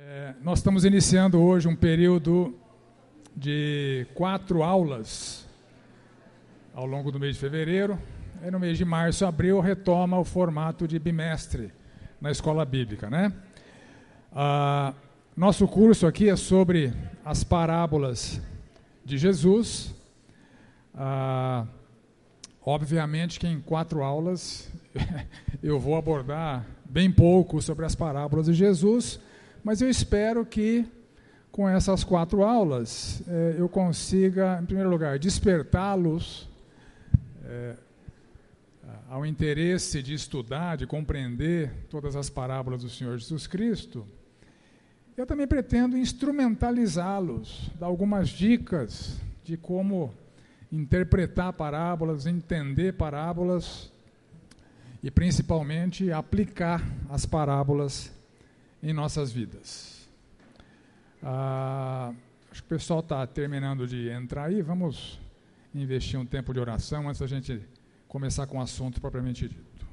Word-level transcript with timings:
É, 0.00 0.32
nós 0.40 0.60
estamos 0.60 0.84
iniciando 0.84 1.42
hoje 1.42 1.66
um 1.66 1.74
período 1.74 2.56
de 3.34 4.06
quatro 4.14 4.62
aulas 4.62 5.44
ao 6.72 6.86
longo 6.86 7.10
do 7.10 7.18
mês 7.18 7.34
de 7.34 7.40
fevereiro. 7.40 7.98
E 8.46 8.48
no 8.48 8.60
mês 8.60 8.78
de 8.78 8.84
março, 8.84 9.26
abril, 9.26 9.58
retoma 9.58 10.16
o 10.16 10.24
formato 10.24 10.86
de 10.86 11.00
bimestre 11.00 11.72
na 12.20 12.30
escola 12.30 12.64
bíblica, 12.64 13.10
né? 13.10 13.32
Ah, 14.32 14.94
nosso 15.36 15.66
curso 15.66 16.06
aqui 16.06 16.28
é 16.28 16.36
sobre 16.36 16.92
as 17.24 17.42
parábolas 17.42 18.40
de 19.04 19.18
Jesus. 19.18 19.92
Ah, 20.94 21.66
obviamente 22.64 23.40
que 23.40 23.48
em 23.48 23.60
quatro 23.60 24.04
aulas 24.04 24.70
eu 25.60 25.80
vou 25.80 25.96
abordar 25.96 26.64
bem 26.84 27.10
pouco 27.10 27.60
sobre 27.60 27.84
as 27.84 27.96
parábolas 27.96 28.46
de 28.46 28.54
Jesus, 28.54 29.20
mas 29.68 29.82
eu 29.82 29.90
espero 29.90 30.46
que 30.46 30.86
com 31.52 31.68
essas 31.68 32.02
quatro 32.02 32.42
aulas 32.42 33.22
eh, 33.28 33.56
eu 33.58 33.68
consiga, 33.68 34.58
em 34.62 34.64
primeiro 34.64 34.88
lugar, 34.88 35.18
despertá-los 35.18 36.48
eh, 37.44 37.76
ao 39.10 39.26
interesse 39.26 40.02
de 40.02 40.14
estudar, 40.14 40.78
de 40.78 40.86
compreender 40.86 41.70
todas 41.90 42.16
as 42.16 42.30
parábolas 42.30 42.82
do 42.82 42.88
Senhor 42.88 43.18
Jesus 43.18 43.46
Cristo. 43.46 44.06
Eu 45.14 45.26
também 45.26 45.46
pretendo 45.46 45.98
instrumentalizá-los, 45.98 47.70
dar 47.78 47.88
algumas 47.88 48.30
dicas 48.30 49.20
de 49.44 49.58
como 49.58 50.14
interpretar 50.72 51.52
parábolas, 51.52 52.24
entender 52.24 52.94
parábolas 52.94 53.92
e 55.02 55.10
principalmente 55.10 56.10
aplicar 56.10 56.82
as 57.10 57.26
parábolas 57.26 58.16
em 58.82 58.92
nossas 58.92 59.32
vidas. 59.32 60.08
Ah, 61.22 62.12
acho 62.50 62.62
que 62.62 62.66
o 62.66 62.76
pessoal 62.76 63.00
está 63.00 63.26
terminando 63.26 63.86
de 63.86 64.08
entrar 64.08 64.44
aí. 64.44 64.62
Vamos 64.62 65.20
investir 65.74 66.18
um 66.18 66.26
tempo 66.26 66.52
de 66.52 66.60
oração 66.60 67.08
antes 67.08 67.20
da 67.20 67.26
gente 67.26 67.60
começar 68.06 68.46
com 68.46 68.58
o 68.58 68.60
assunto 68.60 69.00
propriamente 69.00 69.48
dito. 69.48 69.86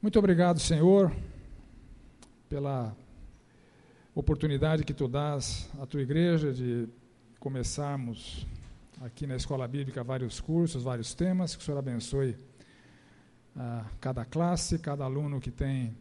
Muito 0.00 0.18
obrigado, 0.18 0.60
Senhor, 0.60 1.14
pela 2.48 2.94
oportunidade 4.14 4.84
que 4.84 4.92
tu 4.92 5.08
dás 5.08 5.70
à 5.80 5.86
tua 5.86 6.02
igreja 6.02 6.52
de 6.52 6.88
começarmos 7.38 8.46
aqui 9.00 9.26
na 9.26 9.36
Escola 9.36 9.66
Bíblica 9.66 10.04
vários 10.04 10.40
cursos, 10.40 10.82
vários 10.82 11.14
temas. 11.14 11.54
Que 11.54 11.62
o 11.62 11.64
Senhor 11.64 11.78
abençoe 11.78 12.36
a 13.56 13.84
cada 14.00 14.24
classe, 14.24 14.78
cada 14.78 15.04
aluno 15.04 15.40
que 15.40 15.50
tem 15.50 15.96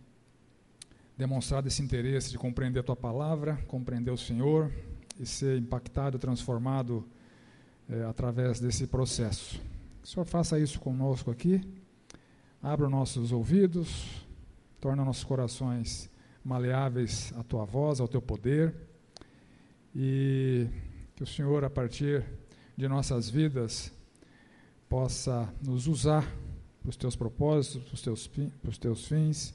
demonstrado 1.17 1.67
esse 1.67 1.81
interesse 1.81 2.31
de 2.31 2.37
compreender 2.37 2.79
a 2.79 2.83
tua 2.83 2.95
palavra, 2.95 3.57
compreender 3.67 4.11
o 4.11 4.17
Senhor 4.17 4.71
e 5.19 5.25
ser 5.25 5.57
impactado, 5.57 6.17
transformado 6.17 7.05
é, 7.89 8.03
através 8.03 8.59
desse 8.59 8.87
processo. 8.87 9.59
Que 10.01 10.07
o 10.07 10.07
Senhor 10.07 10.25
faça 10.25 10.59
isso 10.59 10.79
conosco 10.79 11.29
aqui, 11.29 11.61
abra 12.61 12.89
nossos 12.89 13.31
ouvidos, 13.31 14.25
torna 14.79 15.05
nossos 15.05 15.23
corações 15.23 16.09
maleáveis 16.43 17.31
à 17.37 17.43
tua 17.43 17.63
voz, 17.63 17.99
ao 17.99 18.07
teu 18.07 18.21
poder, 18.21 18.75
e 19.95 20.67
que 21.15 21.23
o 21.23 21.27
Senhor, 21.27 21.63
a 21.63 21.69
partir 21.69 22.25
de 22.75 22.87
nossas 22.87 23.29
vidas, 23.29 23.91
possa 24.89 25.47
nos 25.65 25.87
usar 25.87 26.27
para 26.81 26.89
os 26.89 26.97
teus 26.97 27.15
propósitos, 27.15 27.83
para 27.83 27.93
os 27.93 28.01
teus, 28.01 28.27
para 28.27 28.69
os 28.69 28.77
teus 28.77 29.07
fins, 29.07 29.53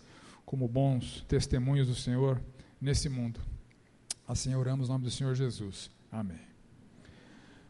como 0.49 0.67
bons 0.67 1.27
testemunhos 1.29 1.89
do 1.89 1.95
Senhor 1.95 2.41
nesse 2.81 3.07
mundo. 3.07 3.39
Assim 4.27 4.55
oramos 4.55 4.89
em 4.89 4.93
nome 4.93 5.05
do 5.05 5.11
Senhor 5.11 5.35
Jesus. 5.35 5.91
Amém. 6.11 6.41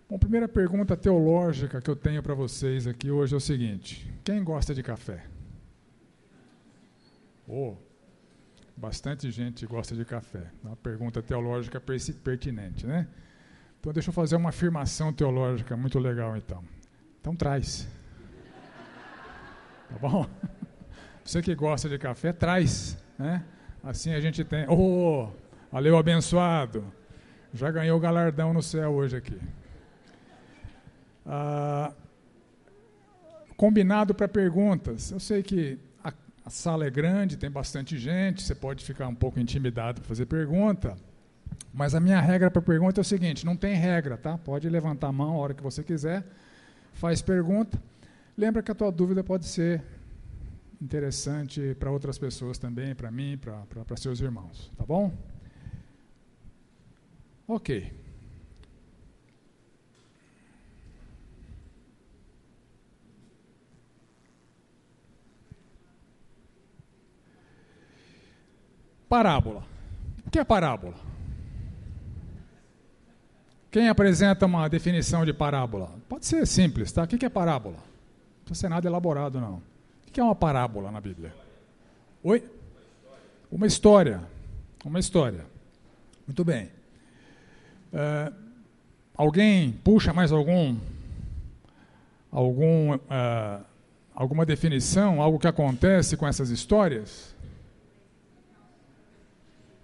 Bom, 0.09 0.16
primeira 0.16 0.47
pergunta 0.47 0.97
teológica 0.97 1.81
que 1.81 1.91
eu 1.91 1.97
tenho 1.97 2.22
para 2.22 2.34
vocês 2.34 2.87
aqui 2.87 3.11
hoje 3.11 3.34
é 3.34 3.37
o 3.37 3.41
seguinte: 3.41 4.09
quem 4.22 4.44
gosta 4.44 4.72
de 4.72 4.84
café? 4.84 5.27
Oh, 7.49 7.75
bastante 8.77 9.28
gente 9.33 9.67
gosta 9.67 9.97
de 9.97 10.05
café. 10.05 10.49
Uma 10.62 10.77
pergunta 10.77 11.21
teológica 11.21 11.81
pertinente, 11.81 12.87
né? 12.87 13.09
Então 13.81 13.93
deixa 13.93 14.11
eu 14.11 14.15
fazer 14.15 14.37
uma 14.37 14.50
afirmação 14.50 15.12
teológica 15.12 15.77
muito 15.77 15.99
legal 15.99 16.37
então. 16.37 16.62
Então 17.21 17.34
traz. 17.34 17.88
Tá 19.88 19.99
bom? 19.99 20.31
Você 21.28 21.43
que 21.43 21.55
gosta 21.55 21.91
de 21.91 21.99
café, 21.99 22.33
traz. 22.33 22.97
Né? 23.19 23.44
Assim 23.84 24.15
a 24.15 24.19
gente 24.19 24.43
tem. 24.44 24.65
Oh, 24.66 25.28
valeu 25.71 25.99
abençoado. 25.99 26.83
Já 27.53 27.71
ganhou 27.71 27.99
o 27.99 28.00
galardão 28.00 28.55
no 28.55 28.62
céu 28.62 28.93
hoje 28.93 29.19
aqui. 29.19 29.38
Ah, 31.27 31.93
combinado 33.59 34.15
para 34.15 34.27
perguntas. 34.27 35.11
Eu 35.11 35.21
sei 35.21 35.43
que 35.43 35.78
a, 36.03 36.15
a, 36.47 36.49
sala 36.49 36.87
é 36.87 36.91
grande, 36.91 37.37
tem 37.37 37.50
bastante 37.50 37.99
gente, 37.99 38.43
você 38.43 38.55
pode 38.55 38.83
ficar 38.83 39.06
um 39.06 39.15
pouco 39.15 39.38
intimidado 39.38 40.00
para 40.00 40.09
fazer 40.09 40.25
pergunta. 40.25 40.97
Mas 41.75 41.94
a 41.94 42.00
minha 42.00 42.22
regra 42.22 42.50
para 42.50 42.62
pergunta 42.62 43.00
é 43.00 43.03
o 43.03 43.05
seguinte: 43.05 43.44
não 43.44 43.55
tem 43.55 43.75
regra, 43.75 44.17
tá? 44.17 44.38
Pode 44.38 44.67
levantar 44.67 45.09
a 45.09 45.12
mão 45.12 45.34
a 45.34 45.37
hora 45.37 45.53
que 45.53 45.62
você 45.62 45.84
quiser, 45.84 46.25
faz 46.94 47.21
pergunta. 47.21 47.78
Lembra 48.34 48.62
que 48.62 48.72
a 48.72 48.75
tua 48.75 48.91
dúvida 48.91 49.22
pode 49.22 49.44
ser 49.44 49.83
interessante 50.81 51.75
para 51.75 51.91
outras 51.91 52.19
pessoas 52.19 52.59
também, 52.59 52.94
para 52.94 53.11
mim, 53.11 53.39
para 53.39 53.97
seus 53.97 54.21
irmãos, 54.21 54.71
tá 54.77 54.84
bom? 54.84 55.12
Ok. 57.47 57.93
Parábola. 69.09 69.65
O 70.27 70.31
que 70.31 70.38
é 70.38 70.44
parábola? 70.44 70.94
Quem 73.71 73.88
apresenta 73.88 74.47
uma 74.47 74.69
definição 74.69 75.25
de 75.25 75.33
parábola? 75.33 75.94
Pode 76.09 76.27
ser 76.27 76.47
simples, 76.47 76.93
tá? 76.93 77.05
O 77.05 77.06
que 77.06 77.25
é 77.25 77.28
parábola? 77.28 77.88
precisa 78.44 78.61
ser 78.61 78.69
nada 78.69 78.88
elaborado, 78.88 79.41
não. 79.41 79.62
O 80.09 80.11
que 80.11 80.21
é 80.21 80.25
uma 80.25 80.35
parábola 80.35 80.91
na 80.91 81.03
Bíblia? 81.03 81.35
Oi? 82.25 82.43
Uma 83.53 83.67
história. 83.67 84.23
Uma 84.83 84.99
história. 84.99 85.45
Muito 86.27 86.43
bem. 86.47 86.71
Uh, 87.93 88.35
alguém 89.15 89.73
puxa 89.85 90.15
mais 90.15 90.33
algum, 90.33 90.79
algum, 92.33 92.95
uh, 92.95 93.65
alguma 94.15 94.47
definição, 94.47 95.21
algo 95.21 95.39
que 95.39 95.47
acontece 95.47 96.17
com 96.17 96.27
essas 96.27 96.49
histórias? 96.49 97.37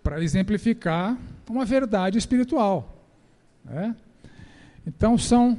Para 0.03 0.25
exemplificar 0.25 1.19
uma 1.51 1.67
verdade 1.67 2.17
espiritual. 2.17 2.97
Né? 3.63 3.95
Então 4.87 5.19
são 5.19 5.59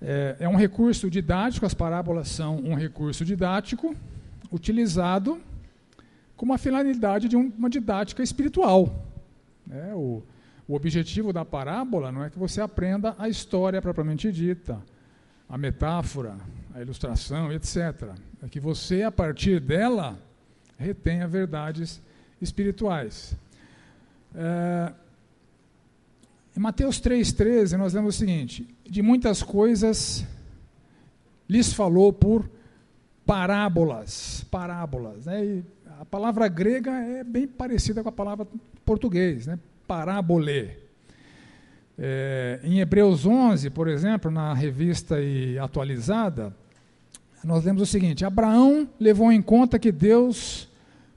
é, 0.00 0.36
é 0.40 0.48
um 0.48 0.56
recurso 0.56 1.10
didático, 1.10 1.64
as 1.64 1.74
parábolas 1.74 2.28
são 2.28 2.58
um 2.58 2.74
recurso 2.74 3.24
didático 3.24 3.94
utilizado 4.52 5.40
com 6.36 6.44
uma 6.44 6.58
finalidade 6.58 7.28
de 7.28 7.36
uma 7.36 7.70
didática 7.70 8.22
espiritual. 8.22 8.94
É, 9.70 9.94
o, 9.94 10.22
o 10.68 10.74
objetivo 10.74 11.32
da 11.32 11.44
parábola 11.44 12.12
não 12.12 12.22
é 12.24 12.30
que 12.30 12.38
você 12.38 12.60
aprenda 12.60 13.14
a 13.18 13.28
história 13.28 13.80
propriamente 13.80 14.30
dita, 14.30 14.78
a 15.48 15.56
metáfora, 15.56 16.36
a 16.74 16.80
ilustração, 16.80 17.52
etc. 17.52 18.10
É 18.42 18.48
que 18.48 18.60
você, 18.60 19.02
a 19.02 19.10
partir 19.10 19.60
dela, 19.60 20.18
retenha 20.78 21.26
verdades 21.26 22.02
espirituais. 22.40 23.34
É, 24.34 24.92
em 26.56 26.60
Mateus 26.60 27.00
3,13, 27.00 27.76
nós 27.76 27.92
lemos 27.92 28.14
o 28.14 28.18
seguinte: 28.18 28.66
De 28.88 29.02
muitas 29.02 29.42
coisas 29.42 30.24
lhes 31.48 31.72
falou 31.72 32.12
por 32.12 32.48
parábolas. 33.26 34.44
Parábolas. 34.50 35.26
Né? 35.26 35.62
a 36.00 36.04
palavra 36.04 36.46
grega 36.48 36.90
é 36.90 37.24
bem 37.24 37.46
parecida 37.46 38.02
com 38.02 38.08
a 38.08 38.12
palavra 38.12 38.46
português, 38.84 39.46
né? 39.46 39.58
parábole. 39.86 40.70
É, 41.98 42.60
em 42.62 42.80
Hebreus 42.80 43.24
11, 43.24 43.70
por 43.70 43.88
exemplo, 43.88 44.30
na 44.30 44.52
revista 44.52 45.20
e 45.20 45.58
atualizada, 45.58 46.54
nós 47.42 47.64
lemos 47.64 47.82
o 47.82 47.86
seguinte: 47.86 48.24
Abraão 48.24 48.88
levou 48.98 49.30
em 49.30 49.42
conta 49.42 49.78
que 49.78 49.92
Deus 49.92 50.68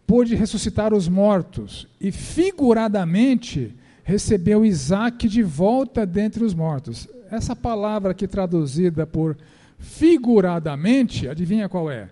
pôde 0.06 0.36
ressuscitar 0.36 0.94
os 0.94 1.08
mortos 1.08 1.88
e 2.00 2.12
figuradamente 2.12 3.76
recebeu 4.10 4.66
Isaac 4.66 5.30
de 5.30 5.44
volta 5.44 6.04
dentre 6.04 6.44
os 6.44 6.56
mortos. 6.56 7.08
Essa 7.30 7.56
palavra 7.56 8.10
aqui 8.12 8.28
traduzida 8.28 9.06
por 9.06 9.38
figuradamente, 9.78 11.30
adivinha 11.30 11.70
qual 11.70 11.92
é? 11.92 12.10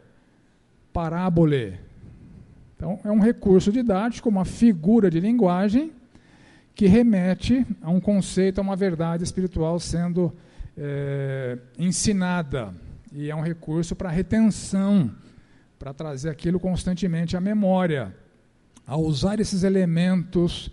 Parábole. 0.93 1.79
Então, 2.75 2.99
é 3.03 3.11
um 3.11 3.19
recurso 3.19 3.71
didático, 3.71 4.29
uma 4.29 4.45
figura 4.45 5.09
de 5.09 5.19
linguagem 5.19 5.91
que 6.75 6.85
remete 6.85 7.65
a 7.81 7.89
um 7.89 7.99
conceito, 7.99 8.59
a 8.59 8.61
uma 8.61 8.75
verdade 8.75 9.23
espiritual 9.23 9.79
sendo 9.79 10.31
é, 10.77 11.57
ensinada. 11.79 12.75
E 13.11 13.31
é 13.31 13.35
um 13.35 13.41
recurso 13.41 13.95
para 13.95 14.11
retenção, 14.11 15.09
para 15.79 15.95
trazer 15.95 16.29
aquilo 16.29 16.59
constantemente 16.59 17.35
à 17.35 17.41
memória. 17.41 18.15
Ao 18.85 19.01
usar 19.01 19.39
esses 19.39 19.63
elementos 19.63 20.69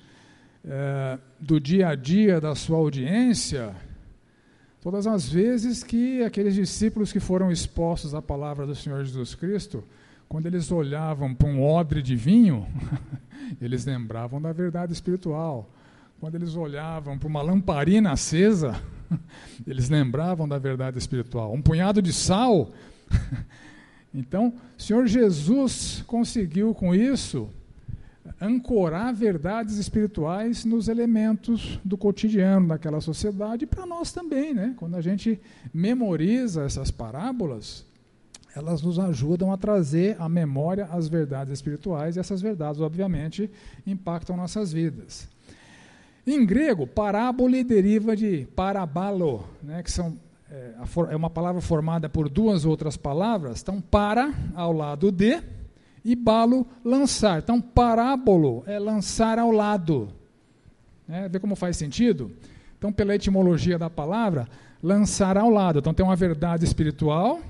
é, 0.66 1.18
do 1.38 1.60
dia 1.60 1.88
a 1.88 1.94
dia 1.94 2.40
da 2.40 2.54
sua 2.54 2.78
audiência, 2.78 3.74
todas 4.80 5.06
as 5.06 5.28
vezes 5.28 5.82
que 5.82 6.22
aqueles 6.22 6.54
discípulos 6.54 7.12
que 7.12 7.20
foram 7.20 7.50
expostos 7.50 8.14
à 8.14 8.22
palavra 8.22 8.66
do 8.66 8.74
Senhor 8.74 9.04
Jesus 9.04 9.34
Cristo, 9.34 9.84
quando 10.28 10.46
eles 10.46 10.72
olhavam 10.72 11.34
para 11.34 11.48
um 11.48 11.62
odre 11.62 12.02
de 12.02 12.16
vinho, 12.16 12.66
eles 13.60 13.84
lembravam 13.84 14.40
da 14.40 14.52
verdade 14.52 14.92
espiritual. 14.92 15.70
Quando 16.18 16.36
eles 16.36 16.56
olhavam 16.56 17.18
para 17.18 17.28
uma 17.28 17.42
lamparina 17.42 18.12
acesa, 18.12 18.80
eles 19.66 19.90
lembravam 19.90 20.48
da 20.48 20.58
verdade 20.58 20.98
espiritual. 20.98 21.52
Um 21.52 21.60
punhado 21.60 22.00
de 22.00 22.12
sal. 22.12 22.70
Então, 24.16 24.54
Senhor 24.78 25.08
Jesus 25.08 26.04
conseguiu 26.06 26.72
com 26.72 26.94
isso 26.94 27.50
ancorar 28.44 29.14
verdades 29.14 29.78
espirituais 29.78 30.64
nos 30.64 30.88
elementos 30.88 31.80
do 31.84 31.96
cotidiano 31.96 32.68
daquela 32.68 33.00
sociedade 33.00 33.66
para 33.66 33.86
nós 33.86 34.12
também, 34.12 34.52
né? 34.52 34.74
Quando 34.76 34.96
a 34.96 35.00
gente 35.00 35.40
memoriza 35.72 36.64
essas 36.64 36.90
parábolas, 36.90 37.86
elas 38.54 38.82
nos 38.82 38.98
ajudam 38.98 39.52
a 39.52 39.56
trazer 39.56 40.16
à 40.20 40.28
memória 40.28 40.88
as 40.92 41.08
verdades 41.08 41.52
espirituais 41.52 42.16
e 42.16 42.20
essas 42.20 42.40
verdades, 42.40 42.80
obviamente, 42.80 43.50
impactam 43.86 44.36
nossas 44.36 44.72
vidas. 44.72 45.28
Em 46.26 46.44
grego, 46.44 46.86
parábole 46.86 47.64
deriva 47.64 48.14
de 48.16 48.46
parabalo, 48.54 49.44
né, 49.62 49.82
que 49.82 49.90
são, 49.90 50.16
é, 50.50 50.74
é 51.10 51.16
uma 51.16 51.28
palavra 51.28 51.60
formada 51.60 52.08
por 52.08 52.28
duas 52.28 52.64
outras 52.64 52.96
palavras. 52.96 53.60
Então, 53.60 53.80
para, 53.80 54.32
ao 54.54 54.72
lado 54.72 55.10
de, 55.10 55.42
e 56.04 56.14
balo, 56.14 56.66
lançar. 56.84 57.38
Então, 57.38 57.60
parábolo 57.60 58.62
é 58.66 58.78
lançar 58.78 59.38
ao 59.38 59.50
lado. 59.50 60.08
É, 61.08 61.28
vê 61.28 61.38
como 61.38 61.56
faz 61.56 61.76
sentido? 61.76 62.30
Então, 62.76 62.92
pela 62.92 63.14
etimologia 63.14 63.78
da 63.78 63.88
palavra, 63.88 64.46
lançar 64.82 65.38
ao 65.38 65.48
lado. 65.48 65.78
Então, 65.78 65.94
tem 65.94 66.04
uma 66.04 66.16
verdade 66.16 66.64
espiritual 66.64 67.40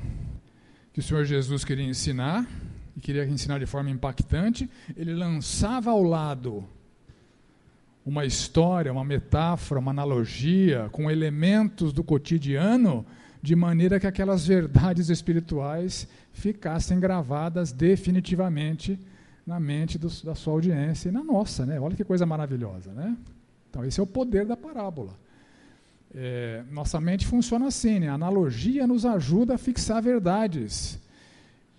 que 0.92 1.00
o 1.00 1.02
Senhor 1.02 1.24
Jesus 1.24 1.64
queria 1.64 1.84
ensinar, 1.84 2.46
e 2.96 3.00
queria 3.00 3.26
ensinar 3.26 3.58
de 3.58 3.66
forma 3.66 3.90
impactante. 3.90 4.70
Ele 4.96 5.12
lançava 5.12 5.90
ao 5.90 6.04
lado 6.04 6.64
uma 8.06 8.24
história, 8.24 8.92
uma 8.92 9.04
metáfora, 9.04 9.80
uma 9.80 9.90
analogia 9.90 10.88
com 10.92 11.10
elementos 11.10 11.92
do 11.92 12.04
cotidiano, 12.04 13.04
de 13.44 13.54
maneira 13.54 14.00
que 14.00 14.06
aquelas 14.06 14.46
verdades 14.46 15.10
espirituais 15.10 16.08
ficassem 16.32 16.98
gravadas 16.98 17.72
definitivamente 17.72 18.98
na 19.46 19.60
mente 19.60 19.98
do, 19.98 20.08
da 20.24 20.34
sua 20.34 20.54
audiência 20.54 21.10
e 21.10 21.12
na 21.12 21.22
nossa, 21.22 21.66
né? 21.66 21.78
Olha 21.78 21.94
que 21.94 22.02
coisa 22.02 22.24
maravilhosa, 22.24 22.90
né? 22.92 23.14
Então 23.68 23.84
esse 23.84 24.00
é 24.00 24.02
o 24.02 24.06
poder 24.06 24.46
da 24.46 24.56
parábola. 24.56 25.12
É, 26.14 26.62
nossa 26.70 26.98
mente 26.98 27.26
funciona 27.26 27.66
assim, 27.66 27.98
né? 27.98 28.08
A 28.08 28.14
analogia 28.14 28.86
nos 28.86 29.04
ajuda 29.04 29.56
a 29.56 29.58
fixar 29.58 30.00
verdades. 30.02 30.98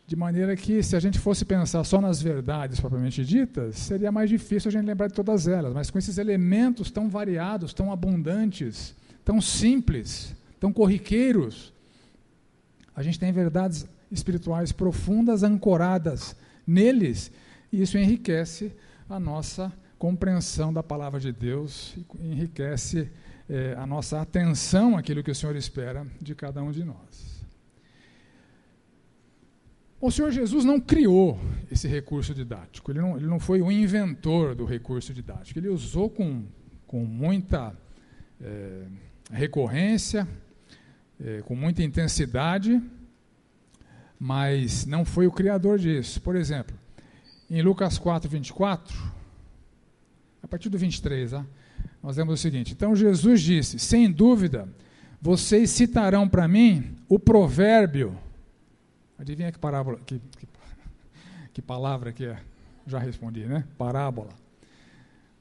De 0.06 0.16
maneira 0.16 0.56
que, 0.56 0.84
se 0.84 0.96
a 0.96 1.00
gente 1.00 1.18
fosse 1.18 1.44
pensar 1.44 1.84
só 1.84 2.00
nas 2.00 2.22
verdades 2.22 2.80
propriamente 2.80 3.26
ditas, 3.26 3.76
seria 3.76 4.12
mais 4.12 4.30
difícil 4.30 4.70
a 4.70 4.72
gente 4.72 4.86
lembrar 4.86 5.08
de 5.08 5.16
todas 5.16 5.48
elas. 5.48 5.74
Mas 5.74 5.90
com 5.90 5.98
esses 5.98 6.20
elementos 6.20 6.92
tão 6.92 7.10
variados, 7.10 7.74
tão 7.74 7.92
abundantes, 7.92 8.94
tão 9.24 9.42
simples, 9.42 10.36
tão 10.66 10.74
corriqueiros, 10.74 11.72
a 12.96 13.04
gente 13.04 13.20
tem 13.20 13.32
verdades 13.32 13.86
espirituais 14.12 14.72
profundas 14.72 15.44
ancoradas 15.44 16.36
neles, 16.66 17.32
e 17.72 17.84
isso 17.84 18.00
enriquece 18.00 18.74
a 19.08 19.20
nossa 19.20 19.72
compreensão 20.00 20.74
da 20.74 20.82
palavra 20.82 21.20
de 21.20 21.32
Deus, 21.32 21.96
enriquece 22.20 23.12
eh, 23.48 23.76
a 23.78 23.86
nossa 23.86 24.20
atenção 24.20 24.98
àquilo 24.98 25.22
que 25.22 25.30
o 25.30 25.36
Senhor 25.36 25.56
espera 25.56 26.08
de 26.20 26.34
cada 26.34 26.64
um 26.64 26.72
de 26.72 26.84
nós. 26.84 27.46
O 30.02 30.10
Senhor 30.10 30.32
Jesus 30.32 30.66
não 30.66 30.80
criou 30.80 31.40
esse 31.72 31.88
recurso 31.88 32.34
didático, 32.34 32.92
ele 32.92 33.02
não, 33.02 33.18
ele 33.18 33.28
não 33.28 33.40
foi 33.40 33.62
o 33.62 33.72
inventor 33.72 34.56
do 34.56 34.66
recurso 34.66 35.14
didático, 35.14 35.60
ele 35.60 35.70
usou 35.70 36.10
com, 36.10 36.44
com 36.88 37.06
muita 37.06 37.78
é, 38.42 38.86
recorrência, 39.32 40.28
é, 41.24 41.42
com 41.42 41.56
muita 41.56 41.84
intensidade, 41.84 42.82
mas 44.20 44.86
não 44.86 45.06
foi 45.06 45.28
o 45.28 45.32
criador 45.32 45.78
disso. 45.80 46.22
Por 46.22 46.36
exemplo, 46.36 46.78
em 47.50 47.62
Lucas 47.62 47.98
4, 47.98 48.30
24, 48.30 48.98
a 50.42 50.48
partir 50.48 50.70
do 50.70 50.78
23, 50.78 51.34
ah, 51.34 51.46
nós 52.02 52.16
vemos 52.16 52.34
o 52.34 52.38
seguinte: 52.38 52.74
Então 52.74 52.96
Jesus 52.96 53.42
disse: 53.42 53.80
Sem 53.80 54.12
dúvida, 54.12 54.68
vocês 55.22 55.70
citarão 55.70 56.28
para 56.28 56.48
mim 56.48 56.98
o 57.08 57.20
provérbio 57.20 58.18
Adivinha 59.18 59.52
que 59.52 59.60
parábola, 59.60 60.00
que, 60.06 60.20
que, 60.38 60.48
que 61.54 61.62
palavra 61.62 62.12
que 62.12 62.26
é? 62.26 62.38
Já 62.86 63.00
respondi, 63.00 63.46
né? 63.46 63.64
Parábola. 63.78 64.30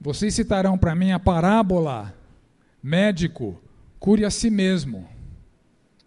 Vocês 0.01 0.35
citarão 0.35 0.79
para 0.79 0.95
mim 0.95 1.11
a 1.13 1.19
parábola 1.19 2.15
médico, 2.83 3.61
cure 3.99 4.25
a 4.25 4.31
si 4.31 4.49
mesmo. 4.49 5.09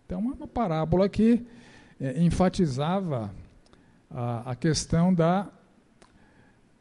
Então, 0.08 0.22
é 0.22 0.36
uma 0.36 0.48
parábola 0.48 1.10
que 1.10 1.46
é, 2.00 2.24
enfatizava 2.24 3.30
a, 4.10 4.52
a, 4.52 4.56
questão 4.56 5.14
da 5.14 5.50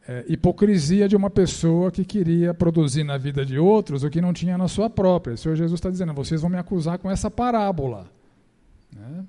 é, 0.06 0.24
hipocrisia 0.28 1.08
de 1.08 1.16
uma 1.16 1.28
pessoa 1.28 1.90
que 1.90 2.04
queria 2.04 2.54
produzir 2.54 3.02
na 3.02 3.18
vida 3.18 3.44
de 3.44 3.58
outros 3.58 4.04
o 4.04 4.10
que 4.10 4.20
não 4.20 4.32
tinha 4.32 4.56
na 4.56 4.68
sua 4.68 4.88
própria. 4.88 5.34
O 5.34 5.36
Senhor 5.36 5.56
Jesus 5.56 5.76
está 5.76 5.90
dizendo: 5.90 6.14
vocês 6.14 6.40
vão 6.40 6.48
me 6.48 6.56
acusar 6.56 7.00
com 7.00 7.10
essa 7.10 7.28
parábola. 7.28 8.08
Né? 8.94 9.26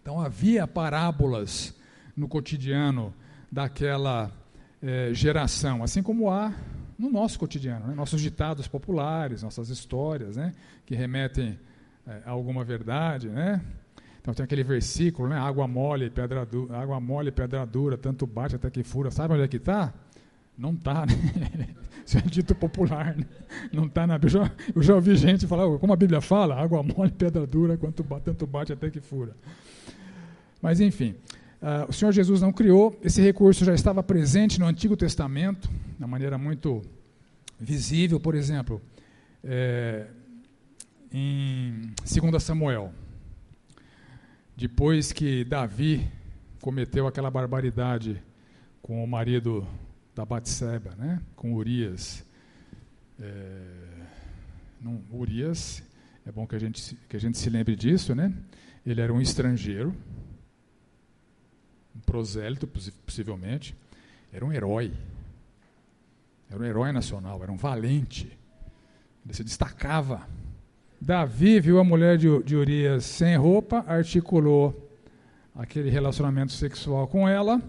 Então 0.00 0.20
havia 0.20 0.64
parábolas 0.68 1.74
no 2.16 2.28
cotidiano 2.28 3.12
daquela 3.50 4.30
eh, 4.80 5.10
geração, 5.12 5.82
assim 5.82 6.00
como 6.00 6.30
há 6.30 6.54
no 6.96 7.10
nosso 7.10 7.40
cotidiano, 7.40 7.88
né? 7.88 7.94
nossos 7.94 8.20
ditados 8.20 8.68
populares, 8.68 9.42
nossas 9.42 9.68
histórias, 9.68 10.36
né? 10.36 10.54
que 10.86 10.94
remetem 10.94 11.58
a 12.06 12.30
alguma 12.30 12.64
verdade, 12.64 13.28
né? 13.28 13.60
Então 14.20 14.34
tem 14.34 14.44
aquele 14.44 14.62
versículo, 14.62 15.28
né? 15.28 15.38
Água 15.38 15.66
mole, 15.66 16.10
pedra 16.10 16.44
dura, 16.44 16.76
água 16.78 17.00
mole, 17.00 17.30
pedra 17.30 17.64
dura, 17.64 17.96
tanto 17.96 18.26
bate 18.26 18.56
até 18.56 18.70
que 18.70 18.82
fura. 18.82 19.10
Sabe 19.10 19.34
onde 19.34 19.42
é 19.42 19.48
que 19.48 19.56
está? 19.56 19.92
Não 20.56 20.72
está, 20.72 21.06
né? 21.06 21.14
Isso 22.04 22.18
é 22.18 22.22
dito 22.22 22.54
popular, 22.54 23.16
né? 23.16 23.24
Não 23.72 23.86
está 23.86 24.06
na 24.06 24.18
Bíblia. 24.18 24.40
Eu 24.40 24.46
já, 24.46 24.52
eu 24.76 24.82
já 24.82 24.94
ouvi 24.94 25.16
gente 25.16 25.46
falar, 25.46 25.78
como 25.78 25.92
a 25.92 25.96
Bíblia 25.96 26.20
fala, 26.20 26.54
água 26.54 26.82
mole, 26.82 27.10
pedra 27.10 27.46
dura, 27.46 27.76
quanto, 27.76 28.04
tanto 28.22 28.46
bate 28.46 28.72
até 28.72 28.90
que 28.90 29.00
fura. 29.00 29.34
Mas, 30.60 30.80
enfim, 30.80 31.14
uh, 31.62 31.88
o 31.88 31.92
Senhor 31.92 32.12
Jesus 32.12 32.42
não 32.42 32.52
criou, 32.52 32.98
esse 33.02 33.22
recurso 33.22 33.64
já 33.64 33.72
estava 33.72 34.02
presente 34.02 34.60
no 34.60 34.66
Antigo 34.66 34.96
Testamento, 34.96 35.70
de 35.98 36.06
maneira 36.06 36.36
muito 36.36 36.82
visível, 37.58 38.20
por 38.20 38.34
exemplo, 38.34 38.82
é, 39.42 40.06
em 41.12 41.92
2 42.04 42.42
Samuel, 42.42 42.92
depois 44.56 45.12
que 45.12 45.44
Davi 45.44 46.10
cometeu 46.60 47.06
aquela 47.06 47.30
barbaridade 47.30 48.22
com 48.82 49.02
o 49.02 49.06
marido 49.06 49.66
da 50.14 50.24
Batseba, 50.24 50.94
né, 50.96 51.20
com 51.34 51.54
Urias. 51.54 52.24
É, 53.18 54.06
não, 54.80 55.02
Urias, 55.10 55.82
é 56.26 56.32
bom 56.32 56.46
que 56.46 56.54
a, 56.54 56.58
gente, 56.58 56.96
que 57.08 57.16
a 57.16 57.20
gente 57.20 57.38
se 57.38 57.50
lembre 57.50 57.74
disso, 57.74 58.14
né? 58.14 58.32
Ele 58.84 59.00
era 59.00 59.12
um 59.12 59.20
estrangeiro, 59.20 59.94
um 61.94 62.00
prosélito, 62.00 62.66
possivelmente, 62.66 63.76
era 64.32 64.44
um 64.44 64.52
herói. 64.52 64.92
Era 66.48 66.60
um 66.60 66.64
herói 66.64 66.92
nacional, 66.92 67.42
era 67.42 67.52
um 67.52 67.56
valente. 67.56 68.26
Ele 69.24 69.34
se 69.34 69.44
destacava. 69.44 70.26
Davi 71.00 71.60
viu 71.60 71.80
a 71.80 71.84
mulher 71.84 72.18
de, 72.18 72.42
de 72.42 72.54
Urias 72.54 73.04
sem 73.04 73.34
roupa, 73.34 73.82
articulou 73.86 74.90
aquele 75.54 75.88
relacionamento 75.88 76.52
sexual 76.52 77.08
com 77.08 77.26
ela, 77.26 77.60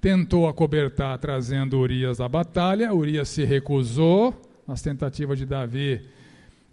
tentou 0.00 0.48
acobertar 0.48 1.16
trazendo 1.18 1.78
Urias 1.78 2.18
da 2.18 2.28
batalha. 2.28 2.92
Urias 2.92 3.28
se 3.28 3.44
recusou 3.44 4.34
nas 4.66 4.82
tentativas 4.82 5.38
de 5.38 5.46
Davi 5.46 6.00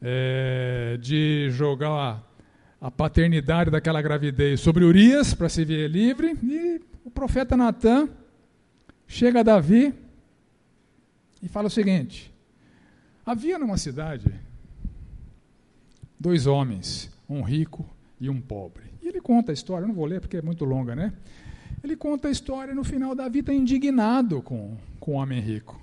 é, 0.02 0.98
de 1.00 1.50
jogar 1.52 2.24
a 2.82 2.90
paternidade 2.90 3.70
daquela 3.70 4.02
gravidez 4.02 4.60
sobre 4.60 4.86
Urias 4.86 5.36
para 5.36 5.50
se 5.50 5.64
ver 5.64 5.88
livre 5.88 6.36
e 6.44 6.82
o 7.06 7.12
profeta 7.12 7.56
Natan 7.56 8.10
chega 9.08 9.44
Davi 9.44 9.94
e 11.44 11.48
fala 11.48 11.68
o 11.68 11.72
seguinte: 11.72 12.34
havia 13.24 13.60
numa 13.60 13.78
cidade 13.78 14.47
dois 16.20 16.48
homens, 16.48 17.12
um 17.30 17.42
rico 17.42 17.86
e 18.20 18.30
um 18.30 18.42
pobre. 18.42 18.84
E 19.02 19.08
ele 19.08 19.22
conta 19.22 19.52
a 19.52 19.54
história, 19.54 19.84
eu 19.84 19.88
não 19.88 19.96
vou 19.96 20.06
ler 20.06 20.20
porque 20.20 20.38
é 20.38 20.42
muito 20.42 20.66
longa, 20.66 20.96
né? 20.96 21.14
Ele 21.84 21.96
conta 21.96 22.28
a 22.28 22.32
história 22.32 22.74
no 22.74 22.84
final 22.84 23.14
Davi 23.16 23.40
está 23.40 23.54
indignado 23.54 24.42
com, 24.42 24.76
com 25.00 25.12
o 25.12 25.16
homem 25.16 25.40
rico. 25.40 25.80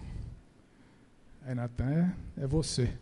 Aí 1.46 1.54
Natan 1.54 2.12
é, 2.38 2.42
é 2.42 2.46
você. 2.46 2.90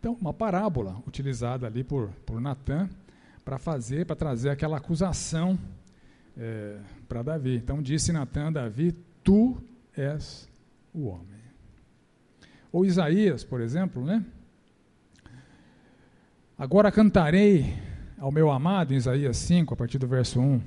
Então, 0.00 0.16
uma 0.20 0.32
parábola 0.32 1.02
utilizada 1.08 1.66
ali 1.66 1.82
por, 1.82 2.10
por 2.24 2.40
Natan 2.40 2.88
para 3.44 3.58
fazer, 3.58 4.06
para 4.06 4.14
trazer 4.14 4.48
aquela 4.48 4.76
acusação 4.76 5.58
é, 6.36 6.78
para 7.08 7.22
Davi. 7.22 7.56
Então 7.56 7.82
disse 7.82 8.12
Natan 8.12 8.48
a 8.48 8.50
Davi: 8.50 8.94
Tu 9.24 9.56
és 9.96 10.48
o 10.94 11.06
homem. 11.06 11.38
Ou 12.70 12.84
Isaías, 12.84 13.42
por 13.42 13.60
exemplo, 13.60 14.04
né? 14.04 14.24
Agora 16.60 16.90
cantarei 16.90 17.72
ao 18.18 18.32
meu 18.32 18.50
amado, 18.50 18.92
em 18.92 18.96
Isaías 18.96 19.36
5, 19.36 19.74
a 19.74 19.76
partir 19.76 19.96
do 19.96 20.08
verso 20.08 20.40
1, 20.40 20.60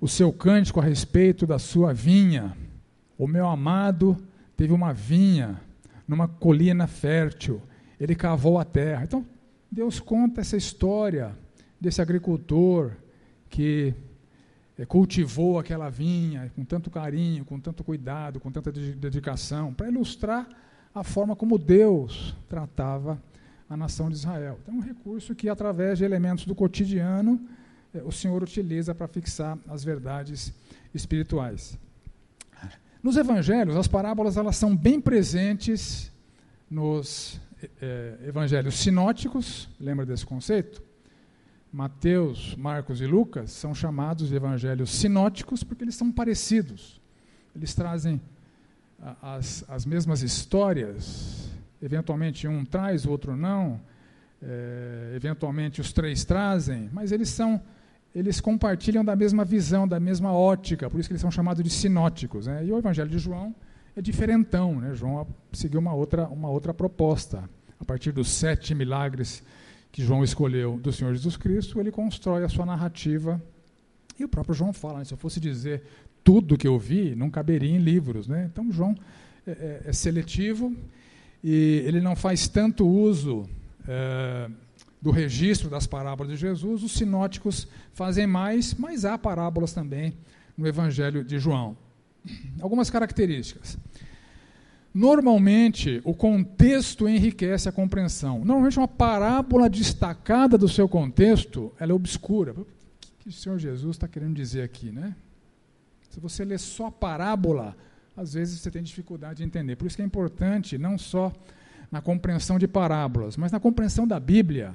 o 0.00 0.06
seu 0.06 0.32
cântico 0.32 0.78
a 0.78 0.84
respeito 0.84 1.48
da 1.48 1.58
sua 1.58 1.92
vinha. 1.92 2.56
O 3.18 3.26
meu 3.26 3.44
amado 3.48 4.16
teve 4.56 4.72
uma 4.72 4.92
vinha 4.92 5.60
numa 6.06 6.28
colina 6.28 6.86
fértil, 6.86 7.60
ele 7.98 8.14
cavou 8.14 8.56
a 8.56 8.64
terra. 8.64 9.02
Então, 9.02 9.26
Deus 9.68 9.98
conta 9.98 10.42
essa 10.42 10.56
história 10.56 11.36
desse 11.80 12.00
agricultor 12.00 12.92
que 13.50 13.92
eh, 14.78 14.86
cultivou 14.86 15.58
aquela 15.58 15.90
vinha 15.90 16.52
com 16.54 16.64
tanto 16.64 16.88
carinho, 16.88 17.44
com 17.44 17.58
tanto 17.58 17.82
cuidado, 17.82 18.38
com 18.38 18.52
tanta 18.52 18.70
dedicação, 18.70 19.74
para 19.74 19.88
ilustrar 19.88 20.46
a 20.94 21.02
forma 21.02 21.34
como 21.34 21.58
Deus 21.58 22.36
tratava 22.48 23.20
a 23.72 23.76
nação 23.76 24.10
de 24.10 24.16
Israel. 24.16 24.58
Então, 24.62 24.74
é 24.74 24.76
um 24.76 24.80
recurso 24.80 25.34
que, 25.34 25.48
através 25.48 25.98
de 25.98 26.04
elementos 26.04 26.44
do 26.44 26.54
cotidiano, 26.54 27.40
eh, 27.94 28.02
o 28.04 28.12
Senhor 28.12 28.42
utiliza 28.42 28.94
para 28.94 29.08
fixar 29.08 29.58
as 29.66 29.82
verdades 29.82 30.52
espirituais. 30.94 31.78
Nos 33.02 33.16
evangelhos, 33.16 33.74
as 33.74 33.88
parábolas 33.88 34.36
elas 34.36 34.56
são 34.56 34.76
bem 34.76 35.00
presentes 35.00 36.12
nos 36.70 37.40
eh, 37.80 38.18
evangelhos 38.26 38.74
sinóticos, 38.74 39.70
lembra 39.80 40.04
desse 40.04 40.26
conceito? 40.26 40.82
Mateus, 41.72 42.54
Marcos 42.56 43.00
e 43.00 43.06
Lucas 43.06 43.50
são 43.52 43.74
chamados 43.74 44.28
de 44.28 44.36
evangelhos 44.36 44.90
sinóticos 44.90 45.64
porque 45.64 45.82
eles 45.82 45.94
são 45.94 46.12
parecidos. 46.12 47.00
Eles 47.56 47.74
trazem 47.74 48.20
as, 49.22 49.64
as 49.66 49.86
mesmas 49.86 50.20
histórias, 50.20 51.50
eventualmente 51.82 52.46
um 52.46 52.64
traz, 52.64 53.04
o 53.04 53.10
outro 53.10 53.36
não, 53.36 53.80
é, 54.40 55.12
eventualmente 55.14 55.80
os 55.80 55.92
três 55.92 56.24
trazem, 56.24 56.88
mas 56.92 57.12
eles 57.12 57.28
são 57.28 57.60
eles 58.14 58.40
compartilham 58.40 59.02
da 59.02 59.16
mesma 59.16 59.42
visão, 59.42 59.88
da 59.88 59.98
mesma 59.98 60.32
ótica, 60.32 60.90
por 60.90 61.00
isso 61.00 61.08
que 61.08 61.14
eles 61.14 61.22
são 61.22 61.30
chamados 61.30 61.64
de 61.64 61.70
sinóticos. 61.70 62.46
Né? 62.46 62.66
E 62.66 62.70
o 62.70 62.76
Evangelho 62.76 63.08
de 63.08 63.18
João 63.18 63.54
é 63.96 64.02
diferentão, 64.02 64.78
né? 64.78 64.94
João 64.94 65.26
seguiu 65.50 65.80
uma 65.80 65.94
outra, 65.94 66.28
uma 66.28 66.50
outra 66.50 66.74
proposta. 66.74 67.48
A 67.80 67.84
partir 67.84 68.12
dos 68.12 68.28
sete 68.28 68.74
milagres 68.74 69.42
que 69.90 70.04
João 70.04 70.22
escolheu 70.22 70.78
do 70.78 70.92
Senhor 70.92 71.12
Jesus 71.14 71.36
Cristo, 71.36 71.80
ele 71.80 71.90
constrói 71.90 72.44
a 72.44 72.48
sua 72.48 72.64
narrativa. 72.64 73.42
E 74.18 74.24
o 74.24 74.28
próprio 74.28 74.54
João 74.54 74.72
fala, 74.72 74.98
né, 74.98 75.04
se 75.04 75.12
eu 75.12 75.18
fosse 75.18 75.40
dizer 75.40 75.82
tudo 76.22 76.56
que 76.56 76.68
eu 76.68 76.78
vi, 76.78 77.14
não 77.14 77.30
caberia 77.30 77.70
em 77.70 77.78
livros. 77.78 78.28
Né? 78.28 78.48
Então, 78.50 78.70
João 78.70 78.94
é, 79.46 79.50
é, 79.50 79.82
é 79.86 79.92
seletivo 79.92 80.74
e 81.42 81.82
ele 81.86 82.00
não 82.00 82.14
faz 82.14 82.46
tanto 82.46 82.86
uso 82.86 83.48
é, 83.88 84.48
do 85.00 85.10
registro 85.10 85.68
das 85.68 85.86
parábolas 85.86 86.32
de 86.32 86.38
Jesus. 86.38 86.82
Os 86.82 86.92
sinóticos 86.92 87.66
fazem 87.92 88.26
mais, 88.26 88.74
mas 88.74 89.04
há 89.04 89.18
parábolas 89.18 89.72
também 89.72 90.14
no 90.56 90.66
Evangelho 90.66 91.24
de 91.24 91.38
João. 91.38 91.76
Algumas 92.60 92.88
características. 92.88 93.76
Normalmente, 94.94 96.00
o 96.04 96.14
contexto 96.14 97.08
enriquece 97.08 97.68
a 97.68 97.72
compreensão. 97.72 98.44
Normalmente, 98.44 98.78
uma 98.78 98.86
parábola 98.86 99.68
destacada 99.68 100.58
do 100.58 100.68
seu 100.68 100.88
contexto, 100.88 101.72
ela 101.80 101.92
é 101.92 101.94
obscura. 101.94 102.52
O 102.52 102.66
que 103.18 103.30
o 103.30 103.32
Senhor 103.32 103.58
Jesus 103.58 103.96
está 103.96 104.06
querendo 104.06 104.34
dizer 104.34 104.62
aqui, 104.62 104.92
né? 104.92 105.16
Se 106.10 106.20
você 106.20 106.44
lê 106.44 106.58
só 106.58 106.86
a 106.86 106.92
parábola, 106.92 107.74
às 108.16 108.34
vezes 108.34 108.60
você 108.60 108.70
tem 108.70 108.82
dificuldade 108.82 109.38
de 109.38 109.44
entender. 109.44 109.76
Por 109.76 109.86
isso 109.86 109.96
que 109.96 110.02
é 110.02 110.04
importante, 110.04 110.78
não 110.78 110.98
só 110.98 111.32
na 111.90 112.00
compreensão 112.00 112.58
de 112.58 112.66
parábolas, 112.66 113.36
mas 113.36 113.52
na 113.52 113.60
compreensão 113.60 114.06
da 114.06 114.18
Bíblia, 114.18 114.74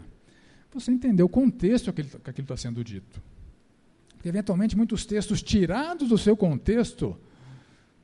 você 0.74 0.91
entender 0.91 1.24
o 1.24 1.29
contexto 1.29 1.91
que 1.91 2.01
aquilo 2.01 2.44
está 2.46 2.58
sendo 2.58 2.84
dito. 2.84 3.22
Porque, 4.10 4.29
eventualmente, 4.29 4.77
muitos 4.77 5.06
textos 5.06 5.41
tirados 5.41 6.10
do 6.10 6.17
seu 6.17 6.36
contexto, 6.36 7.17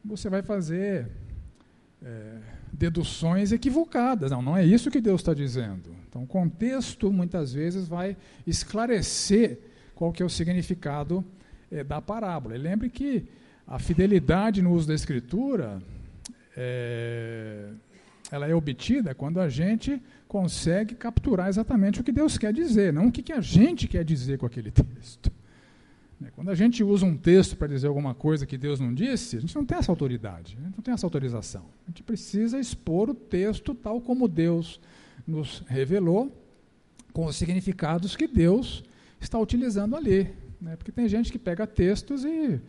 você 0.04 0.30
vai 0.30 0.42
fazer 0.42 1.08
é, 2.02 2.38
deduções 2.72 3.52
equivocadas. 3.52 4.32
Não, 4.32 4.42
não 4.42 4.58
é 4.58 4.66
isso 4.66 4.92
que 4.92 5.02
Deus 5.02 5.22
está 5.22 5.34
dizendo. 5.34 5.96
Então, 6.08 6.24
o 6.24 6.28
contexto, 6.28 7.12
muitas 7.12 7.54
vezes, 7.54 7.88
vai 7.88 8.18
esclarecer 8.46 9.60
qual 9.96 10.12
que 10.12 10.22
é 10.22 10.26
o 10.26 10.30
significado 10.30 11.24
é, 11.72 11.84
da 11.84 12.02
parábola. 12.02 12.56
E 12.56 12.60
lembre 12.60 12.90
que 12.90 13.28
a 13.68 13.80
fidelidade 13.80 14.62
no 14.62 14.72
uso 14.72 14.88
da 14.88 14.94
Escritura 14.94 15.82
é, 16.56 17.70
ela 18.32 18.48
é 18.48 18.56
obtida 18.56 19.14
quando 19.14 19.40
a 19.40 19.50
gente 19.50 20.02
consegue 20.28 20.96
capturar 20.96 21.48
exatamente 21.48 22.02
o 22.02 22.04
que 22.04 22.12
Deus 22.12 22.38
quer 22.38 22.54
dizer, 22.54 22.92
não 22.92 23.08
o 23.08 23.12
que, 23.12 23.22
que 23.22 23.34
a 23.34 23.42
gente 23.42 23.88
quer 23.88 24.04
dizer 24.04 24.38
com 24.38 24.46
aquele 24.46 24.72
texto. 24.72 25.32
Né, 26.20 26.30
quando 26.36 26.50
a 26.50 26.56
gente 26.56 26.84
usa 26.84 27.06
um 27.06 27.18
texto 27.18 27.56
para 27.56 27.68
dizer 27.68 27.88
alguma 27.88 28.14
coisa 28.14 28.46
que 28.46 28.58
Deus 28.58 28.80
não 28.80 28.94
disse, 28.94 29.38
a 29.38 29.40
gente 29.40 29.56
não 29.56 29.66
tem 29.66 29.78
essa 29.78 29.92
autoridade, 29.92 30.58
a 30.60 30.64
gente 30.64 30.76
não 30.76 30.84
tem 30.84 30.94
essa 30.94 31.06
autorização. 31.06 31.66
A 31.86 31.90
gente 31.90 32.04
precisa 32.04 32.60
expor 32.60 33.10
o 33.10 33.14
texto 33.14 33.76
tal 33.76 34.02
como 34.02 34.28
Deus 34.28 34.80
nos 35.28 35.64
revelou, 35.68 36.32
com 37.12 37.26
os 37.26 37.36
significados 37.36 38.16
que 38.16 38.28
Deus 38.28 38.84
está 39.20 39.38
utilizando 39.38 39.96
ali. 39.96 40.34
Né? 40.60 40.76
Porque 40.76 40.92
tem 40.92 41.08
gente 41.08 41.32
que 41.32 41.38
pega 41.38 41.68
textos 41.68 42.26
e, 42.26 42.60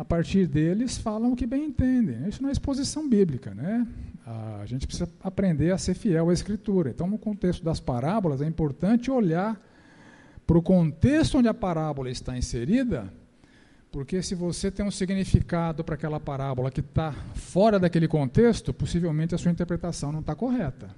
a 0.00 0.04
partir 0.04 0.46
deles, 0.46 0.96
falam 0.96 1.32
o 1.32 1.36
que 1.36 1.46
bem 1.46 1.66
entendem. 1.66 2.26
Isso 2.26 2.40
não 2.40 2.48
é 2.48 2.52
exposição 2.52 3.06
bíblica. 3.06 3.52
Né? 3.52 3.86
A 4.24 4.64
gente 4.64 4.86
precisa 4.86 5.06
aprender 5.22 5.72
a 5.72 5.76
ser 5.76 5.92
fiel 5.92 6.30
à 6.30 6.32
Escritura. 6.32 6.88
Então, 6.88 7.06
no 7.06 7.18
contexto 7.18 7.62
das 7.62 7.80
parábolas, 7.80 8.40
é 8.40 8.46
importante 8.46 9.10
olhar 9.10 9.60
para 10.46 10.56
o 10.56 10.62
contexto 10.62 11.36
onde 11.36 11.48
a 11.48 11.52
parábola 11.52 12.08
está 12.08 12.34
inserida, 12.34 13.12
porque 13.92 14.22
se 14.22 14.34
você 14.34 14.70
tem 14.70 14.86
um 14.86 14.90
significado 14.90 15.84
para 15.84 15.96
aquela 15.96 16.18
parábola 16.18 16.70
que 16.70 16.80
está 16.80 17.12
fora 17.34 17.78
daquele 17.78 18.08
contexto, 18.08 18.72
possivelmente 18.72 19.34
a 19.34 19.38
sua 19.38 19.52
interpretação 19.52 20.10
não 20.10 20.20
está 20.20 20.34
correta. 20.34 20.96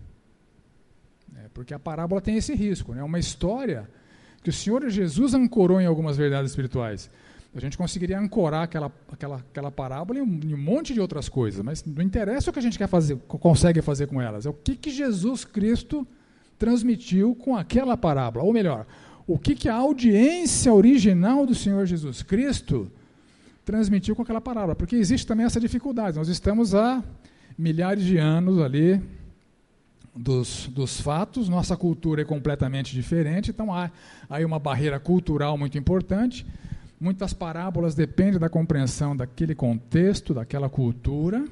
É, 1.39 1.49
porque 1.53 1.75
a 1.75 1.79
parábola 1.81 2.21
tem 2.21 2.37
esse 2.37 2.55
risco. 2.55 2.93
É 2.93 2.97
né? 2.99 3.03
uma 3.03 3.19
história 3.19 3.91
que 4.45 4.51
o 4.51 4.53
Senhor 4.53 4.89
Jesus 4.89 5.35
ancorou 5.35 5.81
em 5.81 5.87
algumas 5.87 6.17
verdades 6.17 6.53
espirituais. 6.53 7.11
A 7.55 7.61
gente 7.61 7.77
conseguiria 7.77 8.19
ancorar 8.19 8.63
aquela, 8.63 8.91
aquela, 9.11 9.37
aquela 9.37 9.71
parábola 9.71 10.19
em 10.19 10.23
um, 10.23 10.41
em 10.43 10.55
um, 10.55 10.59
monte 10.59 10.95
de 10.95 11.01
outras 11.01 11.29
coisas, 11.29 11.63
mas 11.63 11.85
não 11.85 12.03
interessa 12.03 12.49
o 12.49 12.53
que 12.53 12.59
a 12.59 12.63
gente 12.63 12.79
quer 12.79 12.89
fazer, 12.89 13.17
consegue 13.29 13.83
fazer 13.83 14.07
com 14.07 14.21
elas. 14.23 14.47
É 14.47 14.51
o 14.51 14.55
que, 14.55 14.75
que 14.75 14.91
Jesus 14.91 15.45
Cristo 15.45 16.07
transmitiu 16.59 17.35
com 17.35 17.55
aquela 17.55 17.97
parábola. 17.97 18.45
Ou 18.45 18.53
melhor, 18.53 18.87
o 19.27 19.39
que, 19.39 19.55
que 19.55 19.69
a 19.69 19.75
audiência 19.75 20.73
original 20.73 21.45
do 21.45 21.55
Senhor 21.55 21.85
Jesus 21.85 22.23
Cristo 22.23 22.91
transmitiu 23.65 24.17
com 24.17 24.23
aquela 24.23 24.41
parábola. 24.41 24.75
Porque 24.75 24.97
existe 24.97 25.27
também 25.27 25.47
essa 25.47 25.61
dificuldade. 25.61 26.17
Nós 26.17 26.29
estamos 26.29 26.75
há 26.75 27.03
milhares 27.57 28.05
de 28.05 28.17
anos 28.17 28.61
ali 28.61 29.01
dos, 30.15 30.69
dos 30.69 31.01
fatos, 31.01 31.49
nossa 31.49 31.77
cultura 31.77 32.23
é 32.23 32.25
completamente 32.25 32.93
diferente, 32.93 33.51
então 33.51 33.73
há 33.73 33.91
aí 34.29 34.45
uma 34.45 34.59
barreira 34.59 35.01
cultural 35.01 35.57
muito 35.57 35.79
importante. 35.79 36.47
Muitas 37.03 37.33
parábolas 37.33 37.97
dependem 37.97 38.39
da 38.39 38.49
compreensão 38.49 39.17
daquele 39.17 39.57
contexto, 39.57 40.33
daquela 40.33 40.69
cultura. 40.69 41.45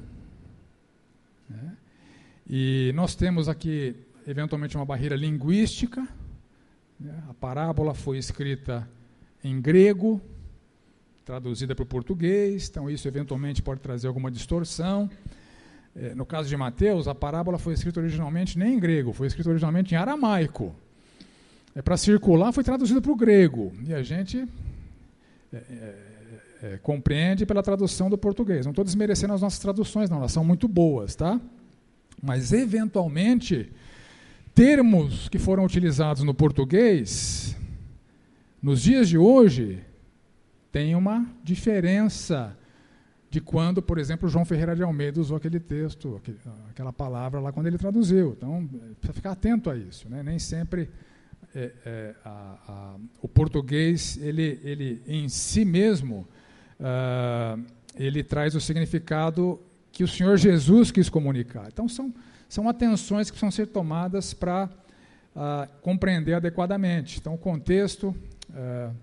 Né? 1.49 1.75
E 2.49 2.93
nós 2.95 3.15
temos 3.15 3.49
aqui, 3.49 3.93
eventualmente, 4.25 4.77
uma 4.77 4.85
barreira 4.85 5.13
linguística, 5.13 6.07
né? 6.97 7.21
A 7.29 7.33
parábola 7.33 7.93
foi 7.93 8.17
escrita 8.17 8.87
em 9.43 9.59
grego, 9.59 10.21
traduzida 11.25 11.75
para 11.75 11.83
o 11.83 11.85
português, 11.85 12.69
então 12.69 12.89
isso 12.89 13.05
eventualmente 13.05 13.61
pode 13.61 13.81
trazer 13.81 14.07
alguma 14.07 14.31
distorção. 14.31 15.09
É, 15.93 16.15
no 16.15 16.25
caso 16.25 16.47
de 16.47 16.55
Mateus, 16.55 17.09
a 17.09 17.13
parábola 17.13 17.57
foi 17.59 17.73
escrita 17.73 17.99
originalmente 17.99 18.57
nem 18.57 18.75
em 18.75 18.79
grego, 18.79 19.11
foi 19.11 19.27
escrita 19.27 19.49
originalmente 19.49 19.93
em 19.93 19.97
aramaico. 19.97 20.73
É 21.75 21.81
para 21.81 21.97
circular, 21.97 22.53
foi 22.53 22.63
traduzida 22.63 23.01
para 23.01 23.11
o 23.11 23.17
grego. 23.17 23.73
E 23.85 23.93
a 23.93 24.01
gente 24.01 24.47
é, 25.53 25.57
é, 25.57 25.95
é, 26.63 26.77
compreende 26.77 27.45
pela 27.45 27.61
tradução 27.61 28.09
do 28.09 28.17
português. 28.17 28.65
Não 28.65 28.71
estou 28.71 28.85
desmerecendo 28.85 29.33
as 29.33 29.41
nossas 29.41 29.59
traduções, 29.59 30.09
não, 30.09 30.17
elas 30.17 30.31
são 30.31 30.43
muito 30.43 30.67
boas, 30.67 31.15
tá? 31.15 31.39
Mas, 32.21 32.53
eventualmente, 32.53 33.71
termos 34.53 35.27
que 35.27 35.39
foram 35.39 35.65
utilizados 35.65 36.23
no 36.23 36.33
português, 36.33 37.57
nos 38.61 38.81
dias 38.81 39.09
de 39.09 39.17
hoje, 39.17 39.83
tem 40.71 40.95
uma 40.95 41.27
diferença 41.43 42.55
de 43.29 43.41
quando, 43.41 43.81
por 43.81 43.97
exemplo, 43.97 44.29
João 44.29 44.45
Ferreira 44.45 44.75
de 44.75 44.83
Almeida 44.83 45.19
usou 45.19 45.37
aquele 45.37 45.59
texto, 45.59 46.21
aquela 46.69 46.93
palavra 46.93 47.39
lá 47.39 47.51
quando 47.51 47.67
ele 47.67 47.77
traduziu. 47.77 48.35
Então, 48.37 48.69
precisa 48.99 49.13
ficar 49.13 49.31
atento 49.31 49.69
a 49.69 49.75
isso. 49.75 50.09
Né? 50.09 50.21
Nem 50.21 50.37
sempre 50.37 50.89
é, 51.55 51.71
é, 51.85 52.15
a, 52.23 52.29
a, 52.67 52.95
o 53.21 53.27
português, 53.27 54.17
ele, 54.17 54.59
ele 54.63 55.01
em 55.05 55.27
si 55.27 55.65
mesmo, 55.65 56.27
uh, 56.79 57.63
ele 57.95 58.23
traz 58.23 58.55
o 58.55 58.61
significado 58.61 59.59
que 59.91 60.03
o 60.03 60.07
Senhor 60.07 60.37
Jesus 60.37 60.91
quis 60.91 61.09
comunicar. 61.09 61.67
Então, 61.67 61.87
são, 61.87 62.13
são 62.47 62.69
atenções 62.69 63.29
que 63.29 63.37
precisam 63.37 63.51
ser 63.51 63.67
tomadas 63.67 64.33
para 64.33 64.69
uh, 65.35 65.71
compreender 65.81 66.33
adequadamente. 66.33 67.19
Então, 67.19 67.33
o 67.33 67.37
contexto, 67.37 68.15
uh, 68.49 68.95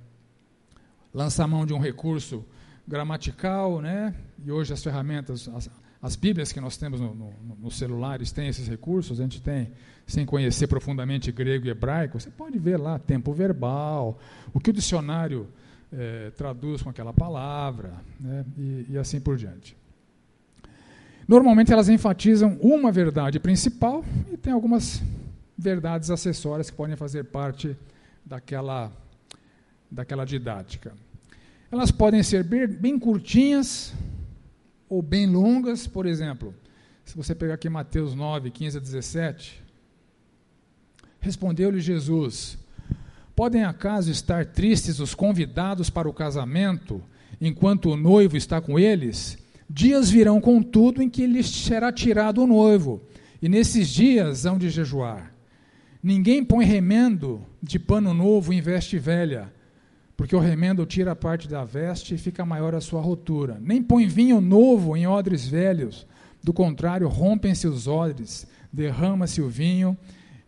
lança 1.13 1.45
a 1.45 1.47
mão 1.47 1.67
de 1.67 1.75
um 1.75 1.79
recurso 1.79 2.45
gramatical, 2.87 3.81
né? 3.81 4.15
E 4.45 4.51
hoje 4.51 4.73
as 4.73 4.83
ferramentas, 4.83 5.49
as, 5.49 5.71
as 6.01 6.17
Bíblias 6.17 6.53
que 6.53 6.61
nós 6.61 6.77
temos 6.77 7.01
no, 7.01 7.15
no, 7.15 7.57
nos 7.61 7.77
celulares 7.77 8.33
têm 8.33 8.49
esses 8.49 8.67
recursos. 8.69 9.21
A 9.21 9.23
gente 9.23 9.43
tem, 9.43 9.73
sem 10.09 10.25
conhecer 10.25 10.67
profundamente 10.67 11.31
grego 11.31 11.67
e 11.67 11.71
hebraico, 11.71 12.19
você 12.19 12.31
pode 12.31 12.59
ver 12.59 12.79
lá 12.79 12.99
tempo 12.99 13.31
verbal, 13.33 14.19
o 14.55 14.59
que 14.59 14.71
o 14.71 14.73
dicionário 14.73 15.47
é, 15.93 16.31
traduz 16.31 16.83
com 16.83 16.89
aquela 16.89 17.13
palavra, 17.13 17.93
né? 18.19 18.45
e, 18.57 18.87
e 18.89 18.99
assim 18.99 19.21
por 19.21 19.37
diante. 19.37 19.77
Normalmente 21.29 21.71
elas 21.71 21.91
enfatizam 21.91 22.57
uma 22.63 22.91
verdade 22.91 23.39
principal 23.39 24.03
e 24.33 24.37
tem 24.39 24.51
algumas 24.51 25.03
verdades 25.57 26.11
acessórias 26.11 26.71
que 26.71 26.77
podem 26.77 26.97
fazer 26.97 27.25
parte 27.25 27.77
daquela, 28.25 28.91
daquela 29.91 30.25
didática. 30.25 30.95
Elas 31.71 31.91
podem 31.91 32.23
ser 32.23 32.43
bem, 32.45 32.67
bem 32.67 32.99
curtinhas 32.99 33.93
ou 34.89 35.03
bem 35.03 35.27
longas, 35.27 35.87
por 35.87 36.07
exemplo, 36.07 36.55
se 37.05 37.15
você 37.15 37.35
pegar 37.35 37.55
aqui 37.55 37.69
Mateus 37.69 38.15
9, 38.15 38.51
15 38.51 38.79
a 38.79 38.81
17, 38.81 39.68
respondeu-lhe 41.21 41.81
Jesus: 41.81 42.59
Podem 43.35 43.65
acaso 43.65 44.11
estar 44.11 44.47
tristes 44.47 44.99
os 45.01 45.15
convidados 45.15 45.91
para 45.91 46.09
o 46.09 46.13
casamento, 46.13 47.03
enquanto 47.41 47.91
o 47.91 47.97
noivo 47.97 48.37
está 48.37 48.61
com 48.61 48.79
eles? 48.79 49.39
Dias 49.71 50.11
virão, 50.11 50.41
contudo, 50.41 51.03
em 51.03 51.11
que 51.11 51.27
lhes 51.27 51.49
será 51.49 51.93
tirado 51.93 52.43
o 52.43 52.47
noivo, 52.47 53.03
e 53.41 53.49
nesses 53.49 53.89
dias 53.89 54.47
hão 54.47 54.59
de 54.59 54.71
jejuar. 54.71 55.33
Ninguém 56.03 56.45
põe 56.45 56.65
remendo 56.65 57.43
de 57.63 57.79
pano 57.79 58.15
novo 58.15 58.53
em 58.53 58.61
veste 58.61 58.99
velha, 58.99 59.53
porque 60.17 60.35
o 60.35 60.41
remendo 60.41 60.85
tira 60.87 61.15
parte 61.15 61.47
da 61.49 61.65
veste 61.65 62.15
e 62.15 62.19
fica 62.19 62.45
maior 62.45 62.75
a 62.75 62.81
sua 62.81 63.01
rotura. 63.01 63.59
Nem 63.61 63.83
põe 63.83 64.07
vinho 64.07 64.41
novo 64.41 64.97
em 64.97 65.07
odres 65.07 65.47
velhos, 65.47 66.07
do 66.43 66.53
contrário, 66.53 67.09
rompem-se 67.09 67.67
os 67.69 67.87
odres, 67.87 68.47
derrama-se 68.73 69.41
o 69.41 69.49
vinho 69.49 69.97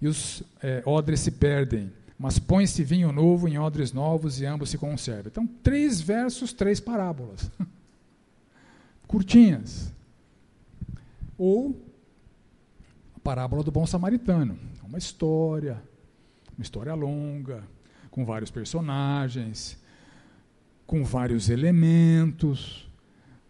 e 0.01 0.09
os 0.09 0.43
é, 0.63 0.83
odres 0.85 1.21
se 1.21 1.31
perdem. 1.31 1.93
Mas 2.19 2.39
põe-se 2.39 2.85
vinho 2.85 3.11
novo 3.13 3.49
em 3.49 3.59
odres 3.59 3.93
novos 3.93 4.41
e 4.41 4.47
ambos 4.47 4.71
se 4.71 4.77
conservam. 4.77 5.29
Então, 5.31 5.47
três 5.47 6.01
versos, 6.01 6.53
três 6.53 6.79
parábolas. 6.79 7.51
Curtinhas. 9.09 9.93
Ou 11.39 11.83
a 13.17 13.21
parábola 13.21 13.63
do 13.63 13.71
bom 13.71 13.87
samaritano. 13.87 14.59
Uma 14.85 14.99
história, 14.99 15.83
uma 16.57 16.63
história 16.63 16.93
longa, 16.95 17.63
com 18.11 18.25
vários 18.25 18.51
personagens, 18.51 19.79
com 20.87 21.05
vários 21.05 21.49
elementos, 21.49 22.91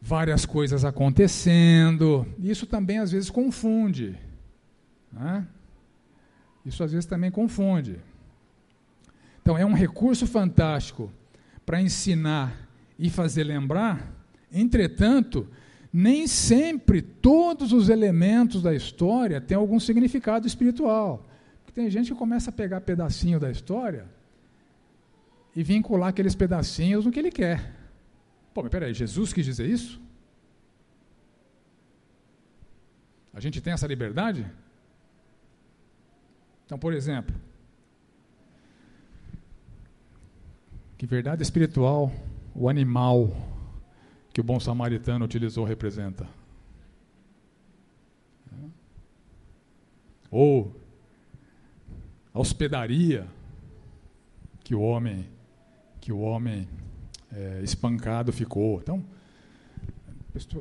várias 0.01 0.47
coisas 0.47 0.85
acontecendo. 0.85 2.27
Isso 2.39 2.67
também 2.67 2.99
às 2.99 3.11
vezes 3.11 3.31
confunde. 3.31 4.17
Né? 5.13 5.47
Isso 6.71 6.85
às 6.85 6.93
vezes 6.93 7.05
também 7.05 7.33
confunde. 7.33 7.99
Então 9.43 9.59
é 9.59 9.67
um 9.67 9.73
recurso 9.73 10.25
fantástico 10.25 11.13
para 11.67 11.83
ensinar 11.83 12.69
e 12.97 13.11
fazer 13.11 13.43
lembrar, 13.43 14.09
entretanto, 14.53 15.49
nem 15.93 16.29
sempre 16.29 17.03
todos 17.03 17.73
os 17.73 17.89
elementos 17.89 18.63
da 18.63 18.73
história 18.73 19.41
têm 19.41 19.57
algum 19.57 19.81
significado 19.81 20.47
espiritual. 20.47 21.27
Porque 21.59 21.73
tem 21.73 21.91
gente 21.91 22.13
que 22.13 22.19
começa 22.19 22.51
a 22.51 22.53
pegar 22.53 22.83
pedacinho 22.83 23.41
da 23.41 23.51
história 23.51 24.07
e 25.57 25.65
vincular 25.65 26.11
aqueles 26.11 26.37
pedacinhos 26.37 27.05
no 27.05 27.11
que 27.11 27.19
ele 27.19 27.33
quer. 27.33 27.75
Pô, 28.55 28.63
mas 28.63 28.71
peraí, 28.71 28.95
Jesus 28.95 29.33
quis 29.33 29.45
dizer 29.45 29.67
isso? 29.69 30.01
A 33.35 33.41
gente 33.41 33.61
tem 33.61 33.73
essa 33.73 33.89
liberdade? 33.89 34.47
Então, 36.71 36.79
por 36.79 36.95
exemplo, 36.95 37.35
que 40.97 41.05
verdade 41.05 41.43
espiritual 41.43 42.13
o 42.55 42.69
animal 42.69 43.29
que 44.33 44.41
o 44.41 44.45
bom 44.45 44.61
samaritano 44.61 45.25
utilizou 45.25 45.65
representa? 45.65 46.29
Ou 50.31 50.73
a 52.33 52.39
hospedaria 52.39 53.27
que 54.63 54.73
o 54.73 54.81
homem 54.81 55.27
que 56.01 56.13
o 56.13 56.21
homem 56.21 56.69
é, 57.33 57.63
espancado 57.65 58.33
ficou. 58.33 58.79
Então, 58.79 59.05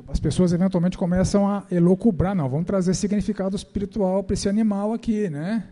as 0.08 0.18
pessoas 0.18 0.52
eventualmente 0.52 0.98
começam 0.98 1.46
a 1.48 1.64
elocubrar, 1.70 2.34
não, 2.34 2.48
vamos 2.48 2.66
trazer 2.66 2.94
significado 2.94 3.54
espiritual 3.54 4.24
para 4.24 4.34
esse 4.34 4.48
animal 4.48 4.92
aqui, 4.92 5.30
né? 5.30 5.68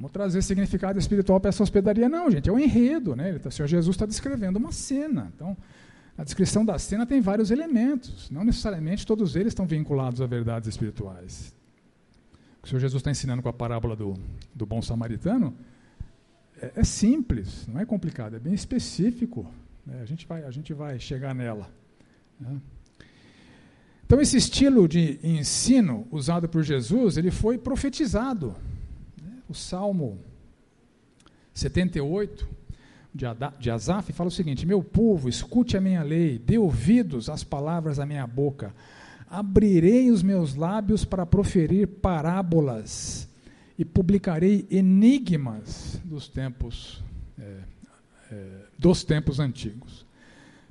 Vamos 0.00 0.12
trazer 0.12 0.40
significado 0.40 0.98
espiritual 0.98 1.38
para 1.38 1.50
essa 1.50 1.62
hospedaria. 1.62 2.08
Não, 2.08 2.30
gente, 2.30 2.48
é 2.48 2.52
um 2.52 2.58
enredo, 2.58 3.14
né? 3.14 3.38
Tá, 3.38 3.50
o 3.50 3.52
Senhor 3.52 3.68
Jesus 3.68 3.94
está 3.94 4.06
descrevendo 4.06 4.58
uma 4.58 4.72
cena. 4.72 5.30
Então, 5.36 5.54
a 6.16 6.24
descrição 6.24 6.64
da 6.64 6.78
cena 6.78 7.04
tem 7.04 7.20
vários 7.20 7.50
elementos. 7.50 8.30
Não 8.30 8.42
necessariamente 8.42 9.06
todos 9.06 9.36
eles 9.36 9.48
estão 9.48 9.66
vinculados 9.66 10.22
a 10.22 10.26
verdades 10.26 10.70
espirituais. 10.70 11.54
O 12.32 12.62
que 12.62 12.68
o 12.68 12.70
Senhor 12.70 12.80
Jesus 12.80 13.00
está 13.00 13.10
ensinando 13.10 13.42
com 13.42 13.50
a 13.50 13.52
parábola 13.52 13.94
do, 13.94 14.14
do 14.54 14.64
bom 14.64 14.80
samaritano 14.80 15.54
é, 16.62 16.72
é 16.76 16.84
simples, 16.84 17.66
não 17.66 17.78
é 17.78 17.84
complicado, 17.84 18.36
é 18.36 18.38
bem 18.38 18.54
específico. 18.54 19.52
Né? 19.84 20.00
A, 20.00 20.06
gente 20.06 20.26
vai, 20.26 20.44
a 20.44 20.50
gente 20.50 20.72
vai 20.72 20.98
chegar 20.98 21.34
nela. 21.34 21.70
Né? 22.40 22.58
Então, 24.06 24.18
esse 24.18 24.38
estilo 24.38 24.88
de 24.88 25.20
ensino 25.22 26.08
usado 26.10 26.48
por 26.48 26.62
Jesus, 26.62 27.18
ele 27.18 27.30
foi 27.30 27.58
profetizado. 27.58 28.56
O 29.50 29.54
Salmo 29.54 30.20
78 31.52 32.48
de 33.58 33.68
Asaf 33.68 34.12
fala 34.12 34.28
o 34.28 34.30
seguinte: 34.32 34.64
Meu 34.64 34.80
povo, 34.80 35.28
escute 35.28 35.76
a 35.76 35.80
minha 35.80 36.04
lei, 36.04 36.38
dê 36.38 36.56
ouvidos 36.56 37.28
às 37.28 37.42
palavras 37.42 37.96
da 37.96 38.06
minha 38.06 38.24
boca. 38.28 38.72
Abrirei 39.28 40.08
os 40.08 40.22
meus 40.22 40.54
lábios 40.54 41.04
para 41.04 41.26
proferir 41.26 41.88
parábolas 41.88 43.28
e 43.76 43.84
publicarei 43.84 44.68
enigmas 44.70 46.00
dos 46.04 46.28
tempos, 46.28 47.02
é, 47.36 47.56
é, 48.30 48.46
dos 48.78 49.02
tempos 49.02 49.40
antigos. 49.40 50.06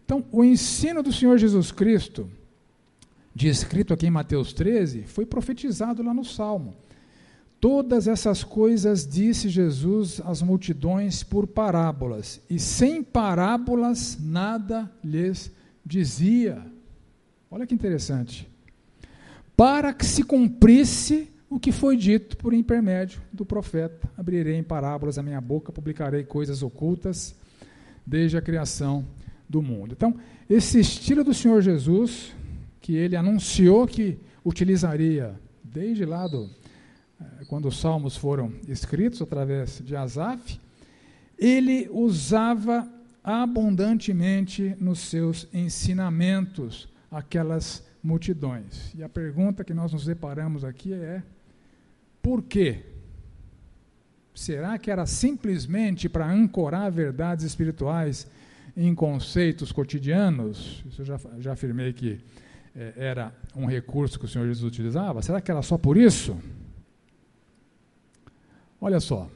Então, 0.05 0.23
o 0.31 0.41
ensino 0.41 1.03
do 1.03 1.11
Senhor 1.11 1.37
Jesus 1.37 1.69
Cristo, 1.69 2.29
descrito 3.35 3.93
aqui 3.93 4.07
em 4.07 4.11
Mateus 4.11 4.53
13, 4.53 5.03
foi 5.03 5.25
profetizado 5.25 6.01
lá 6.01 6.13
no 6.13 6.23
Salmo. 6.23 6.77
Todas 7.59 8.07
essas 8.07 8.43
coisas 8.43 9.05
disse 9.05 9.49
Jesus 9.49 10.21
às 10.23 10.41
multidões 10.41 11.23
por 11.23 11.45
parábolas, 11.45 12.41
e 12.49 12.57
sem 12.57 13.03
parábolas 13.03 14.17
nada 14.19 14.89
lhes 15.03 15.51
dizia. 15.85 16.65
Olha 17.51 17.67
que 17.67 17.73
interessante. 17.73 18.47
Para 19.57 19.93
que 19.93 20.05
se 20.05 20.23
cumprisse 20.23 21.29
o 21.49 21.59
que 21.59 21.71
foi 21.71 21.97
dito 21.97 22.37
por 22.37 22.53
intermédio 22.53 23.21
do 23.33 23.43
profeta. 23.43 24.07
Abrirei 24.15 24.55
em 24.55 24.63
parábolas 24.63 25.17
a 25.17 25.23
minha 25.23 25.41
boca, 25.41 25.71
publicarei 25.71 26.23
coisas 26.23 26.61
ocultas 26.61 27.35
desde 28.05 28.37
a 28.37 28.41
criação 28.41 29.03
do 29.49 29.61
mundo. 29.61 29.93
Então, 29.93 30.15
esse 30.49 30.79
estilo 30.79 31.23
do 31.23 31.33
Senhor 31.33 31.61
Jesus, 31.61 32.33
que 32.79 32.95
ele 32.95 33.15
anunciou 33.15 33.87
que 33.87 34.19
utilizaria 34.45 35.33
desde 35.63 36.05
lá 36.05 36.27
do, 36.27 36.49
quando 37.47 37.67
os 37.67 37.79
salmos 37.79 38.15
foram 38.15 38.53
escritos 38.67 39.21
através 39.21 39.81
de 39.83 39.95
Asaf, 39.95 40.59
ele 41.37 41.89
usava 41.91 42.87
abundantemente 43.23 44.75
nos 44.79 44.99
seus 44.99 45.47
ensinamentos 45.53 46.87
aquelas 47.11 47.83
multidões. 48.03 48.93
E 48.95 49.03
a 49.03 49.09
pergunta 49.09 49.63
que 49.63 49.73
nós 49.73 49.91
nos 49.91 50.05
deparamos 50.05 50.63
aqui 50.63 50.93
é: 50.93 51.21
por 52.21 52.43
quê? 52.43 52.85
Será 54.33 54.77
que 54.77 54.89
era 54.89 55.05
simplesmente 55.05 56.07
para 56.07 56.29
ancorar 56.29 56.91
verdades 56.91 57.43
espirituais 57.43 58.27
em 58.75 58.95
conceitos 58.95 59.71
cotidianos? 59.71 60.83
Isso 60.87 61.01
eu 61.01 61.05
já, 61.05 61.19
já 61.39 61.53
afirmei 61.53 61.91
que 61.91 62.19
é, 62.75 62.93
era 62.95 63.33
um 63.55 63.65
recurso 63.65 64.17
que 64.17 64.25
o 64.25 64.27
Senhor 64.27 64.47
Jesus 64.47 64.63
utilizava. 64.63 65.21
Será 65.21 65.41
que 65.41 65.51
era 65.51 65.61
só 65.61 65.77
por 65.77 65.97
isso? 65.97 66.37
Olha 68.81 68.99
só. 68.99 69.29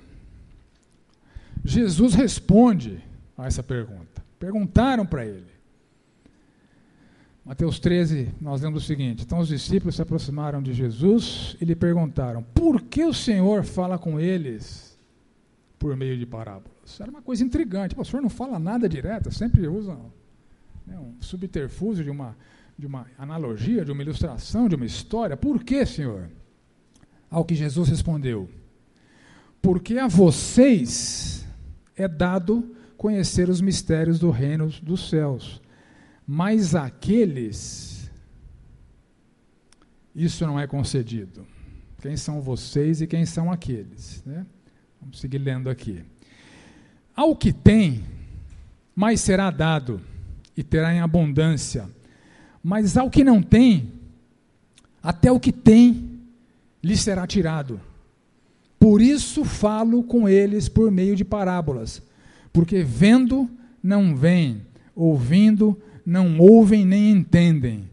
Jesus 1.63 2.13
responde 2.13 3.01
a 3.37 3.45
essa 3.45 3.63
pergunta. 3.63 4.23
Perguntaram 4.39 5.05
para 5.05 5.25
ele. 5.25 5.53
Mateus 7.45 7.77
13, 7.79 8.29
nós 8.39 8.61
lemos 8.61 8.83
o 8.83 8.85
seguinte: 8.85 9.23
Então 9.23 9.39
os 9.39 9.49
discípulos 9.49 9.95
se 9.95 10.01
aproximaram 10.01 10.61
de 10.61 10.73
Jesus 10.73 11.57
e 11.59 11.65
lhe 11.65 11.75
perguntaram: 11.75 12.41
Por 12.41 12.81
que 12.81 13.03
o 13.03 13.13
Senhor 13.13 13.63
fala 13.63 13.97
com 13.97 14.19
eles 14.19 14.97
por 15.77 15.95
meio 15.95 16.17
de 16.17 16.25
parábolas? 16.25 16.99
Era 16.99 17.11
uma 17.11 17.21
coisa 17.21 17.43
intrigante. 17.43 17.95
O 17.97 18.05
Senhor 18.05 18.21
não 18.21 18.29
fala 18.29 18.57
nada 18.59 18.87
direto, 18.87 19.31
sempre 19.31 19.67
usa 19.67 19.97
né, 20.87 20.97
um 20.97 21.21
subterfúgio 21.21 22.03
de 22.03 22.09
uma, 22.09 22.35
de 22.77 22.85
uma 22.85 23.07
analogia, 23.17 23.83
de 23.83 23.91
uma 23.91 24.01
ilustração, 24.01 24.69
de 24.69 24.75
uma 24.75 24.85
história. 24.85 25.35
Por 25.35 25.63
que, 25.63 25.85
Senhor? 25.85 26.29
Ao 27.29 27.43
que 27.43 27.55
Jesus 27.55 27.89
respondeu: 27.89 28.49
Porque 29.63 29.97
a 29.97 30.07
vocês 30.07 31.43
é 31.95 32.07
dado 32.07 32.75
conhecer 32.95 33.49
os 33.49 33.59
mistérios 33.59 34.19
do 34.19 34.29
reino 34.29 34.67
dos 34.83 35.09
céus 35.09 35.63
mas 36.27 36.73
aqueles, 36.73 38.09
isso 40.15 40.45
não 40.47 40.59
é 40.59 40.65
concedido. 40.65 41.45
Quem 42.01 42.17
são 42.17 42.41
vocês 42.41 43.01
e 43.01 43.07
quem 43.07 43.25
são 43.25 43.51
aqueles? 43.51 44.23
Né? 44.25 44.45
Vamos 45.01 45.19
seguir 45.19 45.37
lendo 45.37 45.69
aqui. 45.69 46.03
Ao 47.15 47.35
que 47.35 47.53
tem, 47.53 48.03
mais 48.95 49.21
será 49.21 49.51
dado, 49.51 50.01
e 50.55 50.63
terá 50.63 50.93
em 50.93 50.99
abundância. 50.99 51.89
Mas 52.63 52.97
ao 52.97 53.09
que 53.09 53.23
não 53.23 53.41
tem, 53.41 53.91
até 55.01 55.31
o 55.31 55.39
que 55.39 55.51
tem 55.51 56.19
lhe 56.81 56.95
será 56.95 57.27
tirado. 57.27 57.79
Por 58.83 59.01
isso 59.01 59.45
falo 59.45 60.03
com 60.03 60.27
eles 60.27 60.67
por 60.67 60.91
meio 60.91 61.15
de 61.15 61.23
parábolas, 61.23 62.03
porque 62.51 62.83
vendo 62.83 63.49
não 63.81 64.13
veem, 64.13 64.61
ouvindo 64.93 65.81
não 66.05 66.37
ouvem 66.37 66.85
nem 66.85 67.09
entendem. 67.09 67.89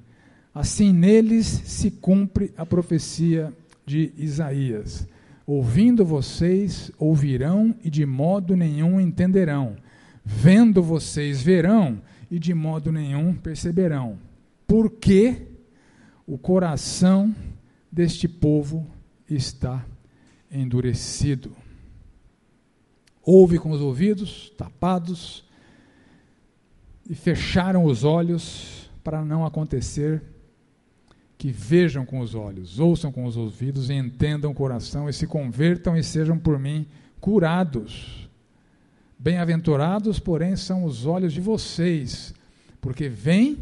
Assim 0.52 0.92
neles 0.92 1.46
se 1.46 1.92
cumpre 1.92 2.52
a 2.56 2.66
profecia 2.66 3.54
de 3.86 4.12
Isaías. 4.18 5.06
Ouvindo 5.46 6.04
vocês, 6.04 6.90
ouvirão 6.98 7.72
e 7.84 7.88
de 7.88 8.04
modo 8.04 8.56
nenhum 8.56 9.00
entenderão. 9.00 9.76
Vendo 10.24 10.82
vocês, 10.82 11.40
verão 11.40 12.02
e 12.28 12.36
de 12.36 12.52
modo 12.52 12.90
nenhum 12.90 13.32
perceberão. 13.32 14.18
Porque 14.66 15.36
o 16.26 16.36
coração 16.36 17.32
deste 17.92 18.26
povo 18.26 18.84
está 19.28 19.86
endurecido. 20.50 21.56
Ouve 23.22 23.58
com 23.58 23.70
os 23.70 23.80
ouvidos 23.80 24.50
tapados 24.56 25.44
e 27.08 27.14
fecharam 27.14 27.84
os 27.84 28.04
olhos 28.04 28.90
para 29.04 29.24
não 29.24 29.44
acontecer 29.44 30.22
que 31.36 31.50
vejam 31.50 32.04
com 32.04 32.20
os 32.20 32.34
olhos, 32.34 32.78
ouçam 32.78 33.10
com 33.10 33.24
os 33.24 33.36
ouvidos 33.36 33.88
e 33.88 33.94
entendam 33.94 34.50
o 34.50 34.54
coração 34.54 35.08
e 35.08 35.12
se 35.12 35.26
convertam 35.26 35.96
e 35.96 36.02
sejam 36.02 36.38
por 36.38 36.58
mim 36.58 36.86
curados. 37.18 38.28
Bem-aventurados, 39.18 40.18
porém, 40.18 40.56
são 40.56 40.84
os 40.84 41.06
olhos 41.06 41.32
de 41.32 41.40
vocês, 41.40 42.34
porque 42.80 43.08
veem, 43.08 43.58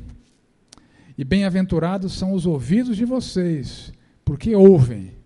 e 1.16 1.24
bem-aventurados 1.24 2.12
são 2.12 2.33
os 2.33 2.46
ouvidos 2.46 2.96
de 2.96 3.05
vocês, 3.05 3.92
porque 4.24 4.55
ouvem. 4.55 5.17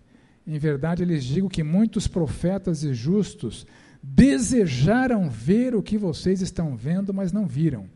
Em 0.45 0.57
verdade, 0.57 1.05
lhes 1.05 1.23
digo 1.23 1.49
que 1.49 1.63
muitos 1.63 2.07
profetas 2.07 2.83
e 2.83 2.93
justos 2.93 3.65
desejaram 4.01 5.29
ver 5.29 5.73
o 5.73 5.81
que 5.81 5.97
vocês 5.97 6.41
estão 6.41 6.75
vendo, 6.75 7.13
mas 7.13 7.31
não 7.31 7.45
viram. 7.45 7.87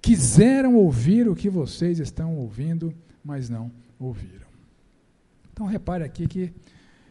Quiseram 0.00 0.76
ouvir 0.76 1.28
o 1.28 1.34
que 1.34 1.50
vocês 1.50 1.98
estão 1.98 2.36
ouvindo, 2.36 2.94
mas 3.24 3.48
não 3.48 3.72
ouviram. 3.98 4.46
Então, 5.52 5.66
repare 5.66 6.04
aqui 6.04 6.28
que, 6.28 6.52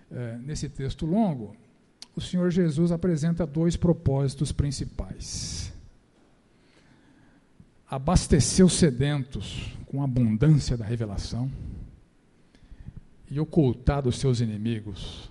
é, 0.09 0.37
nesse 0.37 0.69
texto 0.69 1.05
longo, 1.05 1.57
o 2.15 2.21
Senhor 2.21 2.49
Jesus 2.49 2.93
apresenta 2.93 3.45
dois 3.45 3.75
propósitos 3.75 4.53
principais: 4.53 5.73
abastecer 7.89 8.65
os 8.65 8.73
sedentos 8.73 9.73
com 9.87 10.01
a 10.01 10.05
abundância 10.05 10.77
da 10.77 10.85
revelação 10.85 11.51
e 13.29 13.39
ocultar 13.39 14.01
dos 14.01 14.19
seus 14.19 14.39
inimigos 14.39 15.29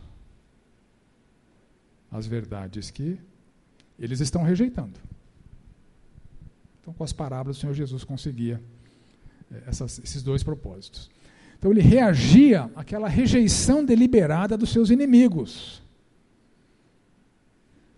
as 2.11 2.27
verdades 2.27 2.91
que 2.91 3.19
eles 3.99 4.21
estão 4.21 4.43
rejeitando. 4.43 4.99
Então, 6.81 6.95
com 6.95 7.03
as 7.03 7.13
parábolas, 7.13 7.57
o 7.57 7.61
Senhor 7.61 7.73
Jesus 7.73 8.05
conseguia 8.05 8.61
eh, 9.51 9.63
essas, 9.67 9.99
esses 9.99 10.23
dois 10.23 10.43
propósitos. 10.43 11.11
Então, 11.59 11.71
ele 11.71 11.81
reagia 11.81 12.71
àquela 12.77 13.09
rejeição 13.09 13.85
deliberada 13.85 14.57
dos 14.57 14.71
seus 14.71 14.91
inimigos 14.91 15.83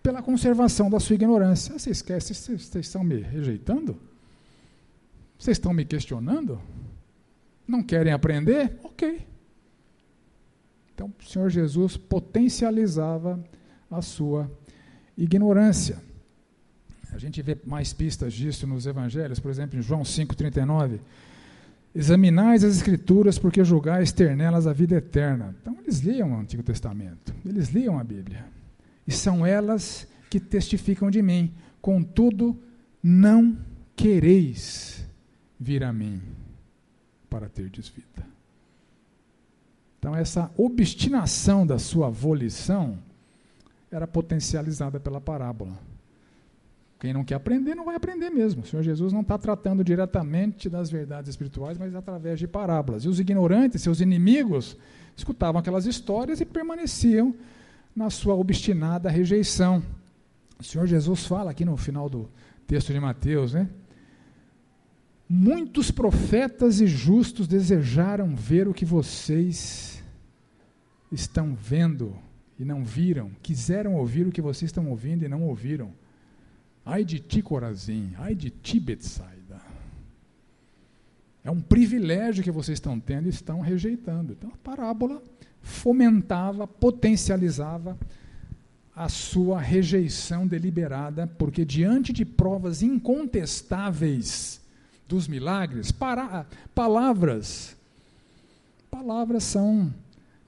pela 0.01 0.21
conservação 0.21 0.89
da 0.89 0.99
sua 0.99 1.15
ignorância. 1.15 1.75
Ah, 1.75 1.79
você 1.79 1.89
esquece, 1.89 2.33
vocês, 2.33 2.61
vocês 2.61 2.85
estão 2.85 3.03
me 3.03 3.19
rejeitando? 3.19 3.99
Vocês 5.37 5.57
estão 5.57 5.73
me 5.73 5.83
questionando? 5.83 6.61
Não 7.67 7.83
querem 7.83 8.13
aprender? 8.13 8.79
Ok. 8.83 9.27
Então, 10.97 11.13
o 11.19 11.23
Senhor 11.23 11.47
Jesus 11.51 11.95
potencializava 11.95 13.39
a 13.89 14.01
sua 14.01 14.51
ignorância. 15.15 16.01
A 17.13 17.19
gente 17.19 17.39
vê 17.39 17.55
mais 17.63 17.93
pistas 17.93 18.33
disso 18.33 18.65
nos 18.65 18.87
evangelhos, 18.87 19.39
por 19.39 19.51
exemplo, 19.51 19.77
em 19.77 19.81
João 19.83 20.01
5,39. 20.01 20.99
Examinais 21.93 22.63
as 22.63 22.77
Escrituras, 22.77 23.37
porque 23.37 23.63
julgais 23.63 24.11
ter 24.11 24.35
nelas 24.35 24.65
a 24.65 24.73
vida 24.73 24.95
eterna. 24.95 25.55
Então, 25.61 25.77
eles 25.83 25.99
liam 25.99 26.31
o 26.31 26.39
Antigo 26.39 26.63
Testamento, 26.63 27.31
eles 27.45 27.69
liam 27.69 27.99
a 27.99 28.03
Bíblia. 28.03 28.47
E 29.05 29.11
são 29.11 29.45
elas 29.45 30.07
que 30.31 30.39
testificam 30.39 31.11
de 31.11 31.21
mim. 31.21 31.53
Contudo, 31.79 32.59
não 33.03 33.55
quereis 33.95 35.07
vir 35.59 35.83
a 35.83 35.93
mim 35.93 36.19
para 37.29 37.47
terdes 37.47 37.87
vida. 37.87 38.36
Então, 39.99 40.15
essa 40.15 40.51
obstinação 40.57 41.65
da 41.65 41.79
sua 41.79 42.09
volição 42.09 42.97
era 43.91 44.07
potencializada 44.07 44.99
pela 44.99 45.19
parábola. 45.19 45.77
Quem 46.99 47.13
não 47.13 47.23
quer 47.23 47.35
aprender, 47.35 47.75
não 47.75 47.85
vai 47.85 47.95
aprender 47.95 48.29
mesmo. 48.29 48.63
O 48.63 48.65
Senhor 48.65 48.81
Jesus 48.81 49.13
não 49.13 49.21
está 49.21 49.37
tratando 49.37 49.83
diretamente 49.83 50.67
das 50.69 50.89
verdades 50.89 51.29
espirituais, 51.29 51.77
mas 51.77 51.93
através 51.93 52.39
de 52.39 52.47
parábolas. 52.47 53.05
E 53.05 53.07
os 53.07 53.19
ignorantes, 53.19 53.81
seus 53.83 54.01
inimigos, 54.01 54.75
escutavam 55.15 55.59
aquelas 55.59 55.85
histórias 55.85 56.41
e 56.41 56.45
permaneciam 56.45 57.35
na 57.95 58.09
sua 58.09 58.35
obstinada 58.35 59.09
rejeição. 59.09 59.83
O 60.59 60.63
Senhor 60.63 60.87
Jesus 60.87 61.25
fala 61.25 61.51
aqui 61.51 61.63
no 61.63 61.77
final 61.77 62.09
do 62.09 62.27
texto 62.65 62.91
de 62.91 62.99
Mateus, 62.99 63.53
né? 63.53 63.69
Muitos 65.29 65.91
profetas 65.91 66.79
e 66.79 66.87
justos 66.87 67.47
desejaram 67.47 68.33
ver 68.35 68.67
o 68.67 68.73
que 68.73 68.85
vocês 68.85 70.01
estão 71.11 71.53
vendo 71.53 72.15
e 72.57 72.63
não 72.63 72.83
viram, 72.83 73.31
quiseram 73.43 73.95
ouvir 73.95 74.25
o 74.25 74.31
que 74.31 74.41
vocês 74.41 74.69
estão 74.69 74.89
ouvindo 74.89 75.23
e 75.23 75.27
não 75.27 75.43
ouviram. 75.43 75.91
Ai 76.85 77.03
de 77.03 77.19
ti, 77.19 77.41
Corazim, 77.41 78.13
ai 78.17 78.33
de 78.33 78.49
ti, 78.49 78.79
Betsaida. 78.79 79.61
É 81.43 81.51
um 81.51 81.61
privilégio 81.61 82.43
que 82.43 82.51
vocês 82.51 82.77
estão 82.77 82.99
tendo 82.99 83.27
e 83.27 83.29
estão 83.29 83.59
rejeitando. 83.59 84.33
Então 84.33 84.49
a 84.53 84.57
parábola 84.57 85.21
fomentava, 85.61 86.65
potencializava 86.65 87.97
a 88.95 89.09
sua 89.09 89.59
rejeição 89.59 90.47
deliberada, 90.47 91.27
porque 91.27 91.63
diante 91.63 92.11
de 92.11 92.25
provas 92.25 92.81
incontestáveis 92.81 94.56
dos 95.07 95.27
milagres, 95.27 95.91
para, 95.91 96.45
palavras, 96.75 97.75
palavras 98.89 99.43
são 99.43 99.93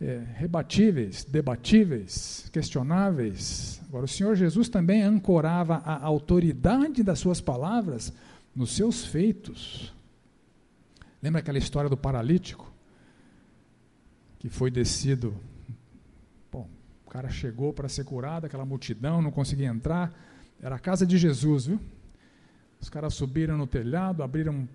é, 0.01 0.23
rebatíveis, 0.35 1.23
debatíveis, 1.23 2.49
questionáveis. 2.51 3.81
Agora, 3.87 4.05
o 4.05 4.07
Senhor 4.07 4.35
Jesus 4.35 4.69
também 4.69 5.01
ancorava 5.01 5.77
a 5.85 6.03
autoridade 6.03 7.03
das 7.03 7.19
suas 7.19 7.41
palavras 7.41 8.13
nos 8.55 8.75
seus 8.75 9.05
feitos. 9.05 9.93
Lembra 11.21 11.39
aquela 11.39 11.57
história 11.57 11.89
do 11.89 11.97
paralítico? 11.97 12.71
Que 14.39 14.49
foi 14.49 14.71
descido. 14.71 15.35
Bom, 16.51 16.67
o 17.05 17.09
cara 17.09 17.29
chegou 17.29 17.73
para 17.73 17.89
ser 17.89 18.05
curado, 18.05 18.45
aquela 18.45 18.65
multidão, 18.65 19.21
não 19.21 19.31
conseguia 19.31 19.67
entrar. 19.67 20.13
Era 20.61 20.75
a 20.75 20.79
casa 20.79 21.05
de 21.05 21.17
Jesus, 21.17 21.65
viu? 21.65 21.79
Os 22.79 22.89
caras 22.89 23.13
subiram 23.13 23.57
no 23.57 23.67
telhado, 23.67 24.23
abriram 24.23 24.67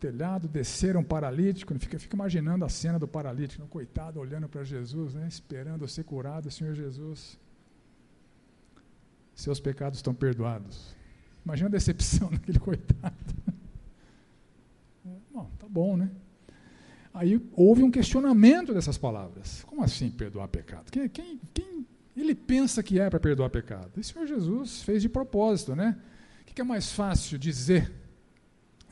telhado, 0.00 0.48
desceram 0.48 1.04
paralítico. 1.04 1.78
Fica, 1.78 1.98
fica 1.98 2.16
imaginando 2.16 2.64
a 2.64 2.68
cena 2.68 2.98
do 2.98 3.06
paralítico, 3.06 3.66
coitado, 3.68 4.18
olhando 4.18 4.48
para 4.48 4.64
Jesus, 4.64 5.14
né, 5.14 5.26
esperando 5.28 5.86
ser 5.86 6.04
curado, 6.04 6.50
Senhor 6.50 6.74
Jesus. 6.74 7.38
Seus 9.34 9.60
pecados 9.60 9.98
estão 9.98 10.12
perdoados. 10.12 10.96
Imagina 11.44 11.68
a 11.68 11.72
decepção 11.72 12.30
daquele 12.32 12.58
coitado. 12.58 13.14
Bom, 15.32 15.50
tá 15.58 15.66
bom, 15.68 15.96
né? 15.96 16.10
Aí 17.14 17.40
houve 17.54 17.82
um 17.82 17.90
questionamento 17.90 18.74
dessas 18.74 18.98
palavras. 18.98 19.64
Como 19.64 19.82
assim 19.82 20.10
perdoar 20.10 20.48
pecado? 20.48 20.90
Quem, 20.90 21.08
quem, 21.08 21.40
quem 21.52 21.86
ele 22.16 22.34
pensa 22.34 22.82
que 22.82 22.98
é 22.98 23.08
para 23.08 23.20
perdoar 23.20 23.50
pecado? 23.50 23.92
E 23.96 24.00
o 24.00 24.04
Senhor 24.04 24.26
Jesus 24.26 24.82
fez 24.82 25.02
de 25.02 25.08
propósito, 25.08 25.74
né? 25.74 25.96
Que 26.54 26.60
é 26.60 26.64
mais 26.64 26.92
fácil 26.92 27.38
dizer 27.38 27.92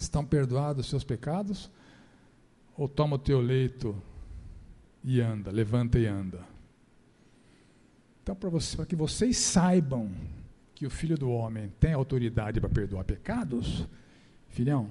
Estão 0.01 0.25
perdoados 0.25 0.87
os 0.87 0.91
seus 0.91 1.05
pecados? 1.05 1.71
Ou 2.75 2.89
toma 2.89 3.17
o 3.17 3.19
teu 3.19 3.39
leito 3.39 3.95
e 5.05 5.21
anda, 5.21 5.51
levanta 5.51 5.99
e 5.99 6.07
anda? 6.07 6.43
Então, 8.23 8.35
para 8.35 8.87
que 8.87 8.97
vocês 8.97 9.37
saibam 9.37 10.11
que 10.75 10.87
o 10.87 10.91
Filho 10.91 11.19
do 11.19 11.31
Homem 11.31 11.71
tem 11.79 11.93
autoridade 11.93 12.59
para 12.59 12.71
perdoar 12.71 13.05
pecados, 13.05 13.87
filhão, 14.49 14.91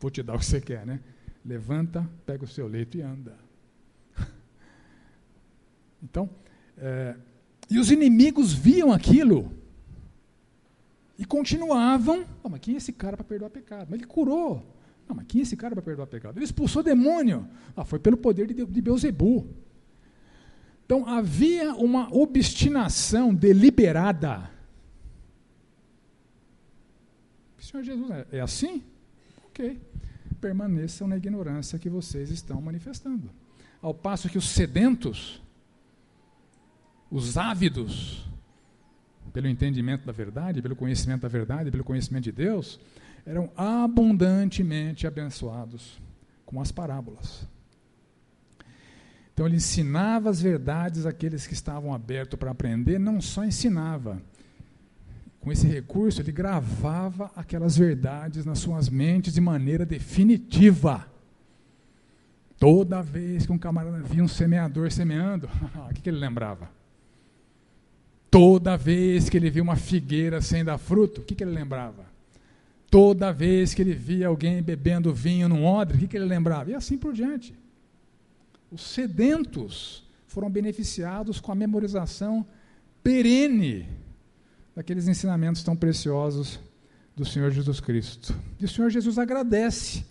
vou 0.00 0.10
te 0.10 0.20
dar 0.20 0.34
o 0.34 0.38
que 0.40 0.46
você 0.46 0.60
quer, 0.60 0.84
né? 0.84 0.98
Levanta, 1.44 2.08
pega 2.26 2.42
o 2.42 2.48
seu 2.48 2.66
leito 2.66 2.98
e 2.98 3.02
anda. 3.02 3.38
Então, 6.02 6.28
é, 6.76 7.14
e 7.70 7.78
os 7.78 7.92
inimigos 7.92 8.52
viam 8.52 8.90
aquilo 8.90 9.52
e 11.18 11.24
continuavam. 11.24 12.24
Oh, 12.42 12.48
mas 12.48 12.60
quem 12.60 12.74
é 12.74 12.76
esse 12.78 12.92
cara 12.92 13.16
para 13.16 13.24
perdoar 13.24 13.50
pecado? 13.50 13.88
Mas 13.90 14.00
ele 14.00 14.06
curou. 14.06 14.62
Não, 15.08 15.16
mas 15.16 15.26
quem 15.26 15.40
é 15.40 15.42
esse 15.42 15.56
cara 15.56 15.74
para 15.74 15.82
perdoar 15.82 16.06
pecado? 16.06 16.38
Ele 16.38 16.44
expulsou 16.44 16.82
demônio. 16.82 17.48
Ah, 17.76 17.84
foi 17.84 17.98
pelo 17.98 18.16
poder 18.16 18.46
de, 18.46 18.64
de 18.64 18.82
Beuzebu. 18.82 19.46
Então 20.84 21.08
havia 21.08 21.74
uma 21.74 22.14
obstinação 22.14 23.34
deliberada. 23.34 24.50
Senhor 27.58 27.82
Jesus, 27.82 28.10
é, 28.10 28.26
é 28.32 28.40
assim? 28.40 28.82
Ok. 29.46 29.80
Permaneçam 30.40 31.06
na 31.06 31.16
ignorância 31.16 31.78
que 31.78 31.88
vocês 31.88 32.30
estão 32.30 32.60
manifestando. 32.60 33.30
Ao 33.80 33.94
passo 33.94 34.28
que 34.28 34.36
os 34.36 34.48
sedentos, 34.48 35.40
os 37.10 37.36
ávidos, 37.36 38.28
pelo 39.32 39.48
entendimento 39.48 40.04
da 40.04 40.12
verdade, 40.12 40.60
pelo 40.60 40.76
conhecimento 40.76 41.22
da 41.22 41.28
verdade, 41.28 41.70
pelo 41.70 41.84
conhecimento 41.84 42.24
de 42.24 42.32
Deus, 42.32 42.78
eram 43.24 43.50
abundantemente 43.56 45.06
abençoados 45.06 46.00
com 46.44 46.60
as 46.60 46.70
parábolas. 46.70 47.46
Então 49.32 49.46
ele 49.46 49.56
ensinava 49.56 50.28
as 50.28 50.40
verdades 50.42 51.06
àqueles 51.06 51.46
que 51.46 51.54
estavam 51.54 51.94
abertos 51.94 52.38
para 52.38 52.50
aprender, 52.50 52.98
não 52.98 53.20
só 53.20 53.44
ensinava. 53.44 54.20
Com 55.40 55.50
esse 55.50 55.66
recurso, 55.66 56.20
ele 56.20 56.30
gravava 56.30 57.30
aquelas 57.34 57.76
verdades 57.76 58.44
nas 58.44 58.58
suas 58.58 58.88
mentes 58.88 59.32
de 59.32 59.40
maneira 59.40 59.84
definitiva. 59.84 61.06
Toda 62.58 63.02
vez 63.02 63.44
que 63.46 63.50
um 63.50 63.58
camarada 63.58 64.00
via 64.02 64.22
um 64.22 64.28
semeador 64.28 64.92
semeando, 64.92 65.48
o 65.90 65.94
que, 65.94 66.02
que 66.02 66.10
ele 66.10 66.18
lembrava? 66.18 66.81
Toda 68.32 68.78
vez 68.78 69.28
que 69.28 69.36
ele 69.36 69.50
via 69.50 69.62
uma 69.62 69.76
figueira 69.76 70.40
sem 70.40 70.64
dar 70.64 70.78
fruto, 70.78 71.20
o 71.20 71.24
que, 71.24 71.34
que 71.34 71.44
ele 71.44 71.50
lembrava? 71.50 72.06
Toda 72.90 73.30
vez 73.30 73.74
que 73.74 73.82
ele 73.82 73.92
via 73.92 74.26
alguém 74.26 74.62
bebendo 74.62 75.12
vinho 75.12 75.50
num 75.50 75.66
odre, 75.66 75.98
o 75.98 76.00
que, 76.00 76.08
que 76.08 76.16
ele 76.16 76.24
lembrava? 76.24 76.70
E 76.70 76.74
assim 76.74 76.96
por 76.96 77.12
diante. 77.12 77.54
Os 78.70 78.80
sedentos 78.80 80.02
foram 80.26 80.50
beneficiados 80.50 81.40
com 81.40 81.52
a 81.52 81.54
memorização 81.54 82.46
perene 83.02 83.86
daqueles 84.74 85.06
ensinamentos 85.08 85.62
tão 85.62 85.76
preciosos 85.76 86.58
do 87.14 87.26
Senhor 87.26 87.50
Jesus 87.50 87.80
Cristo. 87.80 88.34
E 88.58 88.64
o 88.64 88.68
Senhor 88.68 88.88
Jesus 88.88 89.18
agradece 89.18 90.06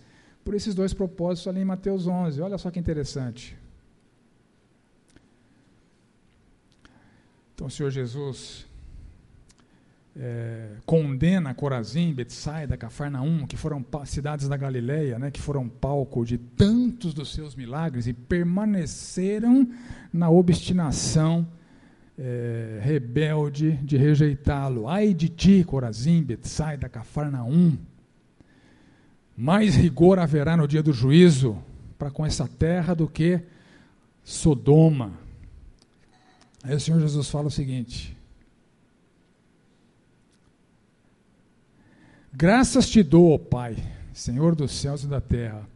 por 0.45 0.53
esses 0.53 0.75
dois 0.75 0.93
propósitos 0.93 1.47
ali 1.47 1.61
em 1.61 1.65
Mateus 1.65 2.05
11. 2.05 2.39
Olha 2.39 2.59
só 2.59 2.69
que 2.69 2.79
interessante. 2.79 3.57
Então 7.61 7.67
o 7.67 7.69
Senhor 7.69 7.91
Jesus 7.91 8.65
é, 10.17 10.77
condena 10.83 11.53
Corazim, 11.53 12.11
Betsaida, 12.11 12.75
Cafarnaum, 12.75 13.45
que 13.45 13.55
foram 13.55 13.85
cidades 14.03 14.49
da 14.49 14.57
Galileia, 14.57 15.19
né, 15.19 15.29
que 15.29 15.39
foram 15.39 15.69
palco 15.69 16.25
de 16.25 16.39
tantos 16.39 17.13
dos 17.13 17.31
seus 17.31 17.55
milagres 17.55 18.07
e 18.07 18.13
permaneceram 18.13 19.69
na 20.11 20.27
obstinação 20.27 21.47
é, 22.17 22.79
rebelde 22.81 23.73
de 23.83 23.95
rejeitá-lo. 23.95 24.87
Ai 24.87 25.13
de 25.13 25.29
ti, 25.29 25.63
Corazim, 25.63 26.23
Betsaida, 26.23 26.89
Cafarnaum. 26.89 27.77
Mais 29.37 29.75
rigor 29.75 30.17
haverá 30.17 30.57
no 30.57 30.67
dia 30.67 30.81
do 30.81 30.91
juízo 30.91 31.55
para 31.99 32.09
com 32.09 32.25
essa 32.25 32.47
terra 32.47 32.95
do 32.95 33.07
que 33.07 33.39
Sodoma. 34.23 35.29
Aí 36.63 36.75
o 36.75 36.79
Senhor 36.79 36.99
Jesus 36.99 37.29
fala 37.29 37.47
o 37.47 37.51
seguinte: 37.51 38.15
Graças 42.31 42.89
te 42.89 43.01
dou, 43.01 43.33
ó 43.33 43.37
Pai, 43.37 43.75
Senhor 44.13 44.55
dos 44.55 44.71
céus 44.71 45.03
e 45.03 45.07
da 45.07 45.19
terra, 45.19 45.67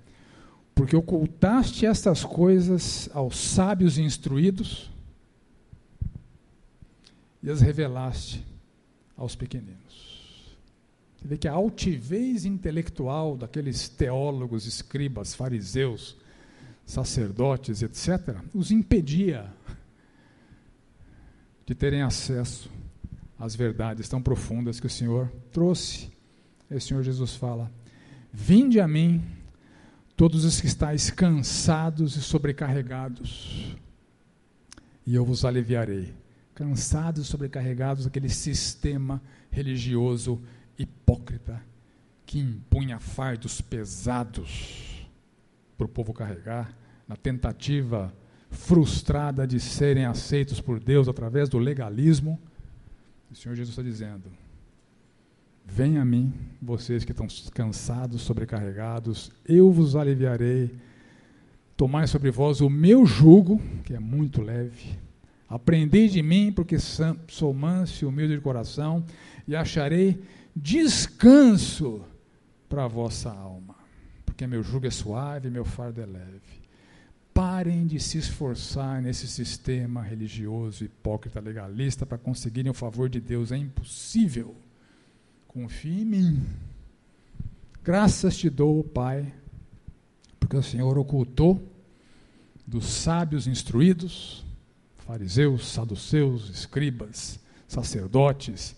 porque 0.73 0.95
ocultaste 0.95 1.85
estas 1.85 2.23
coisas 2.23 3.09
aos 3.13 3.37
sábios 3.37 3.97
e 3.97 4.01
instruídos 4.01 4.91
e 7.41 7.49
as 7.49 7.61
revelaste 7.61 8.45
aos 9.17 9.35
pequeninos. 9.35 10.55
Você 11.17 11.27
vê 11.27 11.37
que 11.37 11.47
a 11.47 11.53
altivez 11.53 12.45
intelectual 12.45 13.35
daqueles 13.35 13.89
teólogos, 13.89 14.65
escribas, 14.65 15.33
fariseus, 15.33 16.15
sacerdotes, 16.85 17.81
etc., 17.81 18.37
os 18.53 18.71
impedia 18.71 19.51
de 21.65 21.73
terem 21.73 22.01
acesso 22.01 22.69
às 23.39 23.55
verdades 23.55 24.07
tão 24.07 24.21
profundas 24.21 24.79
que 24.79 24.87
o 24.87 24.89
Senhor 24.89 25.31
trouxe. 25.51 26.11
E 26.69 26.75
o 26.75 26.81
Senhor 26.81 27.03
Jesus 27.03 27.35
fala: 27.35 27.71
Vinde 28.31 28.79
a 28.79 28.87
mim, 28.87 29.23
todos 30.15 30.45
os 30.45 30.61
que 30.61 30.67
estáis 30.67 31.09
cansados 31.09 32.15
e 32.15 32.21
sobrecarregados, 32.21 33.75
e 35.05 35.15
eu 35.15 35.25
vos 35.25 35.45
aliviarei. 35.45 36.13
Cansados 36.53 37.25
e 37.25 37.29
sobrecarregados 37.29 38.05
daquele 38.05 38.29
sistema 38.29 39.21
religioso 39.51 40.41
hipócrita 40.79 41.61
que 42.25 42.39
impunha 42.39 42.99
fardos 42.99 43.59
pesados 43.59 45.05
para 45.77 45.85
o 45.85 45.89
povo 45.89 46.13
carregar, 46.13 46.75
na 47.07 47.15
tentativa 47.15 48.13
frustrada 48.55 49.45
de 49.45 49.59
serem 49.59 50.05
aceitos 50.05 50.59
por 50.59 50.79
Deus 50.79 51.07
através 51.07 51.49
do 51.49 51.59
legalismo. 51.59 52.39
O 53.31 53.35
Senhor 53.35 53.55
Jesus 53.55 53.77
está 53.77 53.83
dizendo: 53.83 54.23
Venha 55.65 56.01
a 56.01 56.05
mim, 56.05 56.33
vocês 56.61 57.03
que 57.03 57.11
estão 57.11 57.27
cansados, 57.53 58.21
sobrecarregados, 58.21 59.31
eu 59.45 59.71
vos 59.71 59.95
aliviarei. 59.95 60.71
Tomai 61.75 62.07
sobre 62.07 62.31
vós 62.31 62.61
o 62.61 62.69
meu 62.69 63.05
jugo, 63.05 63.61
que 63.83 63.93
é 63.93 63.99
muito 63.99 64.41
leve. 64.41 64.97
Aprendei 65.49 66.07
de 66.07 66.23
mim, 66.23 66.51
porque 66.51 66.77
sou 66.79 67.53
manso 67.53 68.05
e 68.05 68.07
humilde 68.07 68.35
de 68.35 68.41
coração, 68.41 69.03
e 69.47 69.55
acharei 69.55 70.23
descanso 70.55 72.01
para 72.69 72.85
a 72.85 72.87
vossa 72.87 73.29
alma. 73.29 73.75
Porque 74.25 74.47
meu 74.47 74.63
jugo 74.63 74.87
é 74.87 74.91
suave 74.91 75.49
e 75.49 75.51
meu 75.51 75.65
fardo 75.65 76.01
é 76.01 76.05
leve. 76.05 76.44
Parem 77.35 77.85
de 77.85 77.99
se 77.99 78.17
esforçar 78.17 79.01
nesse 79.01 79.27
sistema 79.27 80.01
religioso, 80.01 80.85
hipócrita, 80.85 81.41
legalista 81.41 82.05
para 82.05 82.17
conseguirem 82.17 82.71
o 82.71 82.73
favor 82.73 83.09
de 83.09 83.19
Deus. 83.19 83.51
É 83.51 83.57
impossível. 83.57 84.55
Confie 85.45 86.03
em 86.03 86.05
mim. 86.05 86.47
Graças 87.83 88.37
te 88.37 88.49
dou, 88.49 88.81
Pai, 88.85 89.33
porque 90.39 90.55
o 90.55 90.63
Senhor 90.63 90.97
ocultou 90.97 91.61
dos 92.65 92.85
sábios 92.85 93.47
instruídos, 93.47 94.45
fariseus, 95.05 95.67
saduceus, 95.67 96.49
escribas, 96.49 97.37
sacerdotes 97.67 98.77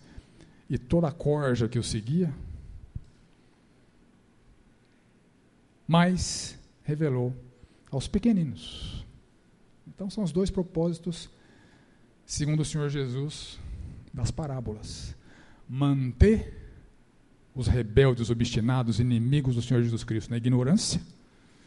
e 0.67 0.79
toda 0.79 1.09
a 1.09 1.11
corja 1.11 1.69
que 1.69 1.77
o 1.77 1.83
seguia, 1.83 2.33
mas 5.87 6.57
revelou 6.83 7.35
aos 7.91 8.07
pequeninos. 8.07 9.05
Então 9.87 10.09
são 10.09 10.23
os 10.23 10.31
dois 10.31 10.49
propósitos, 10.49 11.29
segundo 12.25 12.61
o 12.61 12.65
Senhor 12.65 12.89
Jesus, 12.89 13.59
das 14.13 14.31
parábolas: 14.31 15.15
manter 15.67 16.53
os 17.55 17.67
rebeldes, 17.67 18.29
obstinados, 18.29 18.99
inimigos 18.99 19.55
do 19.55 19.61
Senhor 19.61 19.81
Jesus 19.81 20.03
Cristo 20.03 20.29
na 20.29 20.37
ignorância, 20.37 21.01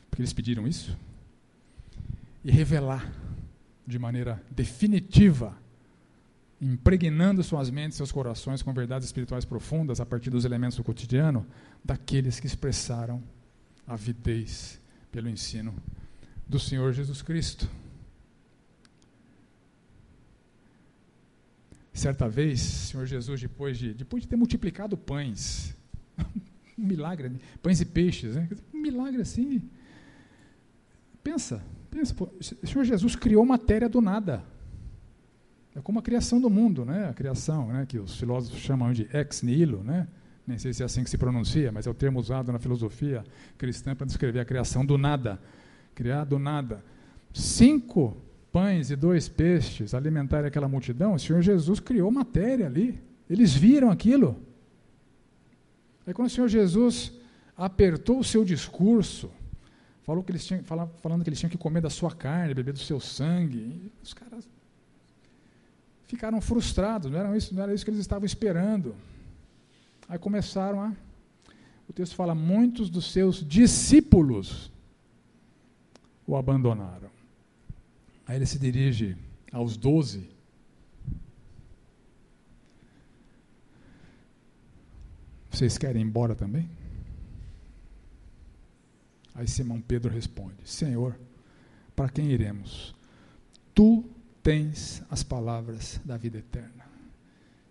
porque 0.09 0.23
eles 0.23 0.33
pediram 0.33 0.67
isso, 0.67 0.97
e 2.45 2.51
revelar 2.51 3.13
de 3.87 3.99
maneira 3.99 4.41
definitiva, 4.51 5.57
impregnando 6.61 7.43
suas 7.43 7.71
mentes 7.71 7.97
e 7.97 7.99
seus 7.99 8.13
corações 8.13 8.63
com 8.63 8.73
verdades 8.73 9.07
espirituais 9.07 9.45
profundas 9.45 10.01
a 10.01 10.07
partir 10.07 10.31
dos 10.31 10.45
elementos 10.45 10.77
do 10.77 10.85
cotidiano, 10.85 11.45
daqueles 11.85 12.39
que 12.39 12.47
expressaram 12.47 13.21
avidez 13.87 14.81
pelo 15.11 15.29
ensino 15.29 15.75
do 16.51 16.59
Senhor 16.59 16.93
Jesus 16.93 17.23
Cristo. 17.23 17.71
Certa 21.93 22.29
vez, 22.29 22.61
o 22.61 22.87
Senhor 22.89 23.07
Jesus, 23.07 23.41
depois 23.41 23.79
de, 23.79 23.95
depois 23.95 24.23
de 24.25 24.29
ter 24.29 24.35
multiplicado 24.35 24.97
pães, 24.97 25.77
um 26.77 26.85
milagre, 26.85 27.31
pães 27.63 27.81
e 27.81 27.87
peixes, 27.87 28.35
né? 28.35 28.49
um 28.75 28.81
milagre 28.81 29.23
assim. 29.23 29.63
Pensa, 31.23 31.63
pensa, 31.89 32.13
pô, 32.15 32.29
o 32.63 32.67
Senhor 32.67 32.85
Jesus 32.85 33.15
criou 33.15 33.47
matéria 33.47 33.89
do 33.89 34.01
nada. 34.01 34.43
É 35.77 35.81
como 35.81 36.01
a 36.01 36.03
criação 36.03 36.41
do 36.41 36.51
mundo, 36.51 36.85
né? 36.85 37.09
A 37.09 37.15
criação, 37.15 37.69
né? 37.69 37.87
Que 37.87 37.99
os 38.01 38.19
filósofos 38.19 38.59
chamam 38.59 38.93
de 38.93 39.09
ex 39.13 39.43
nihilo, 39.43 39.85
né? 39.85 40.09
Nem 40.45 40.59
sei 40.59 40.73
se 40.73 40.83
é 40.83 40.87
assim 40.87 41.05
que 41.05 41.11
se 41.11 41.17
pronuncia, 41.17 41.71
mas 41.71 41.87
é 41.87 41.91
o 41.91 41.95
termo 41.95 42.19
usado 42.19 42.51
na 42.51 42.59
filosofia 42.59 43.23
cristã 43.57 43.95
para 43.95 44.05
descrever 44.05 44.41
a 44.41 44.45
criação 44.45 44.85
do 44.85 44.99
nada. 44.99 45.39
Criar 45.95 46.25
do 46.25 46.39
nada. 46.39 46.85
Cinco 47.33 48.17
pães 48.53 48.91
e 48.91 48.97
dois 48.97 49.29
peixes 49.29 49.95
alimentarem 49.95 50.49
aquela 50.49 50.69
multidão, 50.69 51.15
o 51.15 51.19
Senhor 51.19 51.41
Jesus 51.43 51.79
criou 51.79 52.11
matéria 52.11 52.67
ali. 52.67 53.01
Eles 53.29 53.55
viram 53.55 53.91
aquilo. 53.91 54.37
Aí 56.07 56.13
quando 56.13 56.29
o 56.29 56.31
Senhor 56.31 56.49
Jesus 56.49 57.13
apertou 57.57 58.19
o 58.19 58.25
seu 58.25 58.45
discurso, 58.45 59.31
falou 60.03 60.25
que 60.25 60.33
eles 60.33 60.45
tinham, 60.45 60.65
falando 60.65 61.23
que 61.23 61.29
eles 61.29 61.39
tinham 61.39 61.51
que 61.51 61.59
comer 61.59 61.81
da 61.81 61.91
sua 61.91 62.11
carne, 62.11 62.55
beber 62.55 62.73
do 62.73 62.79
seu 62.79 62.99
sangue, 62.99 63.93
os 64.03 64.13
caras 64.13 64.49
ficaram 66.07 66.41
frustrados, 66.41 67.11
não 67.11 67.19
era 67.19 67.37
isso, 67.37 67.55
não 67.55 67.63
era 67.63 67.73
isso 67.73 67.85
que 67.85 67.91
eles 67.91 68.01
estavam 68.01 68.27
esperando. 68.27 68.97
Aí 70.09 70.19
começaram 70.19 70.81
a. 70.81 70.93
O 71.89 71.93
texto 71.93 72.17
fala: 72.17 72.35
muitos 72.35 72.91
dos 72.91 73.13
seus 73.13 73.47
discípulos 73.47 74.70
o 76.31 76.37
abandonaram. 76.37 77.11
Aí 78.27 78.37
ele 78.37 78.47
se 78.47 78.59
dirige 78.59 79.17
aos 79.53 79.77
doze 79.77 80.29
Vocês 85.51 85.77
querem 85.77 86.01
ir 86.01 86.07
embora 86.07 86.35
também? 86.35 86.71
Aí 89.35 89.47
Simão 89.47 89.79
Pedro 89.79 90.11
responde: 90.11 90.57
Senhor, 90.65 91.19
para 91.95 92.09
quem 92.09 92.31
iremos? 92.31 92.95
Tu 93.75 94.03
tens 94.43 95.03
as 95.11 95.23
palavras 95.23 96.01
da 96.03 96.17
vida 96.17 96.39
eterna. 96.39 96.89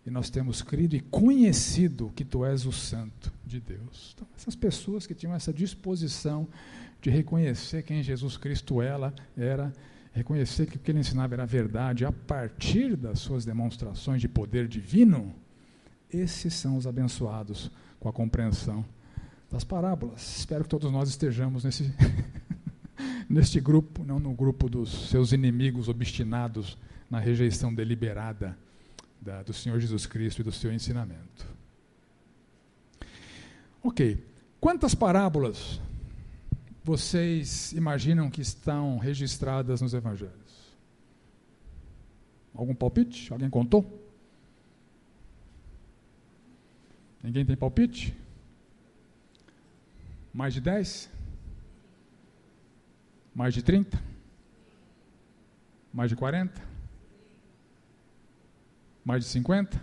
E 0.05 0.11
nós 0.11 0.29
temos 0.29 0.61
crido 0.61 0.95
e 0.95 0.99
conhecido 0.99 2.11
que 2.15 2.23
tu 2.23 2.45
és 2.45 2.65
o 2.65 2.71
Santo 2.71 3.31
de 3.43 3.59
Deus. 3.59 4.13
Então, 4.13 4.27
essas 4.35 4.55
pessoas 4.55 5.07
que 5.07 5.15
tinham 5.15 5.33
essa 5.33 5.51
disposição 5.51 6.47
de 7.01 7.09
reconhecer 7.09 7.83
quem 7.83 8.03
Jesus 8.03 8.37
Cristo 8.37 8.81
ela 8.81 9.13
era, 9.37 9.73
reconhecer 10.11 10.65
que 10.65 10.75
o 10.75 10.79
que 10.79 10.91
ele 10.91 10.99
ensinava 10.99 11.35
era 11.35 11.45
verdade, 11.45 12.05
a 12.05 12.11
partir 12.11 12.95
das 12.95 13.19
suas 13.19 13.45
demonstrações 13.45 14.21
de 14.21 14.27
poder 14.27 14.67
divino, 14.67 15.33
esses 16.11 16.53
são 16.53 16.75
os 16.75 16.85
abençoados 16.85 17.71
com 17.99 18.09
a 18.09 18.13
compreensão 18.13 18.85
das 19.49 19.63
parábolas. 19.63 20.39
Espero 20.39 20.63
que 20.63 20.69
todos 20.69 20.91
nós 20.91 21.09
estejamos 21.09 21.63
nesse, 21.63 21.93
neste 23.29 23.59
grupo, 23.59 24.03
não 24.03 24.19
no 24.19 24.33
grupo 24.33 24.69
dos 24.69 25.09
seus 25.09 25.31
inimigos 25.31 25.87
obstinados 25.87 26.77
na 27.09 27.19
rejeição 27.19 27.73
deliberada 27.73 28.57
da, 29.21 29.41
do 29.41 29.53
Senhor 29.53 29.79
Jesus 29.79 30.05
Cristo 30.05 30.41
e 30.41 30.43
do 30.43 30.51
seu 30.51 30.71
ensinamento. 30.71 31.45
Ok. 33.81 34.25
Quantas 34.59 34.93
parábolas 34.93 35.79
vocês 36.89 37.71
imaginam 37.73 38.31
que 38.31 38.41
estão 38.41 38.97
registradas 38.97 39.79
nos 39.79 39.93
evangelhos? 39.93 40.73
Algum 42.51 42.73
palpite? 42.73 43.31
Alguém 43.31 43.47
contou? 43.47 43.85
Ninguém 47.23 47.45
tem 47.45 47.55
palpite? 47.55 48.17
Mais 50.33 50.51
de 50.55 50.61
10? 50.61 51.11
Mais 53.35 53.53
de 53.53 53.61
30? 53.61 54.03
Mais 55.93 56.09
de 56.09 56.15
40? 56.15 56.59
Mais 59.05 59.23
de 59.23 59.29
50? 59.29 59.79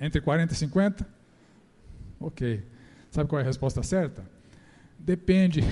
Entre 0.00 0.22
40 0.22 0.54
e 0.54 0.56
50? 0.56 1.06
Ok. 2.18 2.71
Sabe 3.12 3.28
qual 3.28 3.40
é 3.40 3.42
a 3.42 3.46
resposta 3.46 3.82
certa? 3.82 4.24
Depende. 4.98 5.60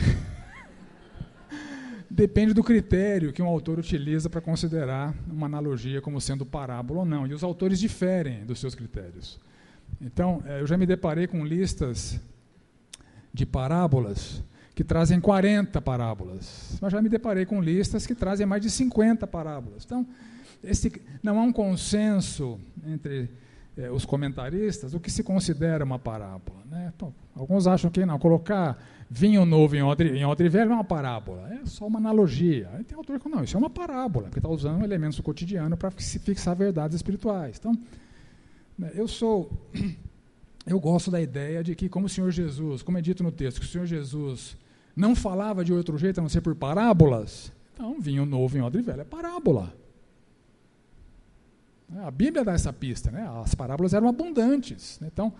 Depende 2.10 2.52
do 2.52 2.62
critério 2.62 3.32
que 3.32 3.40
um 3.40 3.46
autor 3.46 3.78
utiliza 3.78 4.28
para 4.28 4.42
considerar 4.42 5.14
uma 5.26 5.46
analogia 5.46 6.02
como 6.02 6.20
sendo 6.20 6.44
parábola 6.44 7.00
ou 7.00 7.06
não. 7.06 7.26
E 7.26 7.32
os 7.32 7.42
autores 7.42 7.80
diferem 7.80 8.44
dos 8.44 8.58
seus 8.58 8.74
critérios. 8.74 9.40
Então, 10.02 10.42
eh, 10.44 10.60
eu 10.60 10.66
já 10.66 10.76
me 10.76 10.84
deparei 10.84 11.26
com 11.26 11.42
listas 11.42 12.20
de 13.32 13.46
parábolas 13.46 14.44
que 14.74 14.84
trazem 14.84 15.18
40 15.18 15.80
parábolas, 15.80 16.78
mas 16.78 16.92
já 16.92 17.00
me 17.00 17.08
deparei 17.08 17.46
com 17.46 17.62
listas 17.62 18.06
que 18.06 18.14
trazem 18.14 18.44
mais 18.44 18.60
de 18.60 18.68
50 18.68 19.26
parábolas. 19.26 19.82
Então, 19.86 20.06
esse, 20.62 20.92
não 21.22 21.38
há 21.38 21.42
um 21.42 21.52
consenso 21.52 22.60
entre 22.86 23.30
eh, 23.80 23.90
os 23.90 24.04
comentaristas 24.04 24.92
o 24.92 25.00
que 25.00 25.10
se 25.10 25.22
considera 25.22 25.84
uma 25.84 25.98
parábola. 25.98 26.60
Né? 26.70 26.92
Então, 26.94 27.14
alguns 27.34 27.66
acham 27.66 27.90
que 27.90 28.04
não, 28.04 28.18
colocar 28.18 28.78
vinho 29.08 29.44
novo 29.44 29.74
em 29.74 29.82
odre, 29.82 30.18
em 30.18 30.24
odre 30.24 30.48
velho 30.48 30.70
é 30.70 30.74
uma 30.74 30.84
parábola, 30.84 31.48
é 31.52 31.64
só 31.64 31.86
uma 31.86 31.98
analogia. 31.98 32.68
Aí 32.74 32.84
tem 32.84 32.96
autor 32.96 33.18
que 33.18 33.28
não, 33.28 33.42
isso 33.42 33.56
é 33.56 33.58
uma 33.58 33.70
parábola, 33.70 34.26
porque 34.26 34.38
está 34.38 34.48
usando 34.48 34.84
elementos 34.84 35.16
do 35.16 35.22
cotidiano 35.22 35.76
para 35.76 35.90
fixar 35.90 36.54
verdades 36.54 36.94
espirituais. 36.94 37.56
Então, 37.58 37.76
né, 38.78 38.90
eu 38.94 39.08
sou, 39.08 39.50
eu 40.66 40.78
gosto 40.78 41.10
da 41.10 41.20
ideia 41.20 41.64
de 41.64 41.74
que, 41.74 41.88
como 41.88 42.06
o 42.06 42.08
Senhor 42.08 42.30
Jesus, 42.30 42.82
como 42.82 42.98
é 42.98 43.00
dito 43.00 43.22
no 43.22 43.32
texto, 43.32 43.60
que 43.60 43.66
o 43.66 43.68
Senhor 43.68 43.86
Jesus 43.86 44.56
não 44.94 45.16
falava 45.16 45.64
de 45.64 45.72
outro 45.72 45.96
jeito 45.96 46.18
a 46.18 46.22
não 46.22 46.28
ser 46.28 46.42
por 46.42 46.54
parábolas, 46.54 47.50
então 47.74 48.00
vinho 48.00 48.26
novo 48.26 48.58
em 48.58 48.60
odre 48.60 48.82
velho 48.82 49.00
é 49.00 49.04
parábola. 49.04 49.79
A 51.98 52.10
Bíblia 52.10 52.44
dá 52.44 52.52
essa 52.52 52.72
pista, 52.72 53.10
né? 53.10 53.28
as 53.42 53.54
parábolas 53.54 53.92
eram 53.92 54.08
abundantes. 54.08 54.98
Né? 55.00 55.08
Então, 55.12 55.32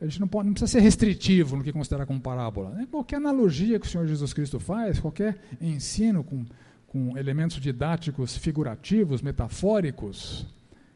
a 0.00 0.04
gente 0.04 0.20
não, 0.20 0.28
pode, 0.28 0.46
não 0.46 0.54
precisa 0.54 0.72
ser 0.72 0.80
restritivo 0.80 1.56
no 1.56 1.62
que 1.62 1.72
considera 1.72 2.06
como 2.06 2.20
parábola. 2.20 2.70
Né? 2.70 2.86
Qualquer 2.90 3.16
analogia 3.16 3.78
que 3.78 3.86
o 3.86 3.90
Senhor 3.90 4.06
Jesus 4.06 4.32
Cristo 4.32 4.58
faz, 4.58 4.98
qualquer 4.98 5.38
ensino 5.60 6.24
com, 6.24 6.44
com 6.86 7.16
elementos 7.18 7.58
didáticos 7.60 8.36
figurativos, 8.36 9.20
metafóricos, 9.20 10.46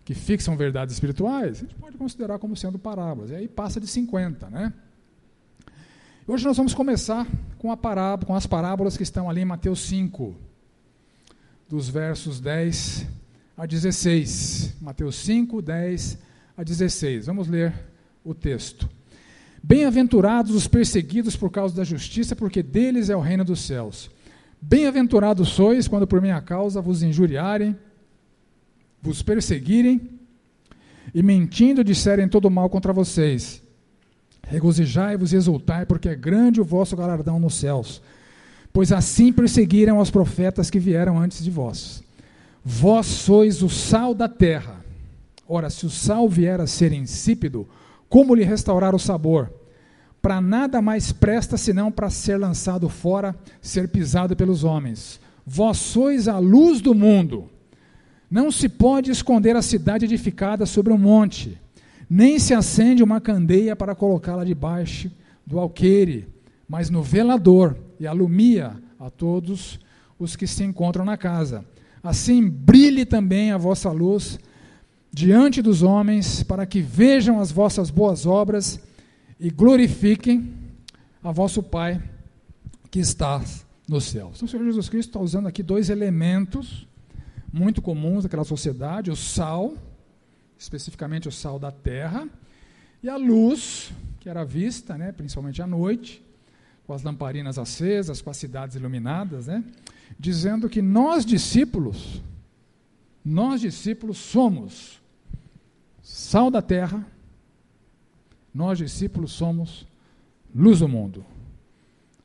que 0.05 0.15
fixam 0.15 0.57
verdades 0.57 0.95
espirituais, 0.95 1.59
a 1.59 1.61
gente 1.61 1.75
pode 1.75 1.97
considerar 1.97 2.39
como 2.39 2.57
sendo 2.57 2.79
parábolas. 2.79 3.31
E 3.31 3.35
aí 3.35 3.49
passa 3.49 3.79
de 3.79 3.87
50. 3.87 4.49
Né? 4.49 4.73
Hoje 6.27 6.45
nós 6.45 6.57
vamos 6.57 6.75
começar 6.75 7.27
com, 7.59 7.71
a 7.71 7.77
parábola, 7.77 8.27
com 8.27 8.35
as 8.35 8.47
parábolas 8.47 8.97
que 8.97 9.03
estão 9.03 9.29
ali 9.29 9.43
em 9.43 9.45
Mateus 9.45 9.81
5, 9.81 10.35
dos 11.69 11.89
versos 11.89 12.41
10 12.41 13.20
a 13.61 13.67
16. 13.67 14.77
Mateus 14.81 15.17
5, 15.17 15.61
10 15.61 16.19
a 16.57 16.65
16. 16.65 17.27
Vamos 17.27 17.47
ler 17.47 17.75
o 18.25 18.33
texto. 18.33 18.89
Bem-aventurados 19.63 20.55
os 20.55 20.67
perseguidos 20.67 21.37
por 21.37 21.51
causa 21.51 21.77
da 21.77 21.85
justiça, 21.85 22.35
porque 22.35 22.63
deles 22.63 23.11
é 23.11 23.17
o 23.17 23.21
reino 23.21 23.45
dos 23.45 23.61
céus. 23.61 24.11
Bem-aventurados 24.63 25.51
sois 25.51 25.87
quando 25.87 26.07
por 26.07 26.23
minha 26.23 26.41
causa 26.41 26.81
vos 26.81 27.03
injuriarem, 27.03 27.77
vos 29.03 29.21
perseguirem 29.21 30.09
e 31.15 31.23
mentindo 31.23 31.85
disserem 31.85 32.31
todo 32.31 32.51
mal 32.51 32.71
contra 32.71 32.95
vocês. 32.95 33.63
Regozijai-vos 34.43 35.35
e 35.35 35.37
exultai, 35.37 35.85
porque 35.85 36.09
é 36.09 36.15
grande 36.15 36.63
o 36.63 36.65
vosso 36.65 36.97
galardão 36.97 37.39
nos 37.39 37.57
céus, 37.57 38.01
pois 38.73 38.91
assim 38.91 39.31
perseguiram 39.31 39.99
os 39.99 40.11
profetas 40.11 40.71
que 40.71 40.79
vieram 40.79 41.19
antes 41.19 41.45
de 41.45 41.51
vós. 41.51 42.03
Vós 42.65 43.07
sois 43.07 43.63
o 43.63 43.69
sal 43.69 44.15
da 44.15 44.29
terra. 44.29 44.85
Ora, 45.49 45.71
se 45.71 45.87
o 45.87 45.91
sal 45.91 46.29
vier 46.29 46.61
a 46.61 46.67
ser 46.67 46.93
insípido, 46.93 47.67
como 48.09 48.35
lhe 48.35 48.45
restaurar 48.45 48.95
o 48.95 48.99
sabor? 48.99 49.53
Para 50.21 50.41
nada 50.41 50.83
mais 50.83 51.13
presta 51.13 51.57
senão 51.57 51.91
para 51.91 52.11
ser 52.11 52.37
lançado 52.37 52.89
fora, 52.89 53.35
ser 53.63 53.89
pisado 53.89 54.37
pelos 54.37 54.65
homens. 54.65 55.19
Vós 55.47 55.79
sois 55.79 56.29
a 56.29 56.39
luz 56.39 56.81
do 56.81 56.95
mundo. 56.95 57.49
Não 58.31 58.51
se 58.51 58.69
pode 58.69 59.11
esconder 59.11 59.57
a 59.57 59.63
cidade 59.63 60.05
edificada 60.05 60.67
sobre 60.67 60.93
um 60.93 60.99
monte, 60.99 61.59
nem 62.09 62.39
se 62.39 62.55
acende 62.55 63.03
uma 63.03 63.21
candeia 63.21 63.75
para 63.75 63.95
colocá-la 63.95 64.45
debaixo 64.45 65.11
do 65.45 65.59
alqueire, 65.59 66.29
mas 66.69 66.91
no 66.91 67.03
velador, 67.03 67.77
e 67.99 68.07
alumia 68.07 68.77
a 69.01 69.11
todos 69.11 69.81
os 70.19 70.37
que 70.37 70.47
se 70.47 70.63
encontram 70.63 71.05
na 71.05 71.17
casa. 71.17 71.65
Assim 72.03 72.49
brilhe 72.49 73.05
também 73.05 73.53
a 73.53 73.59
vossa 73.59 73.91
luz 73.91 74.39
diante 75.13 75.61
dos 75.61 75.83
homens, 75.83 76.43
para 76.43 76.65
que 76.65 76.81
vejam 76.81 77.41
as 77.41 77.51
vossas 77.51 77.91
boas 77.91 78.27
obras 78.27 78.81
e 79.39 79.51
glorifiquem 79.51 80.55
a 81.23 81.33
vosso 81.33 81.63
Pai 81.63 82.03
que 82.91 83.01
está 83.01 83.43
nos 83.89 84.05
céus. 84.05 84.37
Então, 84.37 84.47
o 84.47 84.49
Senhor 84.49 84.65
Jesus 84.65 84.89
Cristo 84.89 85.09
está 85.11 85.21
usando 85.21 85.49
aqui 85.49 85.63
dois 85.63 85.91
elementos 85.91 86.87
muito 87.53 87.83
comuns 87.83 88.23
daquela 88.23 88.45
sociedade: 88.45 89.11
o 89.11 89.17
sal, 89.17 89.75
especificamente 90.59 91.29
o 91.29 91.33
sal 91.33 91.59
da 91.59 91.71
terra, 91.71 92.29
e 93.03 93.09
a 93.09 93.17
luz, 93.17 93.93
que 94.21 94.29
era 94.29 94.45
vista, 94.45 94.97
né, 94.97 95.13
principalmente 95.13 95.61
à 95.61 95.67
noite, 95.67 96.23
com 96.87 96.93
as 96.93 97.03
lamparinas 97.03 97.59
acesas, 97.59 98.21
com 98.21 98.31
as 98.31 98.37
cidades 98.37 98.77
iluminadas, 98.77 99.47
né, 99.47 99.65
dizendo 100.19 100.69
que 100.69 100.83
nós 100.83 101.25
discípulos, 101.25 102.23
nós 103.25 103.61
discípulos 103.61 104.19
somos 104.19 105.01
sal 106.03 106.51
da 106.51 106.61
terra, 106.61 107.07
nós 108.53 108.79
discípulos 108.79 109.33
somos 109.33 109.87
luz 110.55 110.81
do 110.81 110.89
mundo. 110.89 111.25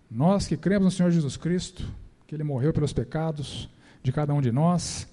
Nós 0.10 0.48
que 0.48 0.58
cremos 0.58 0.86
no 0.86 0.92
Senhor 0.92 1.12
Jesus 1.12 1.38
Cristo, 1.38 1.88
que 2.28 2.36
Ele 2.36 2.44
morreu 2.44 2.74
pelos 2.74 2.94
pecados 2.94 3.70
de 4.02 4.12
cada 4.12 4.34
um 4.34 4.42
de 4.42 4.52
nós, 4.52 5.08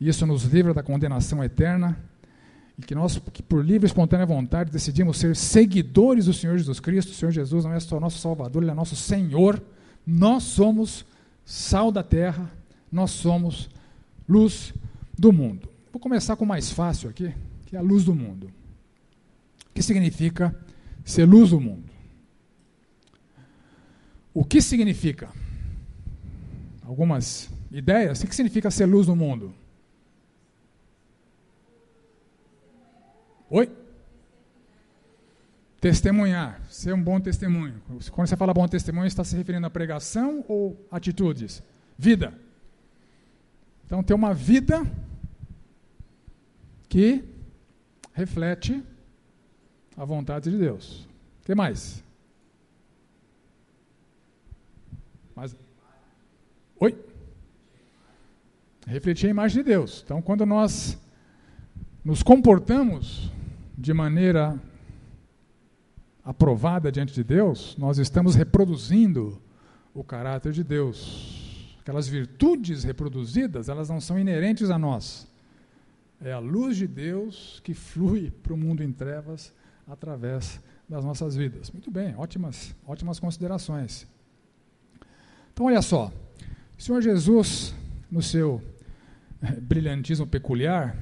e 0.00 0.08
isso 0.08 0.26
nos 0.26 0.44
livra 0.44 0.72
da 0.72 0.82
condenação 0.82 1.42
eterna, 1.42 1.98
e 2.78 2.82
que 2.82 2.94
nós, 2.94 3.18
que 3.32 3.42
por 3.42 3.64
livre 3.64 3.86
e 3.86 3.88
espontânea 3.88 4.26
vontade, 4.26 4.70
decidimos 4.70 5.16
ser 5.18 5.34
seguidores 5.34 6.26
do 6.26 6.34
Senhor 6.34 6.58
Jesus 6.58 6.78
Cristo. 6.78 7.10
O 7.10 7.14
Senhor 7.14 7.30
Jesus 7.30 7.64
não 7.64 7.72
é 7.72 7.80
só 7.80 7.98
nosso 7.98 8.18
Salvador, 8.18 8.62
Ele 8.62 8.70
é 8.70 8.74
nosso 8.74 8.94
Senhor. 8.94 9.62
Nós 10.06 10.42
somos 10.42 11.04
sal 11.46 11.92
da 11.92 12.02
terra, 12.02 12.50
nós 12.90 13.12
somos 13.12 13.70
luz 14.28 14.74
do 15.16 15.32
mundo. 15.32 15.68
Vou 15.92 16.00
começar 16.00 16.36
com 16.36 16.44
o 16.44 16.48
mais 16.48 16.70
fácil 16.70 17.08
aqui, 17.08 17.32
que 17.64 17.76
é 17.76 17.78
a 17.78 17.82
luz 17.82 18.04
do 18.04 18.14
mundo. 18.14 18.52
O 19.70 19.72
que 19.72 19.80
significa 19.80 20.54
ser 21.04 21.24
luz 21.24 21.50
do 21.50 21.60
mundo? 21.60 21.88
O 24.34 24.44
que 24.44 24.60
significa? 24.60 25.30
Algumas 26.82 27.48
ideias. 27.70 28.22
O 28.22 28.26
que 28.26 28.34
significa 28.34 28.70
ser 28.70 28.86
luz 28.86 29.06
do 29.06 29.14
mundo? 29.14 29.54
Oi? 33.48 33.70
Testemunhar, 35.80 36.60
ser 36.70 36.94
um 36.94 37.02
bom 37.02 37.20
testemunho. 37.20 37.80
Quando 38.10 38.28
você 38.28 38.36
fala 38.36 38.54
bom 38.54 38.66
testemunho, 38.66 39.06
está 39.06 39.22
se 39.22 39.36
referindo 39.36 39.66
à 39.66 39.70
pregação 39.70 40.44
ou 40.48 40.86
atitudes? 40.90 41.62
Vida. 41.98 42.32
Então, 43.84 44.02
ter 44.02 44.14
uma 44.14 44.34
vida 44.34 44.82
que 46.88 47.24
reflete 48.12 48.82
a 49.96 50.04
vontade 50.04 50.50
de 50.50 50.58
Deus. 50.58 51.06
O 51.42 51.46
que 51.46 51.54
mais? 51.54 52.02
mais? 55.36 55.54
Oi? 56.80 56.98
Refletir 58.86 59.26
a 59.26 59.30
imagem 59.30 59.62
de 59.62 59.68
Deus. 59.68 60.02
Então, 60.04 60.22
quando 60.22 60.46
nós 60.46 60.98
nos 62.02 62.22
comportamos 62.22 63.30
de 63.76 63.92
maneira 63.92 64.58
aprovada 66.26 66.90
diante 66.90 67.14
de 67.14 67.22
Deus, 67.22 67.76
nós 67.78 67.98
estamos 67.98 68.34
reproduzindo 68.34 69.40
o 69.94 70.02
caráter 70.02 70.52
de 70.52 70.64
Deus. 70.64 71.74
Aquelas 71.80 72.08
virtudes 72.08 72.82
reproduzidas, 72.82 73.68
elas 73.68 73.88
não 73.88 74.00
são 74.00 74.18
inerentes 74.18 74.68
a 74.68 74.78
nós. 74.78 75.26
É 76.20 76.32
a 76.32 76.38
luz 76.38 76.76
de 76.76 76.86
Deus 76.86 77.60
que 77.62 77.72
flui 77.72 78.30
para 78.42 78.52
o 78.52 78.56
mundo 78.56 78.82
em 78.82 78.92
trevas 78.92 79.54
através 79.86 80.60
das 80.88 81.04
nossas 81.04 81.36
vidas. 81.36 81.70
Muito 81.70 81.90
bem, 81.90 82.14
ótimas, 82.16 82.74
ótimas 82.84 83.20
considerações. 83.20 84.06
Então, 85.52 85.66
olha 85.66 85.80
só, 85.80 86.12
o 86.76 86.82
Senhor 86.82 87.00
Jesus, 87.00 87.74
no 88.10 88.20
seu 88.20 88.60
eh, 89.40 89.52
brilhantismo 89.60 90.26
peculiar, 90.26 90.96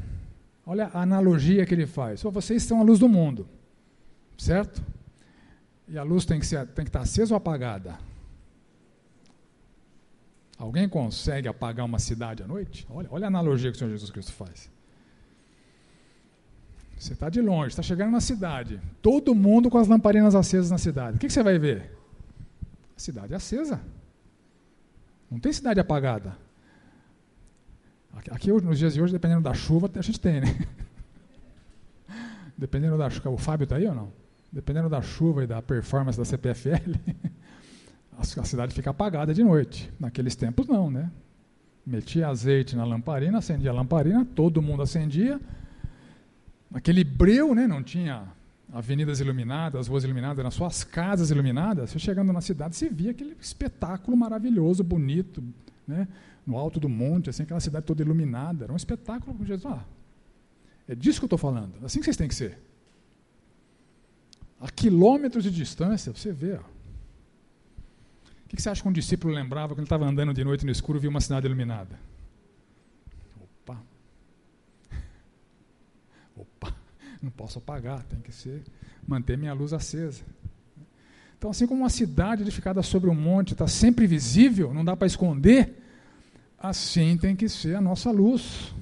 Olha 0.67 0.91
a 0.95 1.03
analogia 1.03 1.67
que 1.67 1.75
ele 1.75 1.87
faz. 1.87 2.23
vocês 2.23 2.63
são 2.63 2.81
a 2.81 2.83
luz 2.83 2.99
do 2.99 3.09
mundo, 3.09 3.47
certo? 4.39 4.83
E 5.87 5.99
a 5.99 6.03
luz 6.03 6.25
tem 6.25 6.41
que, 6.41 6.47
ser, 6.47 6.67
tem 6.69 6.85
que 6.85 6.89
estar 6.89 7.01
acesa 7.01 7.35
ou 7.35 7.37
apagada? 7.37 7.99
Alguém 10.57 10.89
consegue 10.89 11.49
apagar 11.49 11.85
uma 11.85 11.99
cidade 11.99 12.43
à 12.43 12.47
noite? 12.47 12.87
Olha, 12.89 13.09
olha 13.11 13.27
a 13.27 13.29
analogia 13.29 13.71
que 13.71 13.77
o 13.77 13.79
Senhor 13.79 13.91
Jesus 13.91 14.11
Cristo 14.11 14.33
faz. 14.33 14.71
Você 16.97 17.13
está 17.13 17.29
de 17.29 17.41
longe, 17.41 17.69
está 17.69 17.83
chegando 17.83 18.13
na 18.13 18.21
cidade, 18.21 18.81
todo 19.03 19.35
mundo 19.35 19.69
com 19.69 19.77
as 19.77 19.89
lamparinas 19.89 20.35
acesas 20.35 20.71
na 20.71 20.79
cidade. 20.79 21.17
O 21.17 21.21
que, 21.21 21.27
que 21.27 21.33
você 21.33 21.43
vai 21.43 21.59
ver? 21.59 21.93
A 22.97 23.01
cidade 23.01 23.35
acesa. 23.35 23.81
Não 25.31 25.39
tem 25.39 25.53
cidade 25.53 25.81
apagada. 25.81 26.39
Aqui, 28.31 28.51
nos 28.51 28.79
dias 28.79 28.95
de 28.95 29.03
hoje, 29.03 29.13
dependendo 29.13 29.43
da 29.43 29.53
chuva, 29.53 29.91
a 29.93 30.01
gente 30.01 30.21
tem, 30.21 30.41
né? 30.41 30.67
Dependendo 32.57 32.97
da 32.97 33.11
chuva. 33.11 33.31
O 33.31 33.37
Fábio 33.37 33.65
está 33.65 33.77
aí 33.77 33.87
ou 33.87 33.95
não? 33.95 34.24
Dependendo 34.55 34.89
da 34.89 35.03
chuva 35.03 35.43
e 35.43 35.49
da 35.49 35.61
performance 35.61 36.17
da 36.17 36.25
CPFL, 36.25 36.95
a 38.17 38.45
cidade 38.45 38.73
fica 38.73 38.91
apagada 38.91 39.35
de 39.35 39.43
noite. 39.43 39.93
Naqueles 39.99 40.37
tempos, 40.37 40.69
não, 40.69 40.89
né? 40.89 41.11
Metia 41.85 42.29
azeite 42.29 42.77
na 42.77 42.85
lamparina, 42.85 43.39
acendia 43.39 43.71
a 43.71 43.75
lamparina, 43.75 44.25
todo 44.25 44.63
mundo 44.63 44.85
acendia. 44.85 45.41
Aquele 46.73 47.03
breu, 47.03 47.53
né? 47.53 47.67
Não 47.67 47.83
tinha 47.83 48.29
avenidas 48.73 49.19
iluminadas, 49.19 49.89
ruas 49.89 50.05
iluminadas, 50.05 50.39
eram 50.39 50.53
só 50.53 50.67
as 50.67 50.85
casas 50.85 51.33
iluminadas. 51.33 51.91
Você 51.91 51.99
chegando 51.99 52.33
na 52.33 52.41
cidade, 52.41 52.77
você 52.77 52.89
via 52.89 53.11
aquele 53.11 53.37
espetáculo 53.41 54.17
maravilhoso, 54.17 54.85
bonito, 54.85 55.43
né? 55.85 56.07
no 56.47 56.57
alto 56.57 56.79
do 56.79 56.89
monte, 56.89 57.29
assim, 57.29 57.43
aquela 57.43 57.59
cidade 57.59 57.87
toda 57.87 58.03
iluminada. 58.03 58.67
Era 58.67 58.73
um 58.73 58.77
espetáculo 58.77 59.37
Jesus. 59.45 59.67
Ah, 59.67 59.85
é 60.87 60.95
disso 60.95 61.19
que 61.19 61.25
eu 61.25 61.27
estou 61.27 61.39
falando. 61.39 61.73
Assim 61.85 61.99
que 61.99 62.05
vocês 62.05 62.17
têm 62.17 62.29
que 62.29 62.37
ser. 62.37 62.57
A 64.65 64.71
quilômetros 64.71 65.45
de 65.45 65.51
distância, 65.51 66.11
você 66.11 66.33
vê. 66.33 66.55
Ó. 66.55 66.61
O 68.47 68.49
que 68.49 68.63
você 68.63 68.71
acha 68.71 68.81
que 68.81 68.89
um 68.89 68.93
discípulo 68.93 69.35
lembrava 69.35 69.75
quando 69.75 69.81
ele 69.81 69.85
estava 69.85 70.07
andando 70.07 70.33
de 70.33 70.43
noite 70.43 70.65
no 70.65 70.73
escuro 70.73 70.97
e 70.99 71.03
viu 71.03 71.11
uma 71.11 71.21
cidade 71.21 71.45
iluminada? 71.47 71.99
Opa! 73.43 73.79
Opa! 76.35 76.75
Não 77.21 77.31
posso 77.31 77.59
apagar, 77.59 78.03
tem 78.05 78.19
que 78.21 78.33
ser 78.33 78.63
manter 79.07 79.37
minha 79.37 79.53
luz 79.53 79.75
acesa. 79.75 80.23
Então, 81.37 81.51
assim 81.51 81.67
como 81.67 81.83
uma 81.83 81.91
cidade 81.91 82.41
edificada 82.41 82.83
sobre 82.83 83.11
um 83.11 83.15
monte 83.15 83.53
está 83.53 83.69
sempre 83.69 84.07
visível, 84.07 84.73
não 84.73 84.83
dá 84.83 84.97
para 84.97 85.07
esconder, 85.07 85.75
assim 86.59 87.19
tem 87.19 87.37
que 87.37 87.51
ser 87.51 87.77
a 87.77 87.83
nossa 87.83 88.11
luz. 88.11 88.75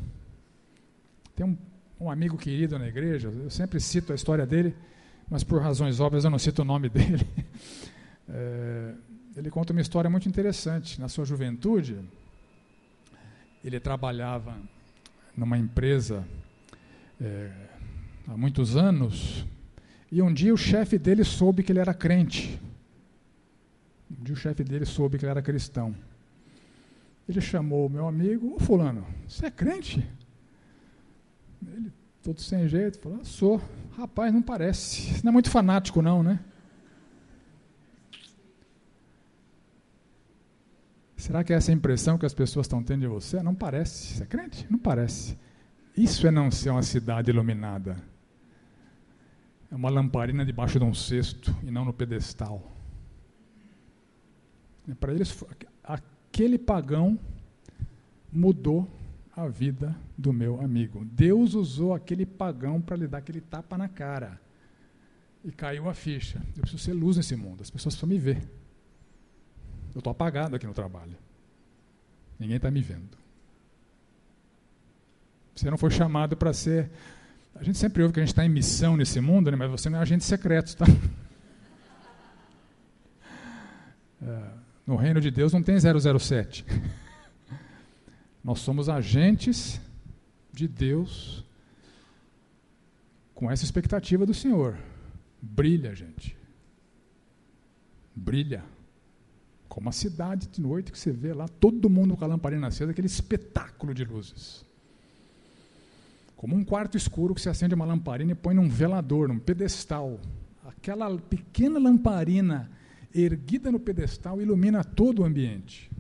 Tem 1.35 1.45
um, 1.45 1.59
um, 2.01 2.09
amigo 2.09 2.39
querido 2.39 2.79
na 2.79 2.87
igreja, 2.87 3.31
eu 3.31 3.51
sempre 3.51 3.81
cito 3.81 4.13
a 4.13 4.15
história 4.15 4.47
dele, 4.47 4.77
mas 5.33 5.43
por 5.43 5.63
razões 5.63 5.99
óbvias 5.99 6.25
eu 6.25 6.31
não 6.31 6.39
cito 6.39 6.61
o 6.61 6.65
nome 6.65 6.91
dele. 6.93 7.27
É, 8.29 8.95
ele 9.35 9.51
conta 9.51 9.73
uma 9.73 9.81
história 9.81 10.11
muito 10.11 10.29
interessante. 10.29 11.01
Na 11.01 11.09
sua 11.09 11.25
juventude, 11.25 11.99
ele 13.65 13.81
trabalhava 13.81 14.55
numa 15.35 15.57
empresa 15.57 16.23
é, 17.19 17.51
há 18.29 18.37
muitos 18.37 18.77
anos, 18.77 19.47
e 20.11 20.21
um 20.21 20.31
dia 20.31 20.53
o 20.53 20.59
chefe 20.59 20.99
dele 20.99 21.25
soube 21.25 21.63
que 21.63 21.73
ele 21.73 21.79
era 21.79 21.95
crente. 21.95 22.61
Um 24.11 24.23
dia 24.23 24.35
o 24.35 24.37
chefe 24.37 24.63
dele 24.63 24.85
soube 24.85 25.17
que 25.17 25.25
ele 25.25 25.31
era 25.31 25.41
cristão. 25.41 25.95
Ele 27.27 27.41
chamou 27.41 27.87
o 27.87 27.91
meu 27.91 28.07
amigo, 28.07 28.55
ô 28.55 28.61
fulano, 28.61 29.07
você 29.27 29.47
é 29.47 29.51
crente? 29.51 30.07
Ele, 31.67 31.91
todo 32.23 32.41
sem 32.41 32.69
jeito, 32.69 32.99
falou, 32.99 33.19
ah, 33.21 33.25
sou. 33.25 33.61
Rapaz, 33.97 34.33
não 34.33 34.41
parece. 34.41 35.15
Você 35.15 35.21
não 35.25 35.31
é 35.31 35.33
muito 35.33 35.51
fanático 35.51 36.01
não, 36.01 36.23
né? 36.23 36.41
Será 41.17 41.45
que 41.45 41.53
é 41.53 41.57
essa 41.57 41.71
a 41.71 41.75
impressão 41.75 42.19
que 42.19 42.27
as 42.27 42.35
pessoas 42.35 42.67
estão 42.67 42.83
tendo 42.83 43.03
de 43.03 43.07
você? 43.07 43.43
Não 43.43 43.55
parece. 43.55 44.15
Você 44.15 44.23
é 44.23 44.27
crente? 44.27 44.67
Não 44.71 44.79
parece. 44.79 45.39
Isso 45.97 46.27
é 46.27 46.31
não 46.31 46.51
ser 46.51 46.71
uma 46.71 46.83
cidade 46.83 47.31
iluminada. 47.31 47.97
É 49.71 49.75
uma 49.75 49.89
lamparina 49.89 50.45
debaixo 50.45 50.79
de 50.79 50.85
um 50.85 50.95
cesto 50.95 51.55
e 51.63 51.71
não 51.71 51.85
no 51.85 51.93
pedestal. 51.93 52.73
É 54.89 54.95
para 54.95 55.13
eles, 55.13 55.45
aquele 55.85 56.59
pagão 56.59 57.19
mudou 58.33 58.89
a 59.35 59.49
vida 59.49 59.97
do 60.17 60.33
meu 60.33 60.61
amigo. 60.61 61.05
Deus 61.05 61.55
usou 61.55 61.95
aquele 61.95 62.27
pagão 62.27 62.81
para 62.81 62.97
lhe 62.97 63.07
dar 63.07 63.19
aquele 63.19 63.41
tapa 63.41 63.79
na 63.79 63.89
cara. 63.89 64.41
E 65.45 65.51
caiu 65.51 65.89
a 65.89 65.95
ficha. 65.95 66.41
Eu 66.55 66.63
preciso 66.63 66.83
ser 66.83 66.93
luz 66.93 67.17
nesse 67.17 67.35
mundo. 67.35 67.63
As 67.63 67.71
pessoas 67.71 67.95
precisam 67.95 68.09
me 68.09 68.19
ver. 68.19 68.43
Eu 69.95 69.99
estou 69.99 70.11
apagado 70.11 70.55
aqui 70.55 70.67
no 70.67 70.75
trabalho. 70.75 71.17
Ninguém 72.39 72.57
está 72.57 72.71
me 72.71 72.81
vendo. 72.81 73.17
Você 75.55 75.71
não 75.71 75.79
foi 75.79 75.91
chamado 75.91 76.37
para 76.37 76.53
ser. 76.53 76.91
A 77.55 77.63
gente 77.63 77.79
sempre 77.79 78.03
ouve 78.03 78.15
que 78.15 78.21
a 78.21 78.23
gente 78.23 78.33
está 78.33 78.45
em 78.45 78.49
missão 78.49 78.97
nesse 78.97 79.21
mundo, 79.21 79.51
né? 79.51 79.57
mas 79.57 79.71
você 79.71 79.91
não 79.91 79.99
é 79.99 80.03
agente 80.03 80.25
secreto, 80.25 80.77
tá? 80.77 80.87
É, 84.25 84.51
no 84.87 84.95
reino 84.95 85.21
de 85.21 85.29
Deus 85.33 85.53
não 85.53 85.61
tem 85.65 85.77
007. 85.77 86.65
Nós 88.43 88.59
somos 88.61 88.89
agentes 88.89 89.81
de 90.53 90.67
Deus 90.67 91.45
com 93.35 93.51
essa 93.51 93.65
expectativa 93.65 94.27
do 94.27 94.35
Senhor. 94.35 94.77
Brilha, 95.41 95.95
gente. 95.95 96.37
Brilha. 98.15 98.65
Como 99.69 99.89
a 99.89 99.93
cidade 99.93 100.49
de 100.49 100.61
noite 100.61 100.93
que 100.93 100.99
você 100.99 101.13
vê 101.13 101.33
lá, 101.33 101.49
todo 101.49 101.89
mundo 101.89 102.17
com 102.17 102.25
a 102.25 102.29
lamparina 102.29 102.67
acesa, 102.67 102.91
aquele 102.91 103.07
espetáculo 103.07 103.95
de 103.95 104.05
luzes. 104.05 104.65
Como 106.37 106.57
um 106.57 106.65
quarto 106.65 106.97
escuro 106.97 107.35
que 107.35 107.41
se 107.41 107.49
acende 107.49 107.75
uma 107.75 107.85
lamparina 107.85 108.33
e 108.33 108.35
põe 108.35 108.55
num 108.55 108.69
velador, 108.69 109.29
num 109.29 109.39
pedestal. 109.39 110.21
Aquela 110.67 111.17
pequena 111.17 111.79
lamparina 111.79 112.71
erguida 113.15 113.71
no 113.71 113.79
pedestal 113.79 114.43
ilumina 114.43 114.83
todo 114.83 115.23
o 115.23 115.25
ambiente. 115.25 115.91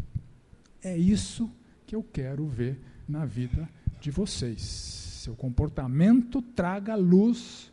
É 0.82 0.96
isso 0.96 1.46
que 1.46 1.61
eu 1.94 2.02
quero 2.02 2.46
ver 2.46 2.78
na 3.08 3.24
vida 3.24 3.68
de 4.00 4.10
vocês. 4.10 4.62
Seu 4.62 5.34
comportamento 5.34 6.42
traga 6.42 6.94
luz 6.94 7.70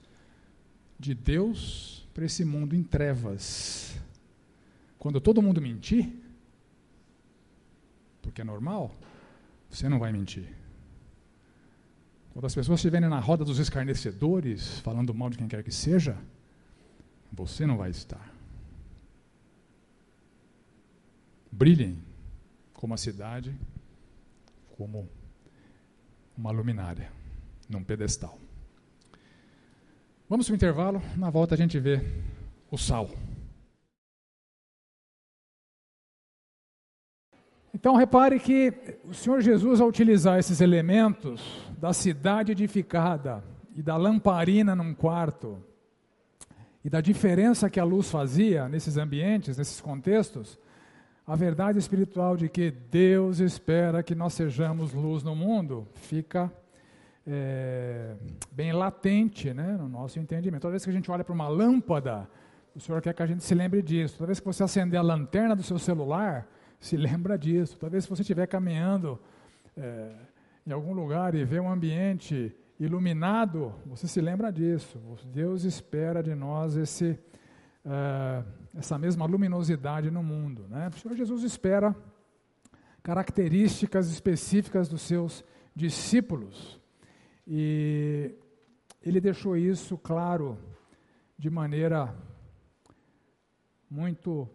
de 0.99 1.13
Deus 1.13 2.07
para 2.13 2.25
esse 2.25 2.43
mundo 2.43 2.75
em 2.75 2.83
trevas. 2.83 3.97
Quando 4.97 5.21
todo 5.21 5.41
mundo 5.41 5.61
mentir, 5.61 6.11
porque 8.21 8.41
é 8.41 8.43
normal, 8.43 8.93
você 9.69 9.87
não 9.87 9.97
vai 9.97 10.11
mentir. 10.11 10.47
Quando 12.33 12.45
as 12.45 12.53
pessoas 12.53 12.79
estiverem 12.79 13.09
na 13.09 13.19
roda 13.19 13.43
dos 13.43 13.57
escarnecedores, 13.57 14.79
falando 14.79 15.13
mal 15.13 15.29
de 15.29 15.37
quem 15.37 15.47
quer 15.47 15.63
que 15.63 15.71
seja, 15.71 16.17
você 17.31 17.65
não 17.65 17.77
vai 17.77 17.89
estar. 17.89 18.33
Brilhem 21.51 21.97
como 22.73 22.93
a 22.93 22.97
cidade 22.97 23.55
como 24.79 25.09
uma 26.37 26.51
luminária 26.51 27.11
num 27.67 27.83
pedestal. 27.83 28.39
Vamos 30.29 30.45
para 30.45 30.53
o 30.53 30.55
intervalo, 30.55 31.01
na 31.17 31.29
volta 31.29 31.53
a 31.53 31.57
gente 31.57 31.77
vê 31.77 32.01
o 32.71 32.77
sal. 32.77 33.09
Então 37.73 37.97
repare 37.97 38.39
que 38.39 38.73
o 39.03 39.13
Senhor 39.13 39.41
Jesus, 39.41 39.81
ao 39.81 39.89
utilizar 39.89 40.39
esses 40.39 40.61
elementos 40.61 41.41
da 41.77 41.91
cidade 41.91 42.53
edificada 42.53 43.43
e 43.75 43.83
da 43.83 43.97
lamparina 43.97 44.73
num 44.77 44.93
quarto, 44.93 45.61
e 46.85 46.89
da 46.89 47.01
diferença 47.01 47.69
que 47.69 47.81
a 47.81 47.83
luz 47.83 48.09
fazia 48.09 48.69
nesses 48.69 48.95
ambientes, 48.95 49.57
nesses 49.57 49.81
contextos, 49.81 50.57
a 51.29 51.35
verdade 51.35 51.77
espiritual 51.77 52.35
de 52.35 52.49
que 52.49 52.71
Deus 52.71 53.37
espera 53.39 54.01
que 54.01 54.15
nós 54.15 54.33
sejamos 54.33 54.93
luz 54.93 55.21
no 55.21 55.35
mundo 55.35 55.87
fica 55.93 56.51
é, 57.25 58.15
bem 58.51 58.73
latente 58.73 59.53
né, 59.53 59.77
no 59.77 59.87
nosso 59.87 60.17
entendimento. 60.17 60.63
Toda 60.63 60.71
vez 60.71 60.83
que 60.83 60.89
a 60.89 60.93
gente 60.93 61.11
olha 61.11 61.23
para 61.23 61.31
uma 61.31 61.47
lâmpada, 61.47 62.27
o 62.75 62.79
Senhor 62.79 62.99
quer 62.99 63.13
que 63.13 63.21
a 63.21 63.27
gente 63.27 63.43
se 63.43 63.53
lembre 63.53 63.79
disso. 63.83 64.17
Toda 64.17 64.25
vez 64.25 64.39
que 64.39 64.45
você 64.47 64.63
acender 64.63 64.99
a 64.99 65.03
lanterna 65.03 65.55
do 65.55 65.61
seu 65.61 65.77
celular, 65.77 66.47
se 66.79 66.97
lembra 66.97 67.37
disso. 67.37 67.77
Toda 67.77 67.91
vez 67.91 68.05
que 68.05 68.09
você 68.09 68.23
estiver 68.23 68.47
caminhando 68.47 69.19
é, 69.77 70.09
em 70.65 70.71
algum 70.71 70.93
lugar 70.93 71.35
e 71.35 71.45
vê 71.45 71.59
um 71.59 71.71
ambiente 71.71 72.51
iluminado, 72.79 73.71
você 73.85 74.07
se 74.07 74.19
lembra 74.19 74.51
disso. 74.51 74.99
Deus 75.31 75.63
espera 75.63 76.23
de 76.23 76.33
nós 76.33 76.75
esse 76.75 77.19
essa 78.73 78.97
mesma 78.97 79.25
luminosidade 79.25 80.11
no 80.11 80.23
mundo. 80.23 80.67
Né? 80.69 80.89
O 80.89 80.97
Senhor 80.97 81.15
Jesus 81.15 81.43
espera 81.43 81.95
características 83.01 84.09
específicas 84.11 84.87
dos 84.87 85.01
seus 85.01 85.43
discípulos. 85.75 86.79
E 87.47 88.35
ele 89.01 89.19
deixou 89.19 89.57
isso 89.57 89.97
claro 89.97 90.57
de 91.37 91.49
maneira 91.49 92.13
muito 93.89 94.47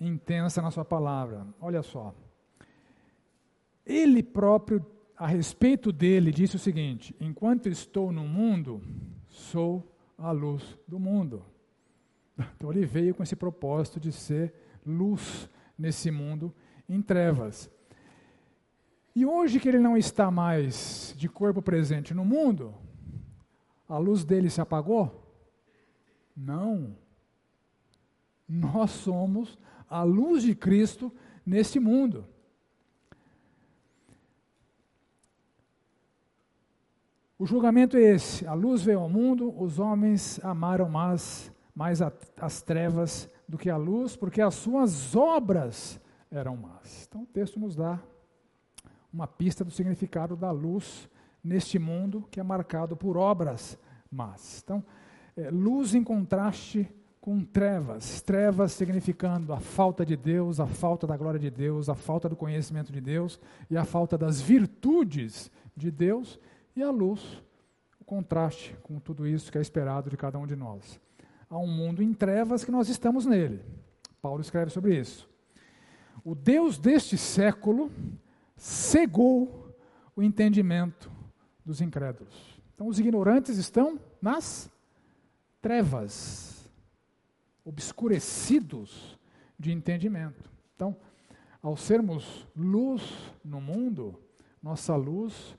intensa 0.00 0.62
na 0.62 0.70
sua 0.70 0.84
palavra. 0.84 1.46
Olha 1.60 1.82
só. 1.82 2.14
Ele 3.84 4.22
próprio, 4.22 4.84
a 5.16 5.26
respeito 5.26 5.92
dele, 5.92 6.32
disse 6.32 6.56
o 6.56 6.58
seguinte: 6.58 7.14
Enquanto 7.20 7.68
estou 7.68 8.10
no 8.10 8.26
mundo, 8.26 8.82
sou 9.28 9.94
a 10.16 10.32
luz 10.32 10.76
do 10.88 10.98
mundo. 10.98 11.44
Então 12.56 12.70
ele 12.70 12.84
veio 12.84 13.14
com 13.14 13.22
esse 13.22 13.36
propósito 13.36 14.00
de 14.00 14.12
ser 14.12 14.52
luz 14.84 15.48
nesse 15.78 16.10
mundo 16.10 16.54
em 16.88 17.00
trevas. 17.00 17.70
E 19.14 19.26
hoje 19.26 19.58
que 19.58 19.68
ele 19.68 19.78
não 19.78 19.96
está 19.96 20.30
mais 20.30 21.14
de 21.16 21.28
corpo 21.28 21.60
presente 21.60 22.14
no 22.14 22.24
mundo, 22.24 22.74
a 23.88 23.98
luz 23.98 24.24
dele 24.24 24.48
se 24.48 24.60
apagou? 24.60 25.26
Não. 26.36 26.96
Nós 28.48 28.90
somos 28.90 29.58
a 29.88 30.02
luz 30.02 30.42
de 30.42 30.54
Cristo 30.54 31.12
nesse 31.44 31.80
mundo. 31.80 32.26
O 37.38 37.46
julgamento 37.46 37.96
é 37.96 38.02
esse: 38.02 38.46
a 38.46 38.54
luz 38.54 38.82
veio 38.82 39.00
ao 39.00 39.08
mundo, 39.08 39.52
os 39.60 39.78
homens 39.78 40.38
amaram 40.44 40.88
mais 40.88 41.50
mais 41.80 42.02
a, 42.02 42.12
as 42.36 42.60
trevas 42.60 43.26
do 43.48 43.56
que 43.56 43.70
a 43.70 43.76
luz, 43.78 44.14
porque 44.14 44.42
as 44.42 44.54
suas 44.54 45.16
obras 45.16 45.98
eram 46.30 46.54
más. 46.54 47.06
Então 47.08 47.22
o 47.22 47.26
texto 47.26 47.58
nos 47.58 47.74
dá 47.74 47.98
uma 49.10 49.26
pista 49.26 49.64
do 49.64 49.70
significado 49.70 50.36
da 50.36 50.50
luz 50.50 51.08
neste 51.42 51.78
mundo 51.78 52.28
que 52.30 52.38
é 52.38 52.42
marcado 52.42 52.94
por 52.94 53.16
obras 53.16 53.78
más. 54.12 54.60
Então, 54.62 54.84
é, 55.34 55.48
luz 55.50 55.94
em 55.94 56.04
contraste 56.04 56.86
com 57.18 57.42
trevas, 57.42 58.20
trevas 58.20 58.72
significando 58.72 59.50
a 59.54 59.58
falta 59.58 60.04
de 60.04 60.18
Deus, 60.18 60.60
a 60.60 60.66
falta 60.66 61.06
da 61.06 61.16
glória 61.16 61.40
de 61.40 61.50
Deus, 61.50 61.88
a 61.88 61.94
falta 61.94 62.28
do 62.28 62.36
conhecimento 62.36 62.92
de 62.92 63.00
Deus 63.00 63.40
e 63.70 63.76
a 63.78 63.86
falta 63.86 64.18
das 64.18 64.38
virtudes 64.38 65.50
de 65.74 65.90
Deus, 65.90 66.38
e 66.76 66.82
a 66.82 66.90
luz, 66.90 67.42
o 67.98 68.04
contraste 68.04 68.76
com 68.82 69.00
tudo 69.00 69.26
isso 69.26 69.50
que 69.50 69.56
é 69.56 69.62
esperado 69.62 70.10
de 70.10 70.16
cada 70.18 70.38
um 70.38 70.46
de 70.46 70.54
nós 70.54 71.00
a 71.50 71.58
um 71.58 71.66
mundo 71.66 72.02
em 72.02 72.14
trevas 72.14 72.64
que 72.64 72.70
nós 72.70 72.88
estamos 72.88 73.26
nele. 73.26 73.60
Paulo 74.22 74.40
escreve 74.40 74.70
sobre 74.70 74.98
isso. 74.98 75.28
O 76.24 76.34
Deus 76.34 76.78
deste 76.78 77.18
século 77.18 77.90
cegou 78.56 79.74
o 80.14 80.22
entendimento 80.22 81.10
dos 81.66 81.80
incrédulos. 81.80 82.60
Então, 82.74 82.86
os 82.86 82.98
ignorantes 82.98 83.58
estão 83.58 83.98
nas 84.22 84.70
trevas, 85.60 86.70
obscurecidos 87.64 89.18
de 89.58 89.72
entendimento. 89.72 90.50
Então, 90.76 90.96
ao 91.62 91.76
sermos 91.76 92.46
luz 92.56 93.02
no 93.44 93.60
mundo, 93.60 94.18
nossa 94.62 94.94
luz 94.96 95.56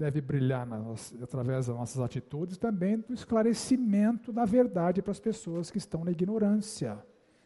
deve 0.00 0.22
brilhar 0.22 0.66
nas, 0.66 1.14
através 1.22 1.66
das 1.66 1.76
nossas 1.76 2.00
atitudes, 2.00 2.56
também 2.56 2.98
do 2.98 3.12
esclarecimento 3.12 4.32
da 4.32 4.46
verdade 4.46 5.02
para 5.02 5.10
as 5.10 5.20
pessoas 5.20 5.70
que 5.70 5.76
estão 5.76 6.02
na 6.02 6.10
ignorância. 6.10 6.98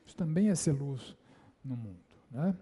Isso 0.06 0.16
também 0.16 0.50
é 0.50 0.54
ser 0.54 0.70
luz 0.70 1.16
no 1.64 1.76
mundo. 1.76 1.98
Né? 2.30 2.54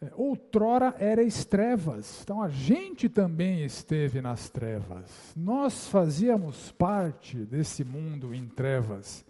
É, 0.00 0.10
outrora 0.14 0.94
erais 0.98 1.44
trevas, 1.44 2.22
então 2.22 2.40
a 2.40 2.48
gente 2.48 3.06
também 3.06 3.62
esteve 3.62 4.22
nas 4.22 4.48
trevas. 4.48 5.34
Nós 5.36 5.86
fazíamos 5.86 6.72
parte 6.72 7.44
desse 7.44 7.84
mundo 7.84 8.34
em 8.34 8.48
trevas. 8.48 9.26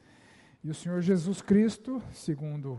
E 0.62 0.70
o 0.70 0.74
Senhor 0.74 1.00
Jesus 1.00 1.42
Cristo, 1.42 2.00
segundo 2.12 2.78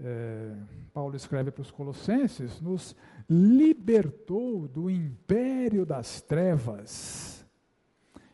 é, 0.00 0.54
Paulo 0.94 1.14
escreve 1.14 1.50
para 1.50 1.62
os 1.62 1.70
Colossenses, 1.70 2.58
nos 2.58 2.96
libertou 3.28 4.68
do 4.68 4.88
império 4.88 5.84
das 5.84 6.20
trevas 6.20 7.44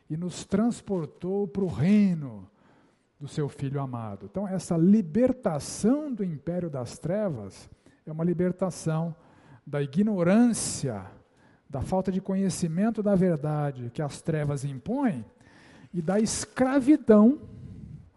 e 0.08 0.16
nos 0.16 0.44
transportou 0.44 1.48
para 1.48 1.64
o 1.64 1.68
reino 1.68 2.48
do 3.18 3.26
seu 3.26 3.48
Filho 3.48 3.80
amado. 3.80 4.26
Então, 4.26 4.46
essa 4.46 4.76
libertação 4.76 6.12
do 6.12 6.24
império 6.24 6.68
das 6.68 6.98
trevas 6.98 7.70
é 8.04 8.12
uma 8.12 8.24
libertação 8.24 9.14
da 9.66 9.80
ignorância, 9.80 11.06
da 11.70 11.80
falta 11.80 12.12
de 12.12 12.20
conhecimento 12.20 13.02
da 13.02 13.14
verdade 13.14 13.90
que 13.94 14.02
as 14.02 14.20
trevas 14.20 14.64
impõem 14.64 15.24
e 15.94 16.02
da 16.02 16.18
escravidão 16.20 17.40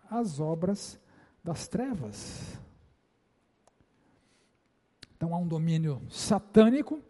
às 0.10 0.40
obras 0.40 1.00
das 1.44 1.68
trevas. 1.68 2.60
Então 5.16 5.34
há 5.34 5.38
um 5.38 5.48
domínio 5.48 6.02
satânico, 6.10 7.02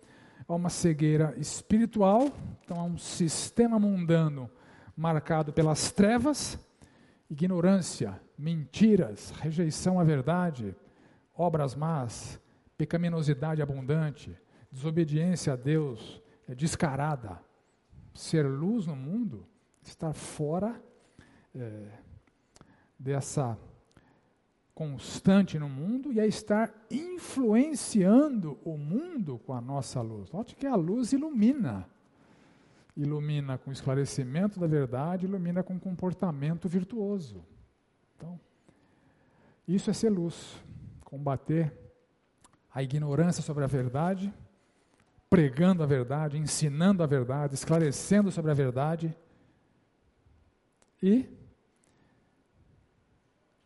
há 0.47 0.53
uma 0.53 0.69
cegueira 0.69 1.33
espiritual, 1.37 2.31
então 2.63 2.79
há 2.79 2.83
um 2.83 2.97
sistema 2.97 3.79
mundano 3.79 4.49
marcado 4.95 5.51
pelas 5.51 5.91
trevas, 5.91 6.57
ignorância, 7.29 8.19
mentiras, 8.37 9.31
rejeição 9.31 9.99
à 9.99 10.03
verdade, 10.03 10.75
obras 11.35 11.75
más, 11.75 12.39
pecaminosidade 12.77 13.61
abundante, 13.61 14.37
desobediência 14.71 15.53
a 15.53 15.55
Deus 15.55 16.21
é 16.47 16.53
descarada. 16.53 17.39
Ser 18.13 18.43
luz 18.43 18.85
no 18.85 18.95
mundo, 18.95 19.45
estar 19.81 20.13
fora 20.13 20.81
é, 21.53 21.89
dessa 22.97 23.57
constante 24.75 25.57
no 25.57 25.69
mundo 25.69 26.11
e 26.11 26.19
é 26.19 26.27
estar 26.27 26.69
influenciando 26.91 28.59
o 28.65 28.77
mundo 28.77 29.39
com 29.39 29.53
a 29.53 29.61
nossa 29.61 30.01
luz. 30.01 30.29
Note 30.31 30.53
que 30.53 30.67
a 30.67 30.75
luz 30.75 31.13
ilumina. 31.13 31.89
Ilumina 32.95 33.57
com 33.57 33.71
esclarecimento 33.71 34.59
da 34.59 34.67
verdade, 34.67 35.25
ilumina 35.25 35.63
com 35.63 35.79
comportamento 35.79 36.67
virtuoso. 36.67 37.41
Então, 38.17 38.37
isso 39.65 39.89
é 39.89 39.93
ser 39.93 40.09
luz. 40.09 40.61
Combater 41.05 41.73
a 42.73 42.83
ignorância 42.83 43.41
sobre 43.41 43.63
a 43.63 43.67
verdade, 43.67 44.33
pregando 45.29 45.83
a 45.83 45.85
verdade, 45.85 46.37
ensinando 46.37 47.01
a 47.01 47.05
verdade, 47.05 47.55
esclarecendo 47.55 48.29
sobre 48.29 48.51
a 48.51 48.53
verdade 48.53 49.15
e 51.01 51.29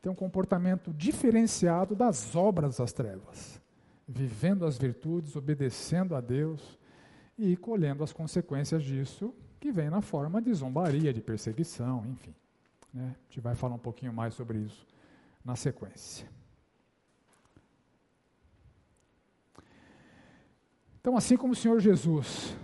ter 0.01 0.09
um 0.09 0.15
comportamento 0.15 0.93
diferenciado 0.93 1.95
das 1.95 2.35
obras 2.35 2.77
das 2.77 2.93
trevas, 2.93 3.61
vivendo 4.07 4.65
as 4.65 4.77
virtudes, 4.77 5.35
obedecendo 5.35 6.15
a 6.15 6.21
Deus 6.21 6.77
e 7.37 7.55
colhendo 7.57 8.03
as 8.03 8.13
consequências 8.13 8.83
disso, 8.83 9.33
que 9.59 9.71
vem 9.71 9.89
na 9.89 10.01
forma 10.01 10.41
de 10.41 10.53
zombaria, 10.53 11.13
de 11.13 11.21
perseguição, 11.21 12.05
enfim. 12.11 12.33
Né? 12.93 13.15
A 13.15 13.23
gente 13.25 13.41
vai 13.41 13.55
falar 13.55 13.75
um 13.75 13.79
pouquinho 13.79 14.13
mais 14.13 14.33
sobre 14.33 14.59
isso 14.59 14.87
na 15.43 15.55
sequência. 15.55 16.27
Então, 21.01 21.15
assim 21.15 21.37
como 21.37 21.53
o 21.53 21.55
Senhor 21.55 21.79
Jesus 21.79 22.55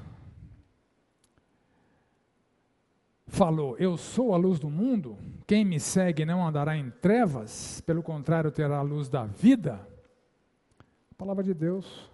falou: 3.27 3.77
Eu 3.77 3.97
sou 3.97 4.33
a 4.33 4.37
luz 4.37 4.59
do 4.59 4.69
mundo, 4.69 5.17
quem 5.47 5.63
me 5.63 5.79
segue 5.79 6.25
não 6.25 6.45
andará 6.45 6.75
em 6.75 6.89
trevas, 6.89 7.81
pelo 7.81 8.01
contrário, 8.01 8.51
terá 8.51 8.77
a 8.77 8.81
luz 8.81 9.07
da 9.09 9.25
vida. 9.25 9.87
A 11.11 11.15
palavra 11.15 11.43
de 11.43 11.53
Deus 11.53 12.09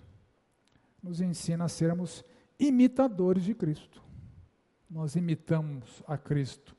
nos 1.02 1.22
ensina 1.22 1.66
a 1.66 1.70
sermos 1.70 2.24
imitadores 2.60 3.44
de 3.44 3.56
Cristo. 3.56 4.02
Nós 4.90 5.16
imitamos 5.16 6.04
a 6.06 6.18
Cristo 6.18 6.76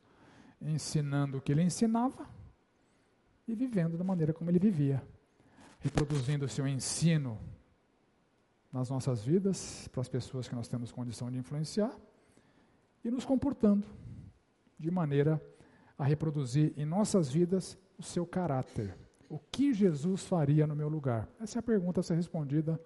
ensinando 0.60 1.38
o 1.38 1.40
que 1.40 1.50
ele 1.50 1.62
ensinava 1.62 2.28
e 3.48 3.54
vivendo 3.54 3.96
da 3.96 4.04
maneira 4.04 4.32
como 4.32 4.50
ele 4.50 4.58
vivia, 4.58 5.02
reproduzindo 5.80 6.44
o 6.44 6.48
seu 6.48 6.68
ensino 6.68 7.38
nas 8.72 8.88
nossas 8.88 9.24
vidas, 9.24 9.88
para 9.88 10.00
as 10.00 10.08
pessoas 10.08 10.48
que 10.48 10.54
nós 10.54 10.68
temos 10.68 10.92
condição 10.92 11.30
de 11.30 11.38
influenciar, 11.38 11.94
e 13.04 13.10
nos 13.10 13.24
comportando 13.24 13.86
de 14.78 14.90
maneira 14.90 15.42
a 16.02 16.04
reproduzir 16.04 16.72
em 16.76 16.84
nossas 16.84 17.30
vidas 17.30 17.78
o 17.96 18.02
seu 18.02 18.26
caráter. 18.26 18.92
O 19.28 19.38
que 19.38 19.72
Jesus 19.72 20.24
faria 20.24 20.66
no 20.66 20.74
meu 20.74 20.88
lugar? 20.88 21.28
Essa 21.40 21.58
é 21.58 21.60
a 21.60 21.62
pergunta 21.62 22.00
a 22.00 22.02
ser 22.02 22.16
respondida 22.16 22.80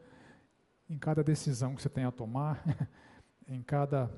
em 0.88 0.98
cada 0.98 1.24
decisão 1.24 1.74
que 1.74 1.80
você 1.80 1.88
tem 1.88 2.04
a 2.04 2.10
tomar, 2.10 2.62
em 3.48 3.62
cada 3.62 4.10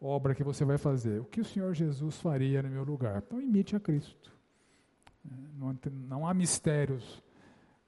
obra 0.00 0.34
que 0.34 0.42
você 0.42 0.64
vai 0.64 0.78
fazer. 0.78 1.20
O 1.20 1.26
que 1.26 1.38
o 1.38 1.44
Senhor 1.44 1.74
Jesus 1.74 2.18
faria 2.18 2.62
no 2.62 2.70
meu 2.70 2.82
lugar? 2.82 3.22
Então, 3.26 3.42
imite 3.42 3.76
a 3.76 3.80
Cristo. 3.80 4.32
Não, 5.22 5.78
não 5.92 6.26
há 6.26 6.32
mistérios 6.32 7.22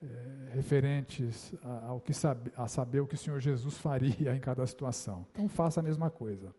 é, 0.02 0.50
referentes 0.52 1.54
ao 1.62 1.98
que 1.98 2.12
sabe, 2.12 2.52
a 2.54 2.68
saber 2.68 3.00
o 3.00 3.06
que 3.06 3.14
o 3.14 3.18
Senhor 3.18 3.40
Jesus 3.40 3.72
faria 3.80 4.36
em 4.36 4.40
cada 4.40 4.66
situação. 4.66 5.26
Então, 5.32 5.48
faça 5.48 5.80
a 5.80 5.82
mesma 5.82 6.10
coisa. 6.10 6.54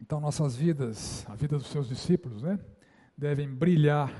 Então, 0.00 0.20
nossas 0.20 0.54
vidas, 0.54 1.26
a 1.28 1.34
vida 1.34 1.56
dos 1.56 1.68
seus 1.68 1.88
discípulos, 1.88 2.42
né, 2.42 2.58
devem 3.16 3.48
brilhar 3.48 4.12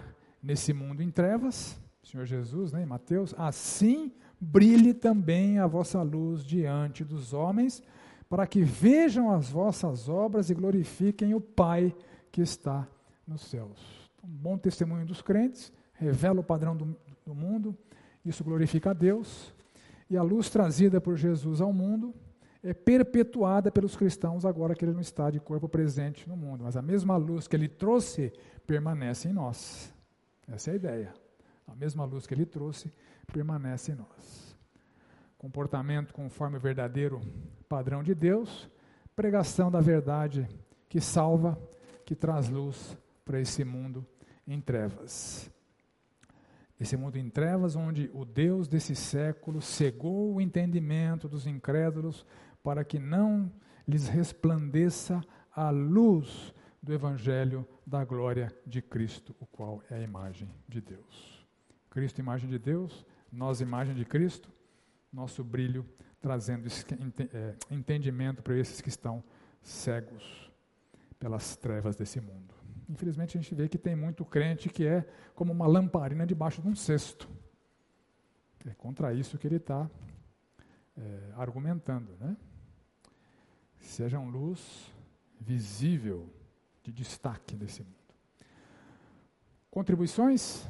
nesse 0.43 0.73
mundo 0.73 1.03
em 1.03 1.11
trevas, 1.11 1.79
Senhor 2.03 2.25
Jesus, 2.25 2.73
né, 2.73 2.83
em 2.83 2.87
Mateus, 2.87 3.35
assim 3.37 4.13
brilhe 4.41 4.95
também 4.95 5.59
a 5.59 5.67
vossa 5.67 6.03
luz 6.03 6.45
diante 6.45 7.05
dos 7.05 7.33
homens, 7.33 7.83
para 8.29 8.47
que 8.47 8.63
vejam 8.63 9.31
as 9.31 9.51
vossas 9.51 10.09
obras 10.09 10.51
e 10.51 10.55
glorifiquem 10.55 11.35
o 11.35 11.41
Pai 11.41 11.95
que 12.31 12.41
está 12.41 12.87
nos 13.27 13.43
céus. 13.43 14.11
Um 14.23 14.29
bom 14.29 14.59
testemunho 14.59 15.07
dos 15.07 15.23
crentes, 15.23 15.73
revela 15.95 16.41
o 16.41 16.45
padrão 16.45 16.77
do, 16.77 16.97
do 17.25 17.35
mundo, 17.35 17.77
isso 18.25 18.43
glorifica 18.43 18.91
a 18.91 18.95
Deus, 18.95 19.55
e 20.09 20.17
a 20.17 20.23
luz 20.23 20.51
trazida 20.51 21.01
por 21.01 21.17
Jesus 21.17 21.61
ao 21.61 21.73
mundo 21.73 22.15
é 22.67 22.75
perpetuada 22.75 23.71
pelos 23.71 23.97
cristãos 23.97 24.45
agora 24.45 24.75
que 24.75 24.85
ele 24.85 24.93
não 24.93 25.01
está 25.01 25.31
de 25.31 25.39
corpo 25.39 25.69
presente 25.69 26.29
no 26.29 26.37
mundo. 26.37 26.65
Mas 26.65 26.77
a 26.77 26.83
mesma 26.83 27.17
luz 27.17 27.47
que 27.47 27.55
ele 27.55 27.69
trouxe 27.69 28.33
permanece 28.67 29.29
em 29.29 29.33
nós. 29.33 29.93
Essa 30.49 30.71
é 30.71 30.73
a 30.73 30.77
ideia. 30.77 31.15
A 31.67 31.75
mesma 31.75 32.05
luz 32.05 32.27
que 32.27 32.35
ele 32.35 32.45
trouxe 32.45 32.93
permanece 33.33 33.93
em 33.93 33.95
nós. 33.95 34.57
Comportamento 35.39 36.13
conforme 36.13 36.57
o 36.57 36.61
verdadeiro 36.61 37.21
padrão 37.69 38.03
de 38.03 38.15
Deus, 38.15 38.69
pregação 39.15 39.71
da 39.71 39.81
verdade 39.81 40.49
que 40.89 41.01
salva, 41.01 41.59
que 42.05 42.15
traz 42.15 42.49
luz 42.49 42.97
para 43.25 43.41
esse 43.41 43.65
mundo 43.65 44.05
em 44.47 44.61
trevas. 44.61 45.51
Esse 46.79 46.97
mundo 46.97 47.17
em 47.17 47.31
trevas, 47.31 47.75
onde 47.75 48.11
o 48.13 48.25
Deus 48.25 48.69
desse 48.69 48.95
século 48.95 49.63
cegou 49.63 50.35
o 50.35 50.41
entendimento 50.41 51.27
dos 51.29 51.47
incrédulos 51.47 52.25
para 52.67 52.85
que 52.85 52.99
não 52.99 53.49
lhes 53.87 54.09
resplandeça 54.09 55.23
a 55.55 55.71
luz 55.71 56.53
do 56.83 56.93
Evangelho 56.93 57.65
da 57.87 58.05
glória 58.05 58.53
de 58.67 58.83
Cristo, 58.83 59.37
o 59.39 59.47
qual 59.47 59.85
é 59.89 59.95
a 59.95 60.03
imagem 60.03 60.51
de 60.69 60.81
Deus. 60.81 61.47
Cristo, 61.89 62.19
imagem 62.19 62.51
de 62.51 62.59
Deus, 62.59 63.07
nós, 63.31 63.61
imagem 63.61 63.95
de 63.95 64.05
Cristo, 64.05 64.51
nosso 65.13 65.45
brilho 65.45 65.87
trazendo 66.21 66.67
é, 67.33 67.55
entendimento 67.71 68.43
para 68.43 68.59
esses 68.59 68.81
que 68.81 68.89
estão 68.89 69.23
cegos 69.63 70.51
pelas 71.21 71.55
trevas 71.55 71.95
desse 71.95 72.21
mundo. 72.21 72.53
Infelizmente, 72.89 73.39
a 73.39 73.41
gente 73.41 73.55
vê 73.55 73.69
que 73.69 73.79
tem 73.79 73.95
muito 73.95 74.25
crente 74.25 74.69
que 74.69 74.85
é 74.85 75.07
como 75.37 75.53
uma 75.53 75.69
lamparina 75.69 76.27
debaixo 76.27 76.61
de 76.61 76.67
um 76.67 76.75
cesto. 76.75 77.29
É 78.67 78.75
contra 78.75 79.15
isso 79.15 79.39
que 79.39 79.47
ele 79.47 79.59
está 79.59 79.89
é, 80.97 81.33
argumentando, 81.37 82.17
né? 82.19 82.37
Sejam 83.87 84.29
luz 84.29 84.93
visível 85.41 86.29
de 86.83 86.93
destaque 86.93 87.57
desse 87.57 87.83
mundo. 87.83 87.95
Contribuições? 89.71 90.67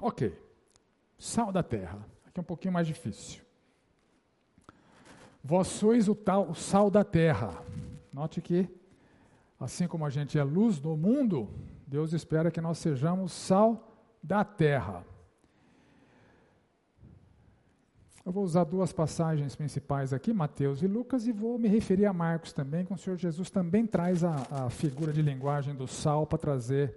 Ok. 0.00 0.38
Sal 1.18 1.52
da 1.52 1.62
terra. 1.62 2.06
Aqui 2.26 2.38
é 2.38 2.40
um 2.40 2.44
pouquinho 2.44 2.72
mais 2.72 2.86
difícil. 2.86 3.42
Vós 5.42 5.68
sois 5.68 6.08
o, 6.08 6.14
tal, 6.14 6.50
o 6.50 6.54
sal 6.54 6.90
da 6.90 7.04
terra. 7.04 7.62
Note 8.12 8.40
que, 8.40 8.68
assim 9.60 9.86
como 9.86 10.06
a 10.06 10.10
gente 10.10 10.38
é 10.38 10.42
luz 10.42 10.80
do 10.80 10.96
mundo, 10.96 11.50
Deus 11.86 12.12
espera 12.12 12.50
que 12.50 12.60
nós 12.60 12.78
sejamos 12.78 13.32
sal 13.32 13.94
da 14.22 14.42
terra. 14.42 15.04
Eu 18.24 18.32
vou 18.32 18.42
usar 18.42 18.64
duas 18.64 18.90
passagens 18.90 19.54
principais 19.54 20.14
aqui, 20.14 20.32
Mateus 20.32 20.80
e 20.80 20.86
Lucas, 20.86 21.26
e 21.26 21.32
vou 21.32 21.58
me 21.58 21.68
referir 21.68 22.06
a 22.06 22.12
Marcos 22.12 22.54
também, 22.54 22.82
que 22.82 22.90
o 22.90 22.96
Senhor 22.96 23.18
Jesus 23.18 23.50
também 23.50 23.86
traz 23.86 24.24
a, 24.24 24.34
a 24.50 24.70
figura 24.70 25.12
de 25.12 25.20
linguagem 25.20 25.74
do 25.74 25.86
sal 25.86 26.26
para 26.26 26.38
trazer 26.38 26.96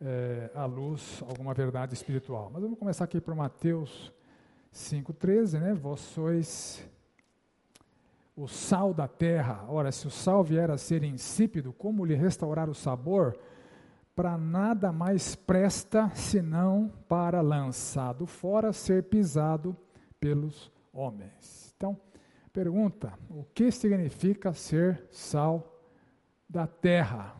é, 0.00 0.48
à 0.54 0.66
luz 0.66 1.20
alguma 1.28 1.52
verdade 1.52 1.94
espiritual. 1.94 2.48
Mas 2.52 2.62
vamos 2.62 2.78
começar 2.78 3.02
aqui 3.02 3.20
para 3.20 3.34
Mateus 3.34 4.12
5,13, 4.72 5.58
né? 5.58 5.74
Vós 5.74 5.98
sois 5.98 6.88
o 8.36 8.46
sal 8.46 8.94
da 8.94 9.08
terra. 9.08 9.64
Ora, 9.66 9.90
se 9.90 10.06
o 10.06 10.10
sal 10.10 10.44
vier 10.44 10.70
a 10.70 10.78
ser 10.78 11.02
insípido, 11.02 11.72
como 11.72 12.04
lhe 12.04 12.14
restaurar 12.14 12.70
o 12.70 12.74
sabor? 12.74 13.36
Para 14.14 14.38
nada 14.38 14.92
mais 14.92 15.34
presta 15.34 16.08
senão 16.14 16.88
para 17.08 17.40
lançado 17.40 18.26
fora 18.26 18.72
ser 18.72 19.02
pisado 19.02 19.76
pelos 20.20 20.70
homens. 20.92 21.72
Então, 21.76 22.00
pergunta: 22.52 23.12
o 23.28 23.44
que 23.44 23.70
significa 23.70 24.52
ser 24.52 25.06
sal 25.10 25.80
da 26.48 26.66
terra? 26.66 27.36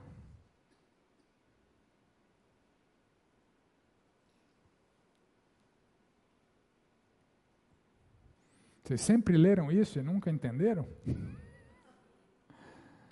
Vocês 8.82 9.02
sempre 9.02 9.36
leram 9.36 9.70
isso 9.70 9.98
e 9.98 10.02
nunca 10.02 10.30
entenderam? 10.30 10.88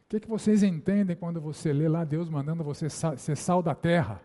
O 0.07 0.09
que, 0.09 0.21
que 0.21 0.29
vocês 0.29 0.63
entendem 0.63 1.15
quando 1.15 1.39
você 1.39 1.71
lê 1.73 1.87
lá 1.87 2.03
Deus 2.03 2.31
mandando 2.31 2.65
você 2.65 2.89
ser 2.89 3.37
sal 3.37 3.63
da 3.63 3.75
terra? 3.75 4.23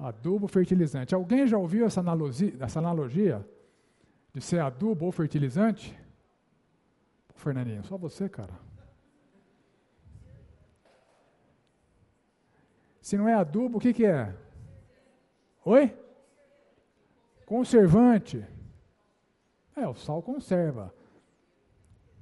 Adubo 0.00 0.46
fertilizante. 0.46 1.14
Alguém 1.14 1.46
já 1.46 1.58
ouviu 1.58 1.84
essa 1.84 2.00
analogia, 2.00 2.54
essa 2.60 2.78
analogia 2.78 3.44
de 4.32 4.40
ser 4.40 4.60
adubo 4.60 5.06
ou 5.06 5.12
fertilizante? 5.12 5.98
Fernandinho, 7.34 7.84
só 7.84 7.96
você, 7.96 8.28
cara. 8.28 8.52
Se 13.00 13.16
não 13.16 13.28
é 13.28 13.34
adubo, 13.34 13.78
o 13.78 13.80
que, 13.80 13.92
que 13.92 14.04
é? 14.04 14.34
Oi? 15.64 15.96
Conservante. 17.46 18.44
É, 19.74 19.86
o 19.88 19.94
sal 19.94 20.22
conserva. 20.22 20.94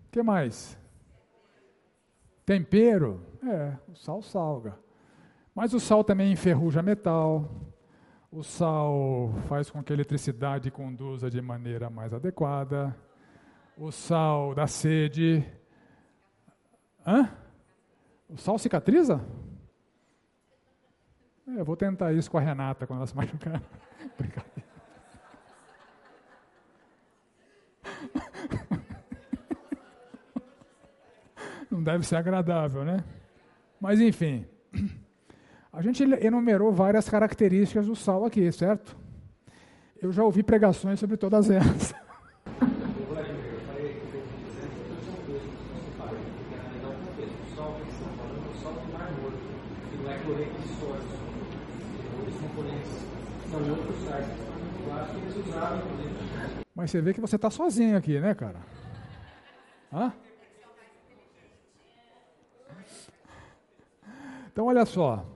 O 0.06 0.10
que 0.12 0.22
mais? 0.22 0.78
Tempero. 2.44 3.20
É, 3.42 3.76
o 3.90 3.96
sal 3.96 4.22
salga. 4.22 4.78
Mas 5.56 5.72
o 5.72 5.80
sal 5.80 6.04
também 6.04 6.30
enferruja 6.30 6.82
metal. 6.82 7.50
O 8.30 8.42
sal 8.42 9.32
faz 9.48 9.70
com 9.70 9.82
que 9.82 9.90
a 9.90 9.96
eletricidade 9.96 10.70
conduza 10.70 11.30
de 11.30 11.40
maneira 11.40 11.88
mais 11.88 12.12
adequada. 12.12 12.94
O 13.74 13.90
sal 13.90 14.54
dá 14.54 14.66
sede. 14.66 15.42
Hã? 17.06 17.30
O 18.28 18.36
sal 18.36 18.58
cicatriza? 18.58 19.24
É, 21.48 21.60
eu 21.60 21.64
vou 21.64 21.74
tentar 21.74 22.12
isso 22.12 22.30
com 22.30 22.36
a 22.36 22.42
Renata 22.42 22.86
quando 22.86 22.98
ela 22.98 23.06
se 23.06 23.16
machucar. 23.16 23.62
Brincadeira. 24.18 24.68
Não 31.70 31.82
deve 31.82 32.06
ser 32.06 32.16
agradável, 32.16 32.84
né? 32.84 33.02
Mas 33.80 34.02
enfim, 34.02 34.46
a 35.76 35.82
gente 35.82 36.02
enumerou 36.02 36.72
várias 36.72 37.06
características 37.06 37.86
do 37.86 37.94
sal 37.94 38.24
aqui, 38.24 38.50
certo? 38.50 38.96
Eu 40.00 40.10
já 40.10 40.24
ouvi 40.24 40.42
pregações 40.42 40.98
sobre 40.98 41.18
todas 41.18 41.50
elas. 41.50 41.94
Mas 56.74 56.90
você 56.90 57.02
vê 57.02 57.12
que 57.12 57.20
você 57.20 57.36
está 57.36 57.50
sozinho 57.50 57.98
aqui, 57.98 58.18
né, 58.18 58.34
cara? 58.34 58.60
Hã? 59.92 60.10
Então, 64.50 64.64
olha 64.64 64.86
só. 64.86 65.35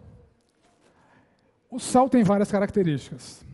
O 1.70 1.78
sal 1.78 2.08
tem 2.08 2.24
várias 2.24 2.50
características. 2.50 3.44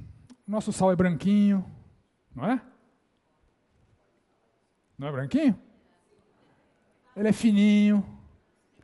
Nosso 0.47 0.73
sal 0.73 0.91
é 0.91 0.97
branquinho, 0.97 1.65
não 2.35 2.47
é? 2.47 2.61
Não 4.99 5.09
é 5.09 5.13
branquinho? 5.13 5.59
Ele 7.15 7.29
é 7.29 7.33
fininho. 7.33 8.05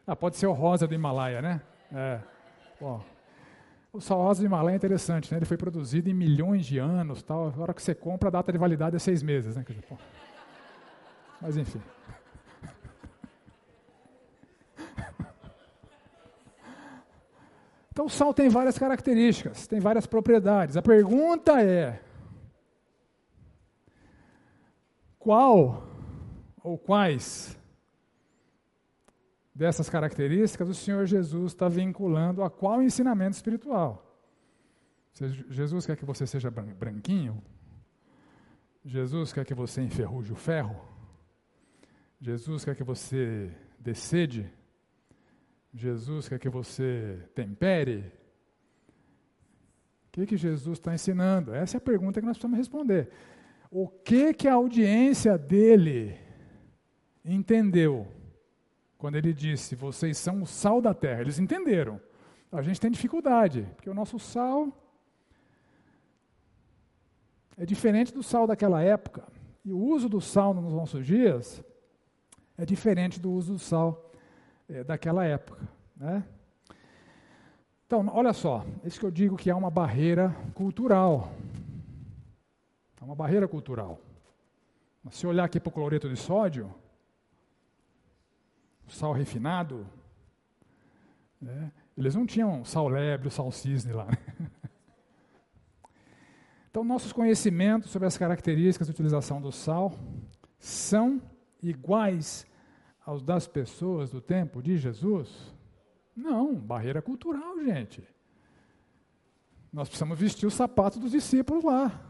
Ah, 0.06 0.14
pode 0.14 0.36
ser 0.36 0.46
o 0.46 0.52
rosa 0.52 0.86
do 0.86 0.94
Himalaia, 0.94 1.40
né? 1.40 1.62
É. 1.92 2.20
Bom, 2.80 3.02
o 3.92 4.00
sal 4.00 4.18
rosa 4.22 4.40
do 4.42 4.46
Himalaia 4.46 4.74
é 4.74 4.76
interessante, 4.76 5.30
né? 5.30 5.38
Ele 5.38 5.46
foi 5.46 5.56
produzido 5.56 6.10
em 6.10 6.14
milhões 6.14 6.66
de 6.66 6.78
anos, 6.78 7.22
tal. 7.22 7.48
A 7.56 7.60
hora 7.60 7.72
que 7.72 7.82
você 7.82 7.94
compra, 7.94 8.28
a 8.28 8.32
data 8.32 8.52
de 8.52 8.58
validade 8.58 8.96
é 8.96 8.98
seis 8.98 9.22
meses, 9.22 9.56
né? 9.56 9.64
Mas 11.40 11.56
enfim. 11.56 11.80
Então 17.92 18.06
o 18.06 18.10
sal 18.10 18.32
tem 18.32 18.48
várias 18.48 18.78
características, 18.78 19.66
tem 19.66 19.78
várias 19.78 20.06
propriedades. 20.06 20.76
A 20.76 20.82
pergunta 20.82 21.62
é: 21.62 22.02
qual 25.18 25.86
ou 26.64 26.78
quais 26.78 27.56
dessas 29.54 29.90
características 29.90 30.68
o 30.68 30.74
Senhor 30.74 31.04
Jesus 31.06 31.52
está 31.52 31.68
vinculando 31.68 32.42
a 32.42 32.50
qual 32.50 32.82
ensinamento 32.82 33.36
espiritual. 33.36 34.08
Jesus 35.50 35.84
quer 35.84 35.96
que 35.96 36.04
você 36.04 36.26
seja 36.26 36.50
branquinho? 36.50 37.42
Jesus 38.84 39.32
quer 39.32 39.44
que 39.44 39.54
você 39.54 39.82
enferruje 39.82 40.32
o 40.32 40.36
ferro? 40.36 40.74
Jesus 42.18 42.64
quer 42.64 42.74
que 42.74 42.82
você 42.82 43.54
decede? 43.78 44.50
Jesus 45.74 46.28
quer 46.28 46.38
que 46.38 46.48
você 46.48 47.18
tempere? 47.34 48.12
O 50.06 50.12
que, 50.12 50.26
que 50.26 50.36
Jesus 50.36 50.78
está 50.78 50.94
ensinando? 50.94 51.54
Essa 51.54 51.76
é 51.76 51.78
a 51.78 51.80
pergunta 51.80 52.20
que 52.20 52.26
nós 52.26 52.36
precisamos 52.36 52.58
responder. 52.58 53.10
O 53.70 53.88
que, 53.88 54.34
que 54.34 54.46
a 54.46 54.54
audiência 54.54 55.38
dele 55.38 56.18
entendeu 57.24 58.06
quando 58.98 59.16
ele 59.16 59.32
disse: 59.32 59.74
Vocês 59.74 60.18
são 60.18 60.42
o 60.42 60.46
sal 60.46 60.82
da 60.82 60.92
terra. 60.92 61.22
Eles 61.22 61.38
entenderam. 61.38 61.98
A 62.50 62.60
gente 62.60 62.78
tem 62.78 62.90
dificuldade, 62.90 63.66
porque 63.74 63.88
o 63.88 63.94
nosso 63.94 64.18
sal 64.18 64.68
é 67.56 67.64
diferente 67.64 68.12
do 68.12 68.22
sal 68.22 68.46
daquela 68.46 68.82
época. 68.82 69.26
E 69.64 69.72
o 69.72 69.78
uso 69.78 70.08
do 70.08 70.20
sal 70.20 70.52
nos 70.52 70.72
nossos 70.72 71.06
dias 71.06 71.64
é 72.58 72.66
diferente 72.66 73.18
do 73.18 73.32
uso 73.32 73.54
do 73.54 73.58
sal 73.58 74.11
é, 74.72 74.82
daquela 74.82 75.24
época. 75.24 75.68
Né? 75.96 76.24
Então, 77.86 78.08
olha 78.12 78.32
só, 78.32 78.64
isso 78.84 78.98
que 78.98 79.04
eu 79.04 79.10
digo 79.10 79.36
que 79.36 79.50
é 79.50 79.54
uma 79.54 79.70
barreira 79.70 80.34
cultural. 80.54 81.30
É 83.00 83.04
uma 83.04 83.14
barreira 83.14 83.46
cultural. 83.46 84.00
Se 85.10 85.26
olhar 85.26 85.44
aqui 85.44 85.60
para 85.60 85.68
o 85.68 85.72
cloreto 85.72 86.08
de 86.08 86.16
sódio, 86.16 86.72
sal 88.88 89.12
refinado. 89.12 89.86
Né? 91.40 91.70
Eles 91.96 92.14
não 92.14 92.24
tinham 92.24 92.64
sal 92.64 92.88
lebre, 92.88 93.28
sal 93.30 93.50
cisne 93.52 93.92
lá. 93.92 94.06
Né? 94.06 94.50
Então, 96.70 96.82
nossos 96.82 97.12
conhecimentos 97.12 97.90
sobre 97.90 98.08
as 98.08 98.16
características 98.16 98.88
de 98.88 98.92
utilização 98.92 99.42
do 99.42 99.52
sal 99.52 99.92
são 100.58 101.20
iguais 101.62 102.46
aos 103.04 103.22
das 103.22 103.46
pessoas 103.46 104.10
do 104.10 104.20
tempo 104.20 104.62
de 104.62 104.76
Jesus? 104.76 105.54
Não, 106.14 106.54
barreira 106.54 107.00
cultural, 107.02 107.62
gente. 107.62 108.02
Nós 109.72 109.88
precisamos 109.88 110.18
vestir 110.18 110.46
o 110.46 110.50
sapato 110.50 111.00
dos 111.00 111.12
discípulos 111.12 111.64
lá. 111.64 112.00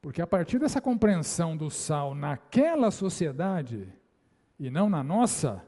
Porque 0.00 0.22
a 0.22 0.26
partir 0.26 0.60
dessa 0.60 0.80
compreensão 0.80 1.56
do 1.56 1.68
sal 1.68 2.14
naquela 2.14 2.92
sociedade 2.92 3.92
e 4.58 4.70
não 4.70 4.88
na 4.88 5.02
nossa, 5.02 5.62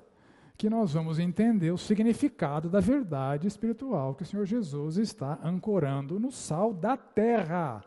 que 0.57 0.70
nós 0.70 0.92
vamos 0.92 1.18
entender 1.18 1.70
o 1.70 1.78
significado 1.78 2.68
da 2.68 2.80
verdade 2.80 3.46
espiritual 3.46 4.14
que 4.14 4.24
o 4.24 4.26
Senhor 4.26 4.44
Jesus 4.44 4.96
está 4.96 5.38
ancorando 5.42 6.18
no 6.18 6.32
sal 6.32 6.72
da 6.72 6.96
terra. 6.96 7.84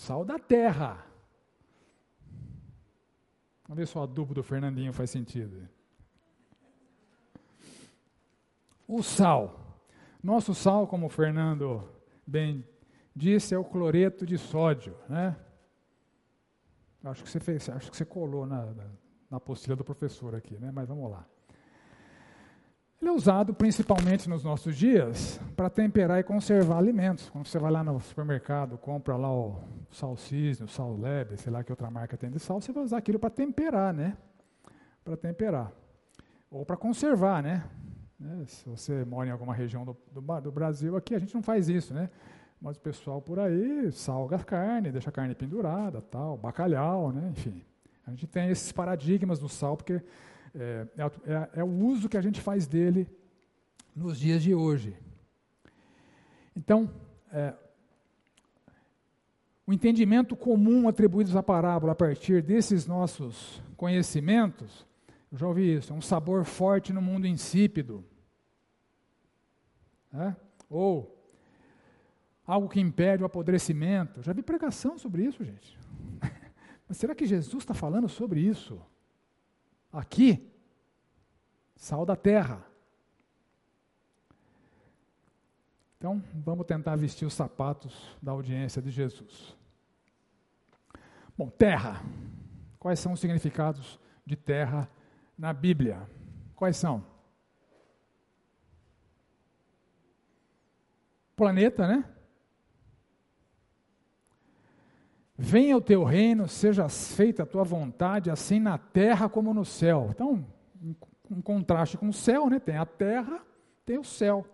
Sal 0.00 0.24
da 0.24 0.38
terra. 0.38 1.04
Vamos 3.64 3.76
ver 3.76 3.86
se 3.86 3.98
o 3.98 4.00
adubo 4.00 4.32
do 4.32 4.42
Fernandinho 4.42 4.94
faz 4.94 5.10
sentido. 5.10 5.68
O 8.88 9.02
sal. 9.02 9.78
Nosso 10.22 10.54
sal, 10.54 10.86
como 10.86 11.04
o 11.04 11.10
Fernando 11.10 11.86
bem 12.26 12.66
disse, 13.14 13.54
é 13.54 13.58
o 13.58 13.64
cloreto 13.64 14.24
de 14.24 14.38
sódio, 14.38 14.96
né? 15.06 15.36
Acho 17.04 17.22
que 17.22 17.28
você 17.28 17.38
fez, 17.38 17.68
acho 17.68 17.90
que 17.90 17.96
você 17.98 18.06
colou 18.06 18.46
na, 18.46 18.72
na, 19.30 19.36
apostila 19.36 19.76
do 19.76 19.84
professor 19.84 20.34
aqui, 20.34 20.58
né? 20.58 20.72
Mas 20.72 20.88
vamos 20.88 21.10
lá. 21.10 21.28
Ele 23.00 23.08
é 23.08 23.12
usado 23.12 23.54
principalmente 23.54 24.28
nos 24.28 24.44
nossos 24.44 24.76
dias 24.76 25.40
para 25.56 25.70
temperar 25.70 26.20
e 26.20 26.22
conservar 26.22 26.76
alimentos. 26.76 27.30
Quando 27.30 27.46
você 27.46 27.58
vai 27.58 27.72
lá 27.72 27.82
no 27.82 27.98
supermercado, 27.98 28.76
compra 28.76 29.16
lá 29.16 29.32
o 29.32 29.58
sal 29.90 30.14
cisne, 30.18 30.66
o 30.66 30.68
sal 30.68 30.94
lebe, 30.94 31.38
sei 31.38 31.50
lá 31.50 31.64
que 31.64 31.72
outra 31.72 31.90
marca 31.90 32.14
tem 32.18 32.30
de 32.30 32.38
sal, 32.38 32.60
você 32.60 32.70
vai 32.72 32.84
usar 32.84 32.98
aquilo 32.98 33.18
para 33.18 33.30
temperar, 33.30 33.94
né? 33.94 34.18
Para 35.02 35.16
temperar. 35.16 35.72
Ou 36.50 36.66
para 36.66 36.76
conservar, 36.76 37.42
né? 37.42 37.64
né? 38.18 38.44
Se 38.46 38.68
você 38.68 39.02
mora 39.02 39.30
em 39.30 39.32
alguma 39.32 39.54
região 39.54 39.82
do, 39.82 39.96
do, 40.12 40.40
do, 40.42 40.52
Brasil, 40.52 40.94
aqui 40.94 41.14
a 41.14 41.18
gente 41.18 41.34
não 41.34 41.42
faz 41.42 41.70
isso, 41.70 41.94
né? 41.94 42.10
Mas 42.60 42.76
o 42.76 42.80
pessoal 42.80 43.22
por 43.22 43.38
aí 43.38 43.90
salga 43.92 44.36
a 44.36 44.44
carne, 44.44 44.92
deixa 44.92 45.08
a 45.08 45.12
carne 45.12 45.34
pendurada, 45.34 46.02
tal, 46.02 46.36
bacalhau, 46.36 47.12
né? 47.12 47.30
Enfim. 47.30 47.64
A 48.06 48.10
gente 48.10 48.26
tem 48.26 48.50
esses 48.50 48.70
paradigmas 48.72 49.38
do 49.38 49.48
sal, 49.48 49.74
porque 49.74 50.02
é, 50.54 50.86
é, 50.96 51.02
é, 51.02 51.50
é, 51.60 51.64
o 51.64 51.68
uso 51.68 52.08
que 52.08 52.16
a 52.16 52.20
gente 52.20 52.40
faz 52.40 52.66
dele 52.66 53.08
nos 53.94 54.18
dias 54.18 54.42
de 54.42 54.54
hoje. 54.54 54.96
Então, 56.56 56.90
é, 57.32 57.54
o 59.66 59.72
entendimento 59.72 60.34
comum 60.34 60.88
atribuído 60.88 61.36
à 61.38 61.42
parábola 61.42 61.92
a 61.92 61.96
partir 61.96 62.42
desses 62.42 62.86
nossos 62.86 63.62
conhecimentos, 63.76 64.86
eu 65.30 65.38
já 65.38 65.46
ouvi 65.46 65.76
isso, 65.76 65.92
é 65.92 65.96
um 65.96 66.00
sabor 66.00 66.44
forte 66.44 66.92
no 66.92 67.00
mundo 67.00 67.26
insípido. 67.26 68.04
É? 70.12 70.34
Ou 70.68 71.16
algo 72.44 72.68
que 72.68 72.80
impede 72.80 73.22
o 73.22 73.26
apodrecimento. 73.26 74.22
Já 74.22 74.32
vi 74.32 74.42
pregação 74.42 74.98
sobre 74.98 75.22
isso, 75.22 75.44
gente. 75.44 75.78
Mas 76.88 76.96
será 76.96 77.14
que 77.14 77.24
Jesus 77.24 77.62
está 77.62 77.74
falando 77.74 78.08
sobre 78.08 78.40
isso? 78.40 78.80
Aqui, 79.92 80.50
sal 81.76 82.06
da 82.06 82.14
terra. 82.14 82.64
Então, 85.98 86.22
vamos 86.34 86.66
tentar 86.66 86.96
vestir 86.96 87.26
os 87.26 87.34
sapatos 87.34 88.16
da 88.22 88.32
audiência 88.32 88.80
de 88.80 88.90
Jesus. 88.90 89.56
Bom, 91.36 91.50
terra. 91.50 92.02
Quais 92.78 92.98
são 92.98 93.12
os 93.12 93.20
significados 93.20 94.00
de 94.24 94.36
terra 94.36 94.88
na 95.36 95.52
Bíblia? 95.52 96.08
Quais 96.54 96.76
são? 96.76 97.04
Planeta, 101.36 101.86
né? 101.86 102.04
Venha 105.42 105.74
o 105.74 105.80
teu 105.80 106.04
reino, 106.04 106.46
seja 106.46 106.86
feita 106.86 107.44
a 107.44 107.46
tua 107.46 107.64
vontade, 107.64 108.30
assim 108.30 108.60
na 108.60 108.76
terra 108.76 109.26
como 109.26 109.54
no 109.54 109.64
céu. 109.64 110.08
Então, 110.10 110.44
um 111.30 111.40
contraste 111.40 111.96
com 111.96 112.10
o 112.10 112.12
céu, 112.12 112.50
né? 112.50 112.58
Tem 112.58 112.76
a 112.76 112.84
terra, 112.84 113.40
tem 113.86 113.98
o 113.98 114.04
céu. 114.04 114.44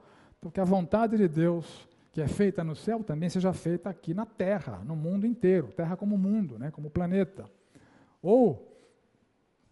Porque 0.41 0.61
a 0.61 0.64
vontade 0.64 1.16
de 1.16 1.26
Deus, 1.26 1.89
que 2.12 2.22
é 2.22 2.28
feita 2.28 2.62
no 2.62 2.76
céu, 2.76 3.03
também 3.03 3.28
seja 3.28 3.53
feita 3.53 3.91
aqui 3.91 4.14
na 4.14 4.24
terra, 4.24 4.80
no 4.84 4.95
mundo 4.95 5.26
inteiro. 5.26 5.72
Terra 5.76 5.97
como 5.97 6.16
mundo, 6.16 6.57
né? 6.57 6.70
Como 6.70 6.89
planeta. 6.89 7.51
Ou 8.22 8.72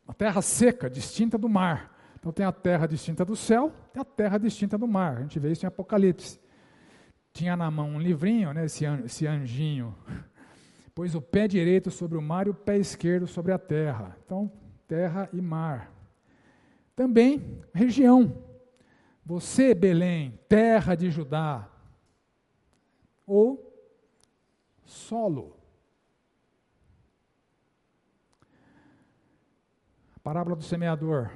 a 0.08 0.12
terra 0.12 0.42
seca, 0.42 0.90
distinta 0.90 1.38
do 1.38 1.48
mar. 1.48 1.96
Então 2.18 2.32
tem 2.32 2.44
a 2.44 2.50
terra 2.50 2.88
distinta 2.88 3.24
do 3.24 3.36
céu 3.36 3.72
e 3.94 4.00
a 4.00 4.04
terra 4.04 4.36
distinta 4.36 4.76
do 4.76 4.88
mar. 4.88 5.18
A 5.18 5.20
gente 5.20 5.38
vê 5.38 5.52
isso 5.52 5.64
em 5.64 5.68
Apocalipse. 5.68 6.40
Tinha 7.32 7.56
na 7.56 7.70
mão 7.70 7.90
um 7.90 8.00
livrinho, 8.00 8.52
né? 8.52 8.64
Esse 8.64 9.26
anjinho 9.28 9.94
Pois 10.94 11.14
o 11.14 11.20
pé 11.20 11.48
direito 11.48 11.90
sobre 11.90 12.16
o 12.16 12.22
mar 12.22 12.46
e 12.46 12.50
o 12.50 12.54
pé 12.54 12.78
esquerdo 12.78 13.26
sobre 13.26 13.52
a 13.52 13.58
terra. 13.58 14.16
Então, 14.24 14.50
terra 14.86 15.28
e 15.32 15.40
mar. 15.40 15.92
Também 16.94 17.60
região. 17.72 18.44
Você, 19.26 19.74
Belém, 19.74 20.38
terra 20.48 20.94
de 20.94 21.10
Judá. 21.10 21.68
Ou 23.26 23.72
solo. 24.84 25.56
A 30.14 30.20
parábola 30.20 30.54
do 30.54 30.62
semeador. 30.62 31.32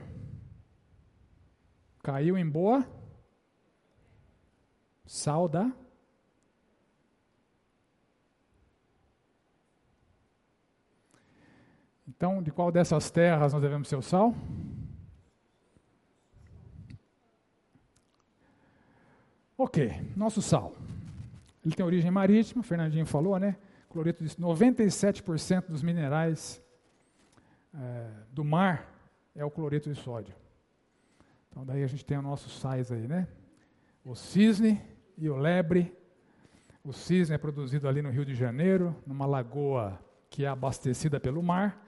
Caiu 2.00 2.38
em 2.38 2.48
boa. 2.48 2.86
Salda 5.04 5.74
Então, 12.08 12.42
de 12.42 12.50
qual 12.50 12.72
dessas 12.72 13.10
terras 13.10 13.52
nós 13.52 13.60
devemos 13.60 13.86
ser 13.86 13.96
o 13.96 14.02
sal? 14.02 14.34
Ok, 19.58 19.92
nosso 20.16 20.40
sal. 20.40 20.74
Ele 21.62 21.74
tem 21.74 21.84
origem 21.84 22.10
marítima, 22.10 22.60
o 22.60 22.64
Fernandinho 22.64 23.04
falou, 23.04 23.38
né? 23.38 23.56
Cloreto 23.90 24.24
de 24.24 24.30
97% 24.30 25.66
dos 25.66 25.82
minerais 25.82 26.62
é, 27.74 28.06
do 28.32 28.42
mar 28.42 28.90
é 29.34 29.44
o 29.44 29.50
cloreto 29.50 29.92
de 29.92 30.00
sódio. 30.00 30.34
Então 31.50 31.66
daí 31.66 31.82
a 31.82 31.86
gente 31.86 32.04
tem 32.06 32.16
os 32.16 32.24
nossos 32.24 32.58
sais 32.58 32.90
aí, 32.90 33.06
né? 33.06 33.28
O 34.02 34.14
cisne 34.14 34.80
e 35.18 35.28
o 35.28 35.36
lebre. 35.36 35.94
O 36.82 36.92
cisne 36.92 37.34
é 37.34 37.38
produzido 37.38 37.86
ali 37.86 38.00
no 38.00 38.10
Rio 38.10 38.24
de 38.24 38.34
Janeiro, 38.34 38.96
numa 39.06 39.26
lagoa 39.26 40.00
que 40.30 40.46
é 40.46 40.48
abastecida 40.48 41.20
pelo 41.20 41.42
mar 41.42 41.87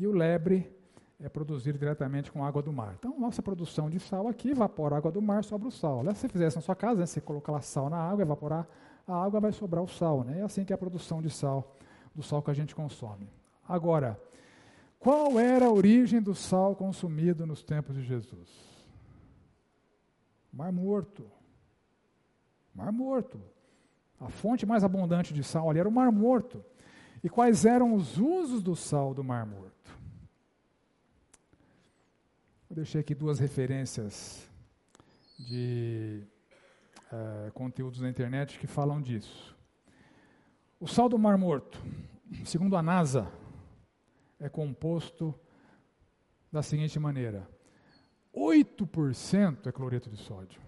e 0.00 0.06
o 0.06 0.12
lebre 0.12 0.74
é 1.20 1.28
produzido 1.28 1.78
diretamente 1.78 2.32
com 2.32 2.42
água 2.42 2.62
do 2.62 2.72
mar. 2.72 2.94
Então, 2.98 3.20
nossa 3.20 3.42
produção 3.42 3.90
de 3.90 4.00
sal 4.00 4.26
aqui, 4.26 4.50
evapora 4.50 4.94
a 4.94 4.98
água 4.98 5.12
do 5.12 5.20
mar, 5.20 5.44
sobra 5.44 5.68
o 5.68 5.70
sal. 5.70 6.02
Se 6.14 6.20
você 6.20 6.28
fizesse 6.30 6.56
na 6.56 6.62
sua 6.62 6.74
casa, 6.74 7.00
né, 7.00 7.06
você 7.06 7.20
colocar 7.20 7.60
sal 7.60 7.90
na 7.90 7.98
água, 7.98 8.22
evaporar 8.22 8.66
a 9.06 9.22
água, 9.22 9.40
vai 9.40 9.52
sobrar 9.52 9.84
o 9.84 9.86
sal. 9.86 10.24
Né? 10.24 10.40
É 10.40 10.42
assim 10.42 10.64
que 10.64 10.72
é 10.72 10.74
a 10.74 10.78
produção 10.78 11.20
de 11.20 11.28
sal, 11.28 11.76
do 12.14 12.22
sal 12.22 12.42
que 12.42 12.50
a 12.50 12.54
gente 12.54 12.74
consome. 12.74 13.28
Agora, 13.68 14.18
qual 14.98 15.38
era 15.38 15.66
a 15.66 15.70
origem 15.70 16.22
do 16.22 16.34
sal 16.34 16.74
consumido 16.74 17.46
nos 17.46 17.62
tempos 17.62 17.94
de 17.94 18.02
Jesus? 18.02 18.48
Mar 20.50 20.72
Morto. 20.72 21.30
Mar 22.74 22.90
Morto. 22.90 23.38
A 24.18 24.30
fonte 24.30 24.64
mais 24.64 24.82
abundante 24.82 25.34
de 25.34 25.44
sal 25.44 25.68
ali 25.68 25.78
era 25.78 25.88
o 25.88 25.92
Mar 25.92 26.10
Morto. 26.10 26.64
E 27.22 27.28
quais 27.28 27.66
eram 27.66 27.94
os 27.94 28.16
usos 28.16 28.62
do 28.62 28.74
sal 28.74 29.12
do 29.12 29.22
Mar 29.22 29.44
Morto? 29.44 29.69
Eu 32.70 32.76
deixei 32.76 33.00
aqui 33.00 33.16
duas 33.16 33.40
referências 33.40 34.48
de 35.36 36.22
uh, 37.12 37.50
conteúdos 37.50 38.00
na 38.00 38.08
internet 38.08 38.60
que 38.60 38.66
falam 38.68 39.02
disso. 39.02 39.56
O 40.78 40.86
sal 40.86 41.08
do 41.08 41.18
Mar 41.18 41.36
Morto, 41.36 41.82
segundo 42.44 42.76
a 42.76 42.82
NASA, 42.82 43.28
é 44.38 44.48
composto 44.48 45.34
da 46.52 46.62
seguinte 46.62 46.96
maneira: 46.96 47.50
8% 48.32 49.66
é 49.66 49.72
cloreto 49.72 50.08
de 50.08 50.16
sódio. 50.18 50.62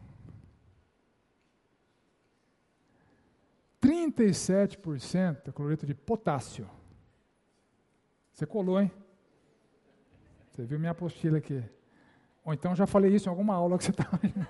37% 3.81 5.51
é 5.51 5.53
cloreto 5.53 5.87
de 5.87 5.95
potássio. 5.95 6.69
Você 8.33 8.45
colou, 8.45 8.81
hein? 8.81 8.91
Você 10.51 10.65
viu 10.65 10.81
minha 10.81 10.91
apostila 10.91 11.39
aqui. 11.39 11.63
Ou 12.45 12.53
então 12.53 12.74
já 12.74 12.86
falei 12.86 13.14
isso 13.14 13.28
em 13.28 13.30
alguma 13.30 13.55
aula 13.55 13.78
que 13.78 13.84
você 13.84 13.90
estava. 13.90 14.18
Tá... 14.18 14.49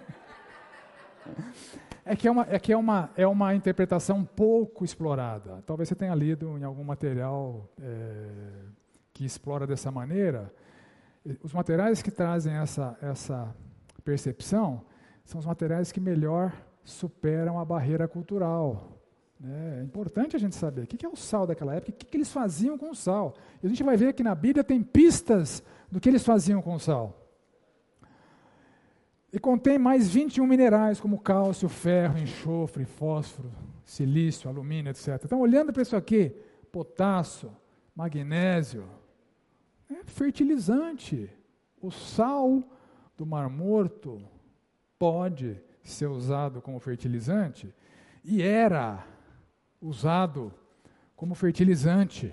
é 2.05 2.16
que, 2.16 2.26
é 2.26 2.30
uma, 2.30 2.47
é, 2.49 2.59
que 2.59 2.72
é, 2.72 2.76
uma, 2.76 3.11
é 3.16 3.26
uma 3.26 3.55
interpretação 3.55 4.24
pouco 4.24 4.84
explorada. 4.84 5.62
Talvez 5.66 5.88
você 5.88 5.95
tenha 5.95 6.14
lido 6.14 6.59
em 6.59 6.64
algum 6.64 6.84
material 6.84 7.68
é, 7.80 8.28
que 9.12 9.24
explora 9.24 9.66
dessa 9.66 9.90
maneira. 9.90 10.53
Os 11.43 11.53
materiais 11.53 12.03
que 12.03 12.11
trazem 12.11 12.55
essa, 12.55 12.97
essa 13.01 13.55
percepção 14.05 14.82
são 15.24 15.38
os 15.38 15.47
materiais 15.47 15.93
que 15.93 16.01
melhor 16.01 16.53
superam 16.84 17.59
a 17.61 17.64
barreira 17.64 18.09
cultural. 18.09 18.99
É, 19.45 19.80
é 19.80 19.82
importante 19.82 20.34
a 20.34 20.38
gente 20.38 20.57
saber 20.57 20.82
o 20.82 20.86
que 20.86 21.05
é 21.05 21.09
o 21.09 21.16
sal 21.16 21.47
daquela 21.47 21.74
época, 21.74 21.93
o 21.93 21.95
que 21.95 22.16
eles 22.16 22.32
faziam 22.32 22.76
com 22.76 22.90
o 22.90 22.95
sal. 22.95 23.34
E 23.62 23.66
a 23.66 23.68
gente 23.68 23.82
vai 23.82 23.97
ver 23.97 24.12
que 24.14 24.22
na 24.22 24.34
Bíblia 24.34 24.64
tem 24.64 24.82
pistas 24.82 25.62
do 25.90 26.01
que 26.01 26.09
eles 26.09 26.24
faziam 26.24 26.62
com 26.62 26.74
o 26.74 26.80
sal. 26.80 27.22
E 29.33 29.39
contém 29.39 29.78
mais 29.78 30.09
21 30.09 30.47
minerais, 30.47 31.01
como 31.01 31.18
cálcio, 31.18 31.68
ferro, 31.68 32.18
enxofre, 32.18 32.85
fósforo, 32.85 33.51
silício, 33.85 34.51
alumínio, 34.51 34.91
etc. 34.91 35.20
Então, 35.24 35.41
olhando 35.41 35.72
para 35.72 35.83
isso 35.83 35.97
aqui, 35.97 36.37
potássio, 36.70 37.51
magnésio, 37.97 38.85
é 39.91 40.05
fertilizante. 40.05 41.30
O 41.80 41.91
sal 41.91 42.62
do 43.16 43.24
Mar 43.24 43.49
Morto 43.49 44.22
pode 44.99 45.61
ser 45.83 46.07
usado 46.07 46.61
como 46.61 46.78
fertilizante 46.78 47.74
e 48.22 48.43
era 48.43 49.05
usado 49.80 50.53
como 51.16 51.35
fertilizante. 51.35 52.33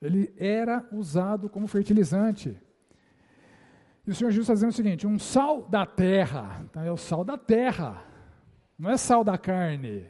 Ele 0.00 0.34
era 0.36 0.86
usado 0.90 1.48
como 1.48 1.66
fertilizante. 1.68 2.60
E 4.06 4.10
o 4.10 4.14
Senhor 4.14 4.30
Jesus 4.30 4.44
está 4.44 4.54
dizendo 4.54 4.70
o 4.70 4.74
seguinte: 4.74 5.06
um 5.06 5.18
sal 5.18 5.62
da 5.62 5.86
terra, 5.86 6.60
então 6.64 6.82
é 6.82 6.90
o 6.90 6.96
sal 6.96 7.24
da 7.24 7.38
terra, 7.38 8.04
não 8.78 8.90
é 8.90 8.96
sal 8.96 9.22
da 9.22 9.38
carne, 9.38 10.08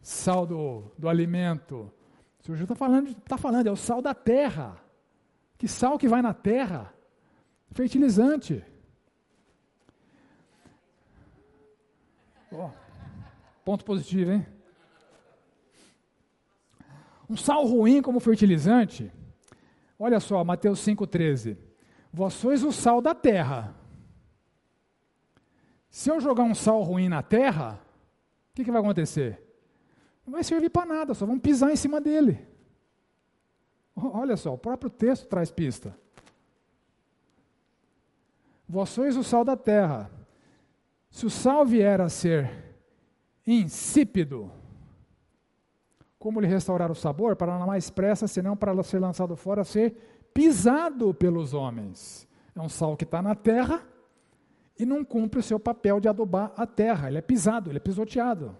sal 0.00 0.46
do, 0.46 0.84
do 0.96 1.08
alimento. 1.08 1.90
O 2.38 2.44
Senhor 2.44 2.56
Jesus 2.56 2.70
está 2.70 2.74
falando, 2.74 3.14
tá 3.14 3.36
falando, 3.36 3.66
é 3.66 3.72
o 3.72 3.76
sal 3.76 4.00
da 4.00 4.14
terra. 4.14 4.80
Que 5.58 5.66
sal 5.66 5.98
que 5.98 6.08
vai 6.08 6.20
na 6.20 6.34
terra? 6.34 6.92
Fertilizante. 7.70 8.64
Oh, 12.52 12.70
ponto 13.64 13.84
positivo, 13.84 14.30
hein? 14.30 14.46
Um 17.28 17.36
sal 17.36 17.66
ruim 17.66 18.00
como 18.00 18.20
fertilizante. 18.20 19.10
Olha 19.98 20.20
só, 20.20 20.44
Mateus 20.44 20.80
5,13. 20.80 21.56
Vós 22.14 22.34
sois 22.34 22.62
o 22.62 22.70
sal 22.70 23.02
da 23.02 23.12
terra. 23.12 23.74
Se 25.90 26.08
eu 26.08 26.20
jogar 26.20 26.44
um 26.44 26.54
sal 26.54 26.80
ruim 26.80 27.08
na 27.08 27.24
terra, 27.24 27.80
o 28.52 28.54
que, 28.54 28.62
que 28.62 28.70
vai 28.70 28.80
acontecer? 28.80 29.42
Não 30.24 30.34
vai 30.34 30.44
servir 30.44 30.70
para 30.70 30.86
nada, 30.86 31.12
só 31.12 31.26
vão 31.26 31.40
pisar 31.40 31.72
em 31.72 31.76
cima 31.76 32.00
dele. 32.00 32.46
Olha 33.96 34.36
só, 34.36 34.54
o 34.54 34.58
próprio 34.58 34.88
texto 34.88 35.26
traz 35.26 35.50
pista. 35.50 35.98
Vós 38.68 38.90
sois 38.90 39.16
o 39.16 39.24
sal 39.24 39.44
da 39.44 39.56
terra. 39.56 40.08
Se 41.10 41.26
o 41.26 41.30
sal 41.30 41.66
vier 41.66 42.00
a 42.00 42.08
ser 42.08 42.76
insípido, 43.44 44.52
como 46.16 46.40
lhe 46.40 46.46
restaurar 46.46 46.92
o 46.92 46.94
sabor? 46.94 47.34
Para 47.34 47.58
não 47.58 47.66
mais 47.66 47.90
pressa, 47.90 48.28
senão 48.28 48.56
para 48.56 48.80
ser 48.84 49.00
lançado 49.00 49.34
fora, 49.34 49.64
ser 49.64 50.13
pisado 50.34 51.14
pelos 51.14 51.54
homens. 51.54 52.28
É 52.54 52.60
um 52.60 52.68
sal 52.68 52.96
que 52.96 53.04
está 53.04 53.22
na 53.22 53.34
terra 53.34 53.86
e 54.78 54.84
não 54.84 55.04
cumpre 55.04 55.38
o 55.38 55.42
seu 55.42 55.58
papel 55.58 56.00
de 56.00 56.08
adubar 56.08 56.52
a 56.56 56.66
terra. 56.66 57.08
Ele 57.08 57.18
é 57.18 57.22
pisado, 57.22 57.70
ele 57.70 57.78
é 57.78 57.80
pisoteado. 57.80 58.56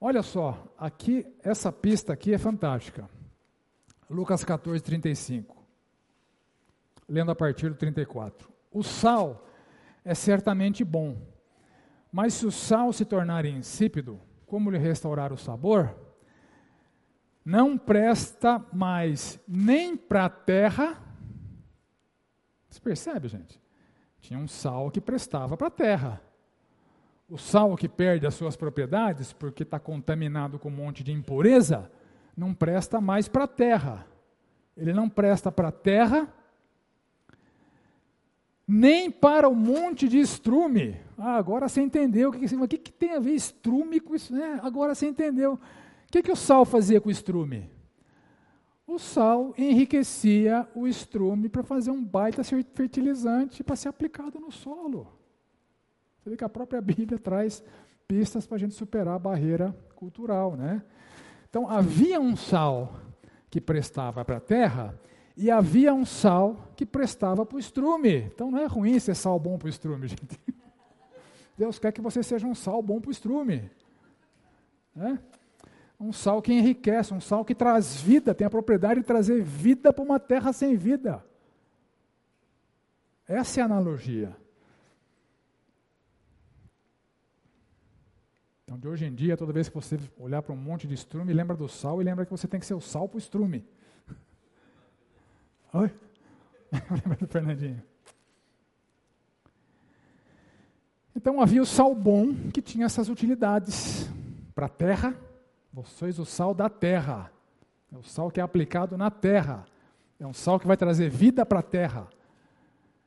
Olha 0.00 0.22
só, 0.22 0.72
aqui, 0.78 1.26
essa 1.42 1.72
pista 1.72 2.12
aqui 2.12 2.32
é 2.32 2.38
fantástica. 2.38 3.10
Lucas 4.08 4.44
14, 4.44 4.82
35. 4.82 5.56
Lendo 7.08 7.32
a 7.32 7.34
partir 7.34 7.68
do 7.68 7.74
34. 7.74 8.48
O 8.70 8.84
sal 8.84 9.44
é 10.04 10.14
certamente 10.14 10.84
bom 10.84 11.16
mas 12.10 12.34
se 12.34 12.46
o 12.46 12.50
sal 12.50 12.92
se 12.92 13.04
tornar 13.04 13.44
insípido, 13.44 14.20
como 14.46 14.70
lhe 14.70 14.78
restaurar 14.78 15.32
o 15.32 15.38
sabor? 15.38 15.94
Não 17.48 17.78
presta 17.78 18.62
mais 18.70 19.40
nem 19.48 19.96
para 19.96 20.26
a 20.26 20.28
terra. 20.28 21.02
Você 22.68 22.78
percebe, 22.78 23.26
gente? 23.26 23.58
Tinha 24.20 24.38
um 24.38 24.46
sal 24.46 24.90
que 24.90 25.00
prestava 25.00 25.56
para 25.56 25.68
a 25.68 25.70
terra. 25.70 26.20
O 27.26 27.38
sal 27.38 27.74
que 27.74 27.88
perde 27.88 28.26
as 28.26 28.34
suas 28.34 28.54
propriedades 28.54 29.32
porque 29.32 29.62
está 29.62 29.80
contaminado 29.80 30.58
com 30.58 30.68
um 30.68 30.72
monte 30.72 31.02
de 31.02 31.10
impureza, 31.10 31.90
não 32.36 32.52
presta 32.52 33.00
mais 33.00 33.28
para 33.28 33.44
a 33.44 33.48
terra. 33.48 34.06
Ele 34.76 34.92
não 34.92 35.08
presta 35.08 35.50
para 35.50 35.68
a 35.68 35.72
terra 35.72 36.28
nem 38.66 39.10
para 39.10 39.48
o 39.48 39.54
monte 39.54 40.06
de 40.06 40.18
estrume. 40.18 41.00
Ah, 41.16 41.36
agora 41.36 41.66
você 41.66 41.80
entendeu. 41.80 42.28
O 42.28 42.32
que, 42.32 42.46
que, 42.68 42.76
que, 42.76 42.92
tem 42.92 43.14
a 43.14 43.20
ver 43.20 43.32
estrume 43.32 44.00
com 44.00 44.14
isso? 44.14 44.36
É, 44.36 44.60
agora 44.62 44.94
você 44.94 45.06
entendeu. 45.06 45.58
O 46.08 46.12
que, 46.12 46.22
que 46.22 46.32
o 46.32 46.36
sal 46.36 46.64
fazia 46.64 47.00
com 47.00 47.08
o 47.08 47.12
estrume? 47.12 47.70
O 48.86 48.98
sal 48.98 49.52
enriquecia 49.58 50.66
o 50.74 50.88
estrume 50.88 51.50
para 51.50 51.62
fazer 51.62 51.90
um 51.90 52.02
baita 52.02 52.42
fertilizante 52.42 53.62
para 53.62 53.76
ser 53.76 53.88
aplicado 53.88 54.40
no 54.40 54.50
solo. 54.50 55.06
Você 56.18 56.30
vê 56.30 56.36
que 56.36 56.44
a 56.44 56.48
própria 56.48 56.80
Bíblia 56.80 57.18
traz 57.18 57.62
pistas 58.06 58.46
para 58.46 58.56
a 58.56 58.58
gente 58.58 58.74
superar 58.74 59.16
a 59.16 59.18
barreira 59.18 59.76
cultural. 59.94 60.56
Né? 60.56 60.82
Então, 61.50 61.68
havia 61.68 62.18
um 62.18 62.34
sal 62.34 62.98
que 63.50 63.60
prestava 63.60 64.24
para 64.24 64.38
a 64.38 64.40
terra 64.40 64.98
e 65.36 65.50
havia 65.50 65.94
um 65.94 66.04
sal 66.04 66.72
que 66.74 66.84
prestava 66.84 67.46
para 67.46 67.56
o 67.56 67.60
estrume. 67.60 68.22
Então 68.22 68.50
não 68.50 68.58
é 68.58 68.66
ruim 68.66 68.98
ser 68.98 69.14
sal 69.14 69.38
bom 69.38 69.56
para 69.56 69.66
o 69.66 69.68
estrume, 69.68 70.08
gente. 70.08 70.40
Deus 71.56 71.78
quer 71.78 71.92
que 71.92 72.00
você 72.00 72.22
seja 72.22 72.46
um 72.46 72.54
sal 72.54 72.82
bom 72.82 73.00
para 73.00 73.08
o 73.08 73.12
estrume. 73.12 73.70
Né? 74.94 75.18
Um 75.98 76.12
sal 76.12 76.40
que 76.40 76.52
enriquece, 76.52 77.12
um 77.12 77.20
sal 77.20 77.44
que 77.44 77.54
traz 77.54 78.00
vida, 78.00 78.34
tem 78.34 78.46
a 78.46 78.50
propriedade 78.50 79.00
de 79.00 79.06
trazer 79.06 79.42
vida 79.42 79.92
para 79.92 80.04
uma 80.04 80.20
terra 80.20 80.52
sem 80.52 80.76
vida. 80.76 81.24
Essa 83.26 83.60
é 83.60 83.62
a 83.62 83.66
analogia. 83.66 84.36
Então, 88.64 88.78
de 88.78 88.86
hoje 88.86 89.06
em 89.06 89.14
dia, 89.14 89.36
toda 89.36 89.52
vez 89.52 89.68
que 89.68 89.74
você 89.74 89.98
olhar 90.18 90.42
para 90.42 90.52
um 90.52 90.56
monte 90.56 90.86
de 90.86 90.94
estrume, 90.94 91.32
lembra 91.32 91.56
do 91.56 91.68
sal 91.68 92.00
e 92.00 92.04
lembra 92.04 92.24
que 92.24 92.30
você 92.30 92.46
tem 92.46 92.60
que 92.60 92.66
ser 92.66 92.74
o 92.74 92.80
sal 92.80 93.08
para 93.08 93.16
o 93.16 93.18
estrume. 93.18 93.66
Oi? 95.72 95.90
Lembra 97.02 97.16
do 97.16 97.26
Fernandinho? 97.26 97.82
Então 101.16 101.40
havia 101.40 101.62
o 101.62 101.66
sal 101.66 101.94
bom 101.94 102.34
que 102.52 102.60
tinha 102.60 102.86
essas 102.86 103.08
utilidades 103.08 104.08
para 104.54 104.66
a 104.66 104.68
terra. 104.68 105.16
Vocês 105.72 106.18
o 106.18 106.24
sal 106.24 106.54
da 106.54 106.68
terra. 106.68 107.30
É 107.92 107.96
o 107.96 108.02
sal 108.02 108.30
que 108.30 108.40
é 108.40 108.42
aplicado 108.42 108.96
na 108.96 109.10
terra. 109.10 109.64
É 110.18 110.26
um 110.26 110.32
sal 110.32 110.58
que 110.58 110.66
vai 110.66 110.76
trazer 110.76 111.08
vida 111.08 111.44
para 111.46 111.60
a 111.60 111.62
terra. 111.62 112.08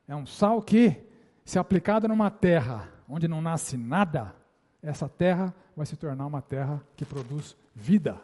É 0.08 0.16
um 0.16 0.26
sal 0.26 0.62
que, 0.62 0.96
se 1.44 1.58
aplicado 1.58 2.08
numa 2.08 2.30
terra 2.30 2.88
onde 3.08 3.28
não 3.28 3.42
nasce 3.42 3.76
nada, 3.76 4.34
essa 4.82 5.08
terra 5.08 5.54
vai 5.76 5.86
se 5.86 5.96
tornar 5.96 6.26
uma 6.26 6.42
terra 6.42 6.82
que 6.96 7.04
produz 7.04 7.56
vida. 7.74 8.20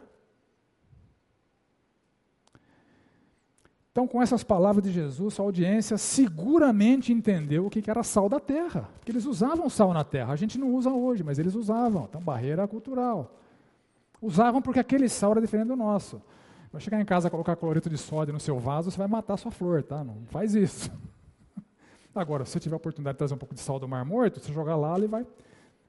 Então, 3.91 4.07
com 4.07 4.21
essas 4.21 4.43
palavras 4.43 4.83
de 4.83 4.91
Jesus, 4.91 5.39
a 5.39 5.43
audiência 5.43 5.97
seguramente 5.97 7.11
entendeu 7.11 7.65
o 7.65 7.69
que 7.69 7.89
era 7.89 8.03
sal 8.03 8.29
da 8.29 8.39
terra. 8.39 8.89
Porque 8.97 9.11
eles 9.11 9.25
usavam 9.25 9.69
sal 9.69 9.93
na 9.93 10.03
terra. 10.03 10.31
A 10.31 10.35
gente 10.35 10.57
não 10.57 10.73
usa 10.73 10.89
hoje, 10.89 11.23
mas 11.23 11.39
eles 11.39 11.55
usavam. 11.55 12.05
Então, 12.07 12.21
barreira 12.21 12.67
cultural. 12.67 13.35
Usavam 14.21 14.61
porque 14.61 14.79
aquele 14.79 15.07
sal 15.07 15.31
era 15.31 15.41
diferente 15.41 15.67
do 15.67 15.75
nosso. 15.75 16.21
Vai 16.71 16.81
chegar 16.81 17.01
em 17.01 17.05
casa 17.05 17.29
colocar 17.29 17.55
cloreto 17.55 17.89
de 17.89 17.97
sódio 17.97 18.33
no 18.33 18.39
seu 18.39 18.59
vaso, 18.59 18.91
você 18.91 18.97
vai 18.97 19.07
matar 19.07 19.33
a 19.33 19.37
sua 19.37 19.51
flor, 19.51 19.81
tá? 19.81 20.03
Não 20.03 20.25
faz 20.27 20.53
isso. 20.53 20.91
Agora, 22.13 22.45
se 22.45 22.51
você 22.51 22.59
tiver 22.59 22.75
a 22.75 22.77
oportunidade 22.77 23.15
de 23.15 23.19
trazer 23.19 23.33
um 23.33 23.37
pouco 23.37 23.55
de 23.55 23.61
sal 23.61 23.79
do 23.79 23.87
Mar 23.87 24.05
Morto, 24.05 24.39
você 24.39 24.51
jogar 24.51 24.75
lá, 24.75 24.95
ele 24.97 25.07
vai. 25.07 25.25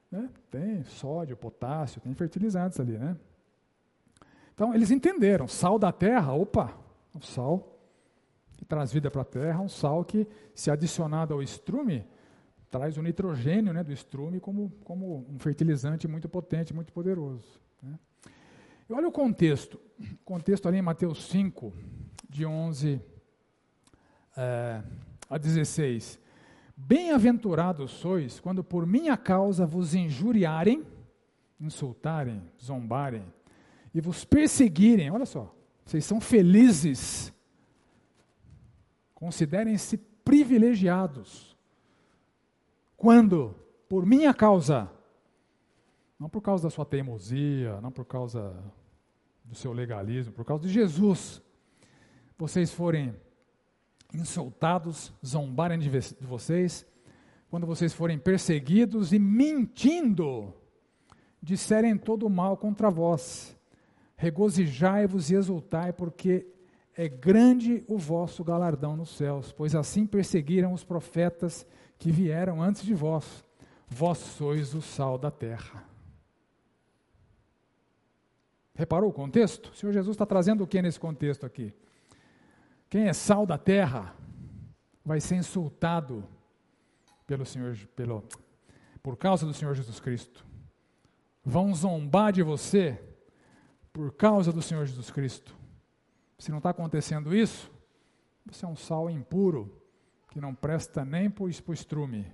Né? 0.09 0.29
Tem 0.49 0.83
sódio, 0.85 1.37
potássio, 1.37 2.01
tem 2.01 2.13
fertilizantes 2.13 2.79
ali, 2.79 2.97
né? 2.97 3.15
Então, 4.53 4.73
eles 4.73 4.91
entenderam. 4.91 5.47
Sal 5.47 5.77
da 5.77 5.91
terra, 5.91 6.33
opa, 6.33 6.73
o 7.15 7.21
sal 7.21 7.79
que 8.57 8.65
traz 8.65 8.91
vida 8.91 9.09
para 9.09 9.23
a 9.23 9.25
terra, 9.25 9.59
um 9.59 9.69
sal 9.69 10.05
que, 10.05 10.27
se 10.53 10.69
adicionado 10.69 11.33
ao 11.33 11.41
estrume, 11.41 12.05
traz 12.69 12.95
o 12.95 13.01
nitrogênio 13.01 13.73
né, 13.73 13.83
do 13.83 13.91
estrume 13.91 14.39
como, 14.39 14.71
como 14.83 15.25
um 15.27 15.39
fertilizante 15.39 16.07
muito 16.07 16.29
potente, 16.29 16.73
muito 16.73 16.93
poderoso. 16.93 17.59
Né. 17.81 17.97
E 18.91 18.93
olha 18.93 19.07
o 19.07 19.11
contexto. 19.11 19.79
O 19.99 20.25
contexto 20.25 20.67
ali 20.67 20.79
em 20.79 20.81
Mateus 20.81 21.29
5, 21.29 21.71
de 22.29 22.45
11 22.45 23.01
é, 24.35 24.83
a 25.29 25.37
16. 25.37 26.19
Bem-aventurados 26.75 27.91
sois 27.91 28.41
quando 28.41 28.61
por 28.61 28.85
minha 28.85 29.15
causa 29.15 29.65
vos 29.65 29.95
injuriarem, 29.95 30.85
insultarem, 31.57 32.43
zombarem 32.61 33.23
e 33.93 34.01
vos 34.01 34.25
perseguirem. 34.25 35.09
Olha 35.09 35.25
só, 35.25 35.55
vocês 35.85 36.03
são 36.03 36.19
felizes 36.19 37.33
Considerem-se 39.13 39.97
privilegiados. 40.25 41.55
Quando? 42.97 43.55
Por 43.87 44.05
minha 44.05 44.33
causa. 44.33 44.91
Não 46.19 46.27
por 46.27 46.41
causa 46.41 46.63
da 46.63 46.69
sua 46.69 46.85
teimosia, 46.85 47.79
não 47.81 47.91
por 47.91 48.03
causa 48.03 48.51
do 49.51 49.57
seu 49.57 49.73
legalismo, 49.73 50.31
por 50.31 50.45
causa 50.45 50.65
de 50.65 50.69
Jesus. 50.69 51.41
Vocês 52.37 52.71
forem 52.71 53.13
insultados, 54.13 55.13
zombarem 55.23 55.77
de 55.77 55.89
vocês, 56.21 56.85
quando 57.49 57.67
vocês 57.67 57.91
forem 57.91 58.17
perseguidos 58.17 59.11
e 59.11 59.19
mentindo, 59.19 60.53
disserem 61.43 61.97
todo 61.97 62.25
o 62.25 62.29
mal 62.29 62.55
contra 62.55 62.89
vós. 62.89 63.53
Regozijai-vos 64.15 65.29
e 65.29 65.35
exultai, 65.35 65.91
porque 65.91 66.47
é 66.95 67.09
grande 67.09 67.83
o 67.89 67.97
vosso 67.97 68.45
galardão 68.45 68.95
nos 68.95 69.17
céus, 69.17 69.51
pois 69.51 69.75
assim 69.75 70.05
perseguiram 70.05 70.71
os 70.71 70.85
profetas 70.85 71.67
que 71.99 72.09
vieram 72.09 72.61
antes 72.61 72.83
de 72.83 72.93
vós. 72.93 73.43
Vós 73.85 74.17
sois 74.17 74.73
o 74.73 74.81
sal 74.81 75.17
da 75.17 75.29
terra. 75.29 75.90
Reparou 78.81 79.11
o 79.11 79.13
contexto? 79.13 79.67
O 79.67 79.75
Senhor 79.75 79.91
Jesus 79.91 80.15
está 80.15 80.25
trazendo 80.25 80.63
o 80.63 80.67
que 80.67 80.81
nesse 80.81 80.99
contexto 80.99 81.45
aqui? 81.45 81.71
Quem 82.89 83.07
é 83.07 83.13
sal 83.13 83.45
da 83.45 83.55
terra 83.55 84.15
vai 85.05 85.21
ser 85.21 85.35
insultado 85.35 86.27
pelo 87.27 87.45
Senhor, 87.45 87.77
pelo, 87.95 88.23
por 89.03 89.15
causa 89.17 89.45
do 89.45 89.53
Senhor 89.53 89.75
Jesus 89.75 89.99
Cristo. 89.99 90.43
Vão 91.45 91.71
zombar 91.75 92.33
de 92.33 92.41
você 92.41 92.99
por 93.93 94.13
causa 94.13 94.51
do 94.51 94.63
Senhor 94.63 94.83
Jesus 94.87 95.11
Cristo. 95.11 95.55
Se 96.39 96.49
não 96.49 96.57
está 96.57 96.71
acontecendo 96.71 97.35
isso, 97.35 97.71
você 98.47 98.65
é 98.65 98.67
um 98.67 98.75
sal 98.75 99.11
impuro, 99.11 99.79
que 100.31 100.41
não 100.41 100.55
presta 100.55 101.05
nem 101.05 101.29
para 101.29 101.43
o 101.43 101.49
estrume, 101.71 102.25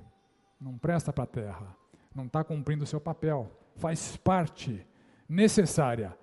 não 0.61 0.77
presta 0.77 1.11
para 1.11 1.25
a 1.25 1.27
terra, 1.27 1.75
não 2.15 2.25
está 2.25 2.41
cumprindo 2.41 2.85
o 2.85 2.87
seu 2.87 3.01
papel, 3.01 3.51
faz 3.75 4.15
parte 4.15 4.87
necessária. 5.27 6.17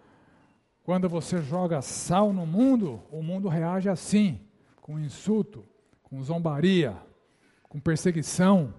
Quando 0.85 1.09
você 1.09 1.41
joga 1.41 1.81
sal 1.81 2.31
no 2.31 2.47
mundo, 2.47 3.03
o 3.11 3.23
mundo 3.23 3.49
reage 3.49 3.89
assim, 3.89 4.39
com 4.83 5.01
insulto, 5.01 5.65
com 6.03 6.23
zombaria, 6.23 6.95
com 7.63 7.81
perseguição, 7.81 8.75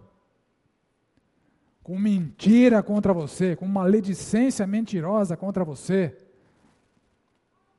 com 1.81 1.97
mentira 1.97 2.83
contra 2.83 3.11
você, 3.11 3.55
com 3.55 3.65
maledicência 3.65 4.67
mentirosa 4.67 5.35
contra 5.35 5.65
você. 5.65 6.15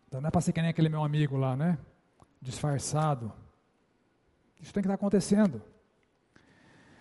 Então 0.08 0.20
não 0.20 0.26
é 0.26 0.30
para 0.30 0.40
ser 0.40 0.52
que 0.52 0.60
nem 0.60 0.70
aquele 0.70 0.88
meu 0.88 1.04
amigo 1.04 1.36
lá, 1.36 1.56
né? 1.56 1.78
Disfarçado. 2.42 3.32
Isso 4.60 4.74
tem 4.74 4.82
que 4.82 4.88
estar 4.88 4.94
acontecendo. 4.94 5.62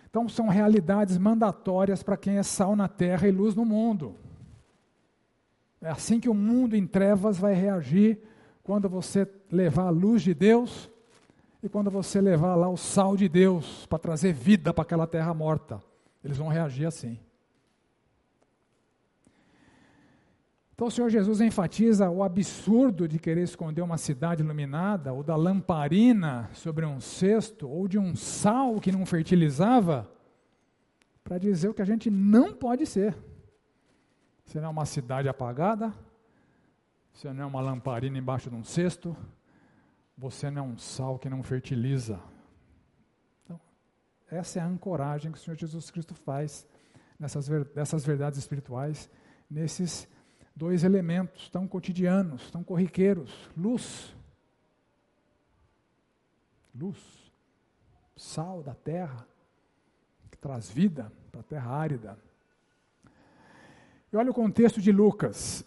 Então 0.08 0.30
são 0.30 0.48
realidades 0.48 1.18
mandatórias 1.18 2.04
para 2.04 2.18
quem 2.18 2.38
é 2.38 2.44
sal 2.44 2.76
na 2.76 2.88
terra 2.88 3.28
e 3.28 3.32
luz 3.32 3.56
no 3.56 3.66
mundo. 3.66 4.16
É 5.86 5.92
assim 5.92 6.20
que 6.20 6.28
o 6.28 6.34
mundo 6.34 6.76
em 6.76 6.88
trevas 6.88 7.38
vai 7.38 7.54
reagir 7.54 8.18
quando 8.64 8.90
você 8.90 9.32
levar 9.52 9.84
a 9.84 9.92
luz 9.92 10.24
de 10.24 10.34
Deus 10.34 10.90
e 11.62 11.70
quando 11.70 11.92
você 11.92 12.20
levar 12.20 12.56
lá 12.56 12.68
o 12.68 12.76
sal 12.76 13.16
de 13.16 13.30
Deus 13.30 13.86
para 13.86 14.00
trazer 14.00 14.34
vida 14.34 14.74
para 14.74 14.82
aquela 14.82 15.06
terra 15.06 15.32
morta. 15.32 15.80
Eles 16.24 16.38
vão 16.38 16.48
reagir 16.48 16.88
assim. 16.88 17.20
Então 20.74 20.88
o 20.88 20.92
Senhor 20.92 21.08
Jesus 21.12 21.40
enfatiza 21.40 22.10
o 22.10 22.24
absurdo 22.24 23.08
de 23.08 23.20
querer 23.20 23.44
esconder 23.44 23.84
uma 23.84 24.00
cidade 24.00 24.42
iluminada, 24.42 25.14
ou 25.14 25.22
da 25.22 25.36
lamparina 25.36 26.50
sobre 26.52 26.84
um 26.84 27.00
cesto, 27.00 27.70
ou 27.70 27.88
de 27.88 28.00
um 28.00 28.16
sal 28.16 28.82
que 28.82 28.92
não 28.92 29.06
fertilizava, 29.06 30.12
para 31.24 31.38
dizer 31.38 31.70
o 31.70 31.76
que 31.76 31.84
a 31.84 31.86
gente 31.86 32.10
não 32.10 32.56
pode 32.56 32.88
ser. 32.88 33.16
Você 34.46 34.60
não 34.62 34.68
é 34.68 34.72
uma 34.72 34.86
cidade 34.86 35.28
apagada, 35.28 35.94
você 37.12 37.34
não 37.34 37.44
é 37.44 37.46
uma 37.48 37.62
lamparina 37.62 38.18
embaixo 38.18 38.50
de 38.50 38.56
um 38.56 38.64
cesto, 38.64 39.16
você 40.18 40.52
não 40.52 40.64
é 40.64 40.66
um 40.66 40.78
sal 40.78 41.18
que 41.18 41.30
não 41.30 41.42
fertiliza. 41.42 42.20
Então, 43.44 43.60
essa 44.30 44.60
é 44.60 44.62
a 44.62 44.68
ancoragem 44.68 45.32
que 45.32 45.38
o 45.38 45.42
Senhor 45.42 45.58
Jesus 45.58 45.90
Cristo 45.90 46.14
faz 46.14 46.66
nessas, 47.20 47.50
nessas 47.74 48.06
verdades 48.06 48.38
espirituais, 48.38 49.10
nesses 49.50 50.08
dois 50.56 50.84
elementos 50.84 51.50
tão 51.50 51.68
cotidianos, 51.68 52.50
tão 52.52 52.64
corriqueiros: 52.64 53.50
luz. 53.58 54.16
Luz. 56.74 57.26
Sal 58.16 58.64
da 58.64 58.74
terra, 58.74 59.28
que 60.32 60.38
traz 60.38 60.70
vida 60.70 61.12
para 61.32 61.42
a 61.42 61.44
terra 61.44 61.72
árida. 61.72 62.25
E 64.16 64.18
olha 64.18 64.32
o 64.32 64.34
contexto 64.34 64.80
de 64.80 64.94
Lucas, 64.94 65.66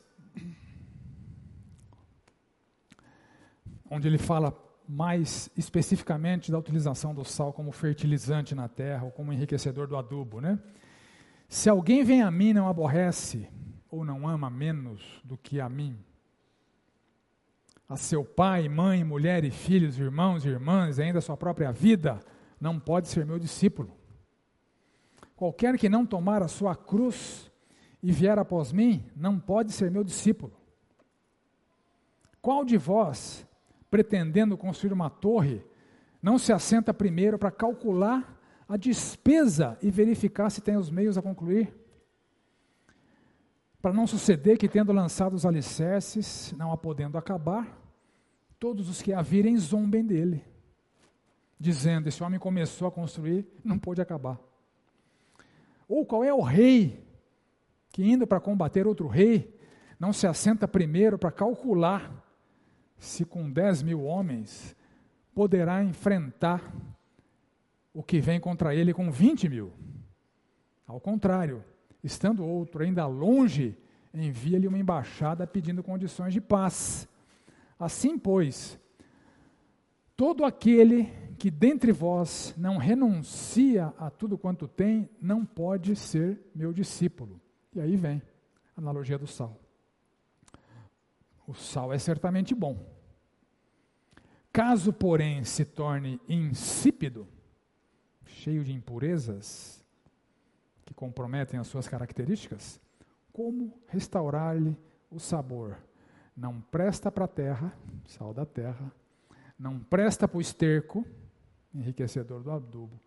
onde 3.91 4.09
ele 4.09 4.17
fala 4.17 4.57
mais 4.89 5.51
especificamente 5.55 6.51
da 6.51 6.59
utilização 6.59 7.15
do 7.15 7.27
sal 7.27 7.53
como 7.53 7.71
fertilizante 7.73 8.55
na 8.55 8.67
terra 8.67 9.05
ou 9.05 9.11
como 9.11 9.35
enriquecedor 9.35 9.87
do 9.87 9.99
adubo, 9.99 10.41
né? 10.41 10.59
Se 11.47 11.69
alguém 11.69 12.03
vem 12.03 12.23
a 12.23 12.31
mim 12.31 12.55
não 12.55 12.67
aborrece 12.67 13.47
ou 13.91 14.03
não 14.03 14.27
ama 14.27 14.49
menos 14.49 15.21
do 15.23 15.37
que 15.37 15.61
a 15.61 15.69
mim? 15.69 16.03
A 17.87 17.97
seu 17.97 18.25
pai, 18.25 18.67
mãe, 18.67 19.05
mulher 19.05 19.45
e 19.45 19.51
filhos, 19.51 19.99
irmãos 19.99 20.47
e 20.47 20.49
irmãs, 20.49 20.97
e 20.97 21.03
ainda 21.03 21.19
a 21.19 21.21
sua 21.21 21.37
própria 21.37 21.71
vida, 21.71 22.19
não 22.59 22.81
pode 22.81 23.09
ser 23.09 23.27
meu 23.27 23.39
discípulo. 23.39 23.95
Qualquer 25.37 25.77
que 25.77 25.91
não 25.91 26.07
tomar 26.07 26.43
a 26.43 26.49
sua 26.49 26.75
cruz 26.75 27.48
e 28.03 28.13
vier 28.13 28.39
após 28.39 28.73
mim, 28.73 29.05
não 29.17 29.39
pode 29.39 29.73
ser 29.73 29.91
meu 29.91 30.05
discípulo. 30.05 30.53
Qual 32.41 32.65
de 32.65 32.77
vós, 32.77 33.47
pretendendo 33.91 34.57
construir 34.57 34.93
uma 34.93 35.11
torre, 35.11 35.63
não 36.23 36.39
se 36.39 36.53
assenta 36.53 36.95
primeiro 36.95 37.39
para 37.39 37.51
calcular 37.51 38.37
a 38.69 38.77
despesa 38.77 39.79
e 39.83 39.91
verificar 39.91 40.51
se 40.51 40.61
tem 40.61 40.77
os 40.77 40.91
meios 40.91 41.19
a 41.19 41.23
concluir? 41.23 41.75
para 43.81 43.93
não 43.93 44.07
suceder 44.07 44.59
que, 44.59 44.69
tendo 44.69 44.93
lançado 44.93 45.35
os 45.35 45.47
alicerces, 45.47 46.53
não 46.57 46.73
a 46.73 46.77
podendo 46.77 47.17
acabar, 47.17 47.81
todos 48.59 48.89
os 48.89 49.01
que 49.01 49.13
a 49.13 49.23
virem 49.23 49.57
zombem 49.57 50.05
dele, 50.05 50.45
dizendo: 51.59 52.09
Esse 52.09 52.23
homem 52.23 52.41
começou 52.41 52.89
a 52.89 52.93
construir, 52.93 53.47
não 53.65 53.79
pôde 53.79 54.03
acabar. 54.03 54.39
Ou 55.89 56.05
qual 56.05 56.25
é 56.25 56.35
o 56.35 56.43
rei 56.43 57.07
que, 57.99 58.09
indo 58.09 58.29
para 58.29 58.39
combater 58.39 58.87
outro 58.87 59.09
rei, 59.09 59.59
não 59.99 60.13
se 60.13 60.25
assenta 60.25 60.69
primeiro 60.69 61.19
para 61.19 61.33
calcular 61.33 62.25
se 62.97 63.25
com 63.25 63.51
10 63.51 63.83
mil 63.83 64.05
homens 64.05 64.77
poderá 65.35 65.83
enfrentar 65.83 66.63
o 67.93 68.01
que 68.01 68.21
vem 68.21 68.39
contra 68.39 68.73
ele 68.73 68.95
com 68.95 69.11
20 69.11 69.49
mil? 69.49 69.73
Ao 70.87 71.01
contrário, 71.01 71.65
Estando 72.03 72.45
outro 72.45 72.85
ainda 72.85 73.07
longe, 73.07 73.77
envia-lhe 74.15 74.69
uma 74.69 74.79
embaixada 74.79 75.47
pedindo 75.47 75.83
condições 75.83 76.33
de 76.33 76.41
paz. 76.41 77.09
Assim, 77.79 78.17
pois, 78.17 78.79
todo 80.17 80.45
aquele 80.45 81.13
que 81.39 81.51
dentre 81.51 81.93
vós 81.93 82.55
não 82.57 82.77
renuncia 82.77 83.93
a 83.99 84.11
tudo 84.11 84.39
quanto 84.39 84.67
tem, 84.67 85.09
não 85.21 85.45
pode 85.45 85.95
ser 85.97 86.41
meu 86.55 86.73
discípulo. 86.73 87.41
E 87.75 87.81
aí 87.81 87.97
vem 87.97 88.23
a 88.77 88.81
analogia 88.81 89.19
do 89.19 89.27
sal. 89.27 89.57
O 91.47 91.55
sal 91.55 91.93
é 91.93 91.99
certamente 91.99 92.55
bom. 92.55 92.77
Caso, 94.53 94.93
porém, 94.93 95.45
se 95.45 95.65
torne 95.65 96.21
insípido, 96.29 97.29
cheio 98.27 98.65
de 98.65 98.73
impurezas, 98.73 99.85
que 100.85 100.95
comprometem 100.95 101.61
as 101.61 101.67
suas 101.67 101.87
características, 101.87 102.81
como 103.33 103.73
restaurar-lhe 103.87 104.77
o 105.11 105.19
sabor? 105.19 105.77
Não 106.37 106.61
presta 106.61 107.11
para 107.11 107.25
a 107.25 107.29
terra, 107.29 107.73
sal 108.07 108.33
da 108.33 108.45
terra, 108.45 108.93
não 109.59 109.79
presta 109.79 110.27
para 110.27 110.39
o 110.39 110.41
esterco, 110.41 111.05
enriquecedor 111.75 112.43
do 112.43 112.51
adubo. 112.51 112.99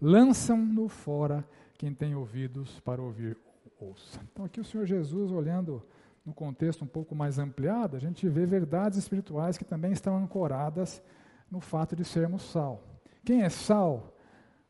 Lançam-no 0.00 0.88
fora 0.88 1.44
quem 1.78 1.94
tem 1.94 2.14
ouvidos 2.14 2.80
para 2.80 3.00
ouvir, 3.00 3.36
ouça. 3.80 4.20
Então 4.32 4.44
aqui 4.44 4.60
o 4.60 4.64
Senhor 4.64 4.86
Jesus, 4.86 5.30
olhando 5.32 5.82
no 6.24 6.34
contexto 6.34 6.84
um 6.84 6.88
pouco 6.88 7.14
mais 7.14 7.38
ampliado, 7.38 7.96
a 7.96 8.00
gente 8.00 8.28
vê 8.28 8.46
verdades 8.46 8.98
espirituais 8.98 9.56
que 9.56 9.64
também 9.64 9.92
estão 9.92 10.16
ancoradas 10.16 11.02
no 11.50 11.60
fato 11.60 11.96
de 11.96 12.04
sermos 12.04 12.42
sal. 12.42 12.82
Quem 13.24 13.42
é 13.42 13.48
sal? 13.48 14.16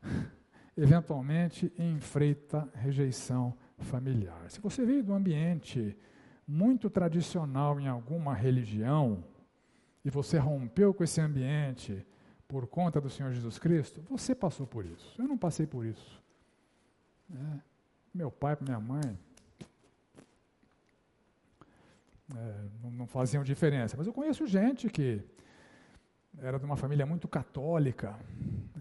eventualmente 0.75 1.71
enfrenta 1.77 2.67
rejeição 2.73 3.55
familiar. 3.77 4.49
Se 4.49 4.59
você 4.59 4.85
veio 4.85 5.03
de 5.03 5.11
um 5.11 5.15
ambiente 5.15 5.97
muito 6.47 6.89
tradicional 6.89 7.79
em 7.79 7.87
alguma 7.87 8.33
religião 8.33 9.23
e 10.03 10.09
você 10.09 10.37
rompeu 10.37 10.93
com 10.93 11.03
esse 11.03 11.21
ambiente 11.21 12.05
por 12.47 12.67
conta 12.67 12.99
do 12.99 13.09
Senhor 13.09 13.31
Jesus 13.31 13.57
Cristo, 13.57 14.01
você 14.09 14.33
passou 14.35 14.67
por 14.67 14.85
isso. 14.85 15.15
Eu 15.21 15.27
não 15.27 15.37
passei 15.37 15.65
por 15.65 15.85
isso. 15.85 16.21
É, 17.31 17.59
meu 18.13 18.29
pai, 18.29 18.57
minha 18.61 18.79
mãe, 18.79 19.17
é, 22.35 22.55
não, 22.81 22.91
não 22.91 23.07
faziam 23.07 23.43
diferença. 23.43 23.95
Mas 23.97 24.07
eu 24.07 24.13
conheço 24.13 24.45
gente 24.45 24.89
que 24.89 25.21
era 26.39 26.57
de 26.57 26.65
uma 26.65 26.75
família 26.75 27.05
muito 27.05 27.27
católica. 27.27 28.17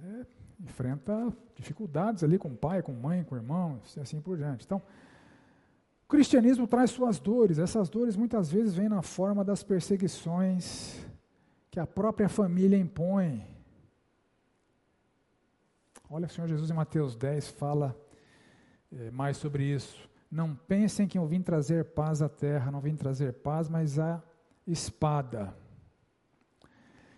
É, 0.04 0.26
enfrenta 0.62 1.32
dificuldades 1.54 2.22
ali 2.22 2.38
com 2.38 2.48
o 2.48 2.56
pai, 2.56 2.82
com 2.82 2.92
mãe, 2.92 3.24
com 3.24 3.36
irmão, 3.36 3.80
e 3.96 4.00
assim 4.00 4.20
por 4.20 4.36
diante. 4.36 4.64
Então, 4.64 4.82
o 6.04 6.08
cristianismo 6.08 6.66
traz 6.66 6.90
suas 6.90 7.18
dores. 7.18 7.58
Essas 7.58 7.88
dores 7.88 8.16
muitas 8.16 8.50
vezes 8.50 8.74
vêm 8.74 8.88
na 8.88 9.02
forma 9.02 9.44
das 9.44 9.62
perseguições 9.62 11.06
que 11.70 11.78
a 11.78 11.86
própria 11.86 12.28
família 12.28 12.76
impõe. 12.76 13.46
Olha, 16.08 16.26
o 16.26 16.28
Senhor 16.28 16.48
Jesus 16.48 16.70
em 16.70 16.74
Mateus 16.74 17.14
10 17.14 17.48
fala 17.48 17.96
mais 19.12 19.36
sobre 19.36 19.64
isso. 19.64 20.08
Não 20.30 20.54
pensem 20.54 21.08
que 21.08 21.18
eu 21.18 21.26
vim 21.26 21.42
trazer 21.42 21.84
paz 21.86 22.22
à 22.22 22.28
terra, 22.28 22.70
não 22.70 22.80
vim 22.80 22.94
trazer 22.94 23.32
paz, 23.32 23.68
mas 23.68 23.98
a 23.98 24.22
espada. 24.66 25.54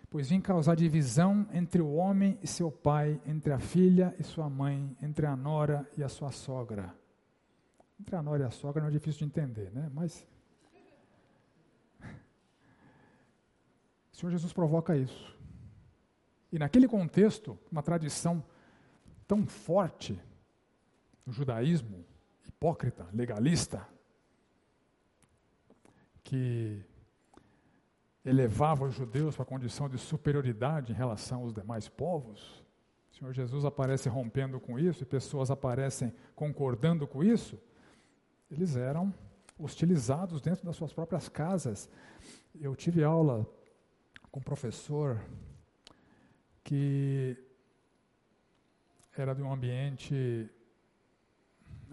Pois 0.09 0.29
vim 0.29 0.39
causar 0.39 0.75
divisão 0.75 1.47
entre 1.51 1.81
o 1.81 1.93
homem 1.93 2.37
e 2.41 2.47
seu 2.47 2.71
pai, 2.71 3.19
entre 3.25 3.51
a 3.51 3.59
filha 3.59 4.15
e 4.19 4.23
sua 4.23 4.49
mãe, 4.49 4.95
entre 5.01 5.25
a 5.25 5.35
nora 5.35 5.89
e 5.97 6.03
a 6.03 6.09
sua 6.09 6.31
sogra. 6.31 6.93
Entre 7.99 8.15
a 8.15 8.21
nora 8.21 8.43
e 8.43 8.45
a 8.45 8.51
sogra 8.51 8.81
não 8.81 8.89
é 8.89 8.91
difícil 8.91 9.19
de 9.19 9.25
entender, 9.25 9.71
né? 9.71 9.89
Mas. 9.93 10.27
O 14.11 14.15
Senhor 14.15 14.31
Jesus 14.31 14.53
provoca 14.53 14.95
isso. 14.95 15.35
E 16.51 16.59
naquele 16.59 16.87
contexto, 16.87 17.57
uma 17.71 17.81
tradição 17.81 18.43
tão 19.27 19.47
forte 19.47 20.21
no 21.25 21.31
judaísmo, 21.31 22.05
hipócrita, 22.47 23.07
legalista, 23.13 23.87
que 26.23 26.83
elevava 28.25 28.85
os 28.85 28.93
judeus 28.93 29.35
para 29.35 29.43
a 29.43 29.47
condição 29.47 29.89
de 29.89 29.97
superioridade 29.97 30.91
em 30.91 30.95
relação 30.95 31.41
aos 31.41 31.53
demais 31.53 31.89
povos. 31.89 32.63
O 33.11 33.15
Senhor 33.15 33.33
Jesus 33.33 33.65
aparece 33.65 34.09
rompendo 34.09 34.59
com 34.59 34.79
isso 34.79 35.03
e 35.03 35.05
pessoas 35.05 35.51
aparecem 35.51 36.13
concordando 36.35 37.05
com 37.05 37.23
isso. 37.23 37.59
Eles 38.49 38.75
eram 38.75 39.13
hostilizados 39.57 40.41
dentro 40.41 40.65
das 40.65 40.75
suas 40.75 40.93
próprias 40.93 41.27
casas. 41.29 41.89
Eu 42.59 42.75
tive 42.75 43.03
aula 43.03 43.45
com 44.31 44.39
um 44.39 44.43
professor 44.43 45.21
que 46.63 47.37
era 49.15 49.35
de 49.35 49.43
um 49.43 49.51
ambiente, 49.51 50.49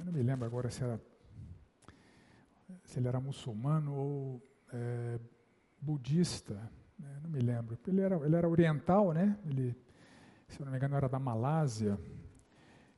eu 0.01 0.05
não 0.06 0.12
me 0.12 0.22
lembro 0.22 0.47
agora 0.47 0.70
se 0.70 0.82
era 0.82 0.98
se 2.85 2.98
ele 2.98 3.06
era 3.06 3.20
muçulmano 3.20 3.94
ou 3.94 4.43
é, 4.72 5.18
budista, 5.81 6.55
né, 6.98 7.20
não 7.22 7.31
me 7.31 7.40
lembro. 7.40 7.78
Ele 7.86 8.01
era, 8.01 8.16
ele 8.16 8.35
era 8.35 8.48
oriental, 8.48 9.12
né? 9.12 9.39
Ele, 9.47 9.77
se 10.48 10.60
eu 10.60 10.64
não 10.64 10.72
me 10.72 10.78
engano, 10.78 10.97
era 10.97 11.09
da 11.09 11.18
Malásia. 11.18 11.98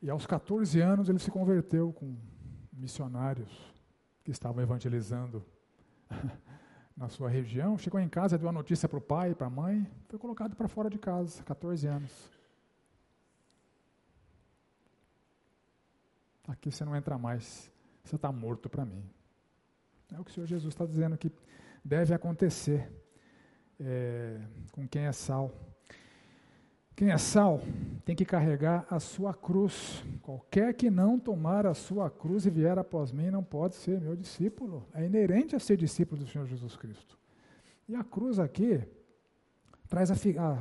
E 0.00 0.08
aos 0.08 0.26
14 0.26 0.80
anos 0.80 1.08
ele 1.08 1.18
se 1.18 1.30
converteu 1.30 1.92
com 1.92 2.16
missionários 2.72 3.74
que 4.24 4.30
estavam 4.30 4.62
evangelizando 4.62 5.44
na 6.96 7.08
sua 7.08 7.28
região. 7.28 7.76
Chegou 7.76 8.00
em 8.00 8.08
casa, 8.08 8.38
deu 8.38 8.48
a 8.48 8.52
notícia 8.52 8.88
para 8.88 8.98
o 8.98 9.02
pai 9.02 9.34
para 9.34 9.48
a 9.48 9.50
mãe, 9.50 9.86
foi 10.08 10.18
colocado 10.18 10.54
para 10.54 10.68
fora 10.68 10.88
de 10.88 10.98
casa, 10.98 11.42
14 11.42 11.86
anos. 11.86 12.30
Aqui 16.52 16.70
você 16.70 16.84
não 16.84 16.94
entra 16.94 17.16
mais, 17.16 17.72
você 18.04 18.16
está 18.16 18.30
morto 18.30 18.68
para 18.68 18.84
mim. 18.84 19.02
É 20.12 20.20
o 20.20 20.24
que 20.24 20.30
o 20.30 20.34
Senhor 20.34 20.46
Jesus 20.46 20.74
está 20.74 20.84
dizendo 20.84 21.16
que 21.16 21.32
deve 21.82 22.12
acontecer 22.12 22.92
é, 23.80 24.38
com 24.70 24.86
quem 24.86 25.06
é 25.06 25.12
sal. 25.12 25.50
Quem 26.94 27.10
é 27.10 27.16
sal 27.16 27.62
tem 28.04 28.14
que 28.14 28.26
carregar 28.26 28.86
a 28.90 29.00
sua 29.00 29.32
cruz. 29.32 30.04
Qualquer 30.20 30.74
que 30.74 30.90
não 30.90 31.18
tomar 31.18 31.66
a 31.66 31.72
sua 31.72 32.10
cruz 32.10 32.44
e 32.44 32.50
vier 32.50 32.78
após 32.78 33.12
mim 33.12 33.30
não 33.30 33.42
pode 33.42 33.74
ser 33.76 33.98
meu 33.98 34.14
discípulo. 34.14 34.86
É 34.92 35.06
inerente 35.06 35.56
a 35.56 35.58
ser 35.58 35.78
discípulo 35.78 36.22
do 36.22 36.28
Senhor 36.28 36.46
Jesus 36.46 36.76
Cristo. 36.76 37.18
E 37.88 37.94
a 37.94 38.04
cruz 38.04 38.38
aqui 38.38 38.78
traz 39.88 40.10
a, 40.10 40.14
a, 40.14 40.58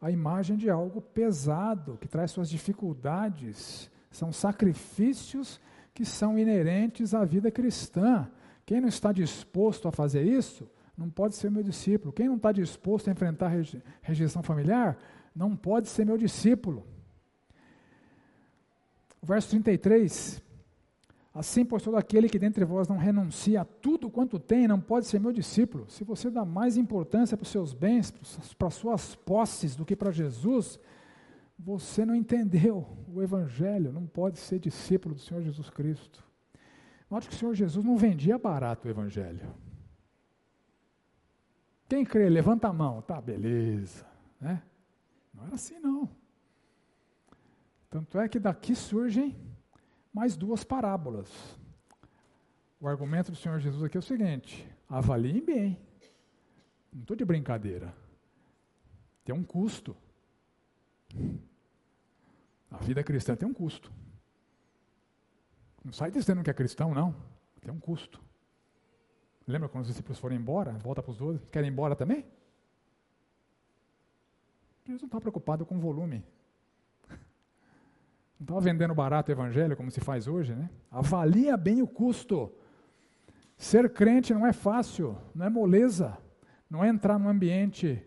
a 0.00 0.10
imagem 0.10 0.56
de 0.56 0.70
algo 0.70 1.02
pesado, 1.02 1.98
que 1.98 2.08
traz 2.08 2.30
suas 2.30 2.48
dificuldades. 2.48 3.90
São 4.14 4.32
sacrifícios 4.32 5.60
que 5.92 6.04
são 6.04 6.38
inerentes 6.38 7.14
à 7.14 7.24
vida 7.24 7.50
cristã. 7.50 8.30
Quem 8.64 8.80
não 8.80 8.88
está 8.88 9.12
disposto 9.12 9.88
a 9.88 9.92
fazer 9.92 10.22
isso, 10.22 10.70
não 10.96 11.10
pode 11.10 11.34
ser 11.34 11.50
meu 11.50 11.64
discípulo. 11.64 12.12
Quem 12.12 12.28
não 12.28 12.36
está 12.36 12.52
disposto 12.52 13.08
a 13.08 13.12
enfrentar 13.12 13.52
rejeição 14.00 14.40
familiar, 14.40 14.96
não 15.34 15.56
pode 15.56 15.88
ser 15.88 16.06
meu 16.06 16.16
discípulo. 16.16 16.86
Verso 19.20 19.50
33. 19.50 20.40
Assim, 21.34 21.64
pois 21.64 21.82
todo 21.82 21.96
aquele 21.96 22.28
que 22.28 22.38
dentre 22.38 22.64
vós 22.64 22.86
não 22.86 22.96
renuncia 22.96 23.62
a 23.62 23.64
tudo 23.64 24.08
quanto 24.08 24.38
tem, 24.38 24.68
não 24.68 24.80
pode 24.80 25.08
ser 25.08 25.18
meu 25.18 25.32
discípulo. 25.32 25.86
Se 25.88 26.04
você 26.04 26.30
dá 26.30 26.44
mais 26.44 26.76
importância 26.76 27.36
para 27.36 27.42
os 27.42 27.50
seus 27.50 27.74
bens, 27.74 28.14
para 28.56 28.68
as 28.68 28.74
suas 28.74 29.16
posses, 29.16 29.74
do 29.74 29.84
que 29.84 29.96
para 29.96 30.12
Jesus, 30.12 30.78
você 31.58 32.04
não 32.04 32.14
entendeu 32.14 32.86
o 33.08 33.22
Evangelho, 33.22 33.92
não 33.92 34.06
pode 34.06 34.38
ser 34.38 34.58
discípulo 34.58 35.14
do 35.14 35.20
Senhor 35.20 35.42
Jesus 35.42 35.70
Cristo. 35.70 36.22
Note 37.10 37.28
que 37.28 37.34
o 37.34 37.38
Senhor 37.38 37.54
Jesus 37.54 37.84
não 37.84 37.96
vendia 37.96 38.38
barato 38.38 38.88
o 38.88 38.90
Evangelho. 38.90 39.54
Quem 41.88 42.04
crê, 42.04 42.28
levanta 42.28 42.68
a 42.68 42.72
mão. 42.72 43.02
Tá, 43.02 43.20
beleza. 43.20 44.06
Né? 44.40 44.62
Não 45.32 45.44
era 45.44 45.54
assim, 45.54 45.78
não. 45.78 46.08
Tanto 47.90 48.18
é 48.18 48.28
que 48.28 48.40
daqui 48.40 48.74
surgem 48.74 49.36
mais 50.12 50.36
duas 50.36 50.64
parábolas. 50.64 51.30
O 52.80 52.88
argumento 52.88 53.30
do 53.30 53.36
Senhor 53.36 53.60
Jesus 53.60 53.82
aqui 53.82 53.96
é 53.96 54.00
o 54.00 54.02
seguinte: 54.02 54.68
avaliem 54.88 55.44
bem. 55.44 55.78
Não 56.92 57.02
estou 57.02 57.16
de 57.16 57.24
brincadeira. 57.24 57.94
Tem 59.24 59.34
um 59.34 59.44
custo. 59.44 59.96
A 62.70 62.78
vida 62.78 63.02
cristã 63.04 63.36
tem 63.36 63.48
um 63.48 63.54
custo. 63.54 63.92
Não 65.84 65.92
sai 65.92 66.10
dizendo 66.10 66.42
que 66.42 66.50
é 66.50 66.54
cristão, 66.54 66.94
não. 66.94 67.14
Tem 67.60 67.72
um 67.72 67.78
custo. 67.78 68.22
Lembra 69.46 69.68
quando 69.68 69.82
os 69.82 69.88
discípulos 69.88 70.18
foram 70.18 70.34
embora? 70.34 70.72
Volta 70.72 71.02
para 71.02 71.10
os 71.10 71.18
doze. 71.18 71.46
Querem 71.52 71.68
ir 71.68 71.72
embora 71.72 71.94
também? 71.94 72.24
Jesus 74.84 75.02
não 75.02 75.06
está 75.06 75.20
preocupado 75.20 75.64
com 75.64 75.78
volume. 75.78 76.24
Não 78.38 78.44
estava 78.44 78.60
vendendo 78.60 78.94
barato 78.94 79.30
o 79.30 79.34
evangelho 79.34 79.76
como 79.76 79.90
se 79.90 80.00
faz 80.00 80.26
hoje, 80.26 80.54
né? 80.54 80.68
Avalia 80.90 81.56
bem 81.56 81.80
o 81.80 81.86
custo. 81.86 82.52
Ser 83.56 83.92
crente 83.92 84.34
não 84.34 84.46
é 84.46 84.52
fácil, 84.52 85.16
não 85.34 85.46
é 85.46 85.50
moleza, 85.50 86.18
não 86.68 86.82
é 86.84 86.88
entrar 86.88 87.18
num 87.18 87.28
ambiente 87.28 88.04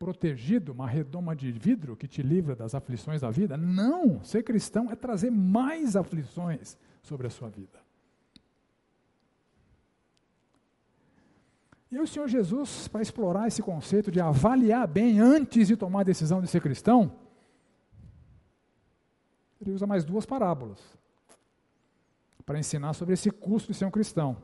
protegido, 0.00 0.72
uma 0.72 0.88
redoma 0.88 1.36
de 1.36 1.52
vidro 1.52 1.94
que 1.94 2.08
te 2.08 2.22
livra 2.22 2.56
das 2.56 2.74
aflições 2.74 3.20
da 3.20 3.30
vida. 3.30 3.54
Não! 3.58 4.24
Ser 4.24 4.42
cristão 4.42 4.90
é 4.90 4.96
trazer 4.96 5.30
mais 5.30 5.94
aflições 5.94 6.78
sobre 7.02 7.26
a 7.26 7.30
sua 7.30 7.50
vida. 7.50 7.78
E 11.92 11.98
o 11.98 12.06
Senhor 12.06 12.28
Jesus, 12.28 12.88
para 12.88 13.02
explorar 13.02 13.46
esse 13.46 13.62
conceito 13.62 14.10
de 14.10 14.20
avaliar 14.20 14.88
bem 14.88 15.20
antes 15.20 15.68
de 15.68 15.76
tomar 15.76 16.00
a 16.00 16.04
decisão 16.04 16.40
de 16.40 16.48
ser 16.48 16.62
cristão, 16.62 17.12
ele 19.60 19.72
usa 19.72 19.86
mais 19.86 20.02
duas 20.02 20.24
parábolas 20.24 20.78
para 22.46 22.58
ensinar 22.58 22.94
sobre 22.94 23.12
esse 23.12 23.30
custo 23.30 23.70
de 23.70 23.76
ser 23.76 23.84
um 23.84 23.90
cristão. 23.90 24.34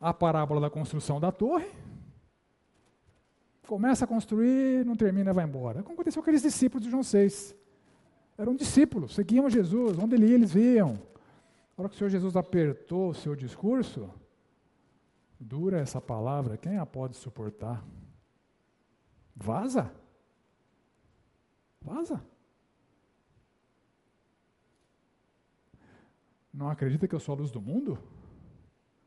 A 0.00 0.14
parábola 0.14 0.60
da 0.60 0.70
construção 0.70 1.18
da 1.18 1.32
torre, 1.32 1.66
Começa 3.66 4.04
a 4.04 4.08
construir, 4.08 4.84
não 4.84 4.94
termina, 4.94 5.32
vai 5.32 5.44
embora. 5.44 5.82
Como 5.82 5.94
aconteceu 5.94 6.22
com 6.22 6.24
aqueles 6.24 6.42
discípulos 6.42 6.84
de 6.84 6.90
João 6.90 7.02
6. 7.02 7.54
Eram 8.38 8.54
discípulos, 8.54 9.14
seguiam 9.14 9.48
Jesus, 9.48 9.98
onde 9.98 10.14
ele 10.14 10.28
ia, 10.28 10.34
eles 10.34 10.54
iam. 10.54 11.00
A 11.76 11.82
hora 11.82 11.88
que 11.88 11.94
o 11.94 11.98
Senhor 11.98 12.10
Jesus 12.10 12.36
apertou 12.36 13.10
o 13.10 13.14
seu 13.14 13.34
discurso, 13.34 14.10
dura 15.40 15.80
essa 15.80 16.00
palavra, 16.00 16.56
quem 16.56 16.78
a 16.78 16.86
pode 16.86 17.16
suportar? 17.16 17.84
Vaza. 19.34 19.92
Vaza. 21.80 22.22
Não 26.52 26.70
acredita 26.70 27.06
que 27.06 27.14
eu 27.14 27.20
sou 27.20 27.34
a 27.34 27.38
luz 27.38 27.50
do 27.50 27.60
mundo? 27.60 27.98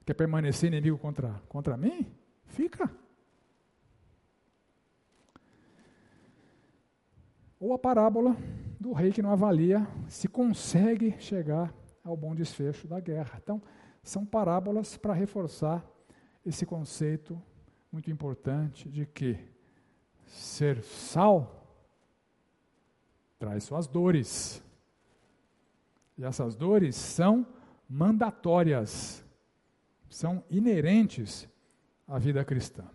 Quer 0.05 0.13
permanecer 0.13 0.67
inimigo 0.67 0.97
contra, 0.97 1.41
contra 1.47 1.77
mim? 1.77 2.11
Fica. 2.45 2.91
Ou 7.59 7.73
a 7.73 7.79
parábola 7.79 8.35
do 8.79 8.93
rei 8.93 9.11
que 9.11 9.21
não 9.21 9.31
avalia 9.31 9.85
se 10.07 10.27
consegue 10.27 11.15
chegar 11.19 11.73
ao 12.03 12.15
bom 12.15 12.33
desfecho 12.33 12.87
da 12.87 12.99
guerra. 12.99 13.39
Então, 13.43 13.61
são 14.01 14.25
parábolas 14.25 14.97
para 14.97 15.13
reforçar 15.13 15.85
esse 16.45 16.65
conceito 16.65 17.41
muito 17.91 18.09
importante 18.09 18.89
de 18.89 19.05
que 19.05 19.37
ser 20.25 20.81
sal 20.83 21.59
traz 23.37 23.63
suas 23.63 23.87
dores. 23.87 24.63
E 26.17 26.23
essas 26.23 26.55
dores 26.55 26.95
são 26.95 27.45
mandatórias, 27.89 29.25
são 30.09 30.43
inerentes 30.49 31.47
à 32.07 32.19
vida 32.19 32.43
cristã. 32.43 32.85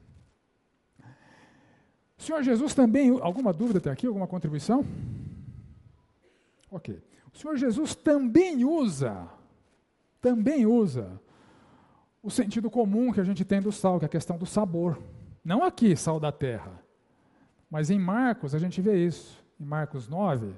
Senhor 2.17 2.43
Jesus 2.43 2.75
também, 2.75 3.11
alguma 3.21 3.53
dúvida 3.53 3.79
até 3.79 3.91
aqui, 3.91 4.07
alguma 4.07 4.27
contribuição? 4.27 4.85
Ok. 6.71 7.03
O 7.33 7.39
Senhor 7.39 7.57
Jesus 7.57 7.95
também 7.95 8.65
usa 8.65 9.29
também 10.25 10.65
usa 10.65 11.21
o 12.23 12.31
sentido 12.31 12.71
comum 12.71 13.13
que 13.13 13.21
a 13.21 13.25
gente 13.25 13.45
tem 13.45 13.61
do 13.61 13.71
sal, 13.71 13.99
que 13.99 14.07
é 14.07 14.09
a 14.09 14.09
questão 14.09 14.39
do 14.39 14.47
sabor. 14.47 14.99
Não 15.45 15.63
aqui, 15.63 15.95
sal 15.95 16.19
da 16.19 16.33
terra, 16.33 16.83
mas 17.69 17.91
em 17.91 17.99
Marcos 17.99 18.55
a 18.55 18.59
gente 18.59 18.81
vê 18.81 19.05
isso. 19.05 19.45
Em 19.61 19.67
Marcos 19.67 20.09
9, 20.09 20.55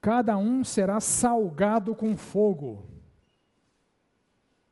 cada 0.00 0.36
um 0.36 0.64
será 0.64 0.98
salgado 0.98 1.94
com 1.94 2.16
fogo. 2.16 2.84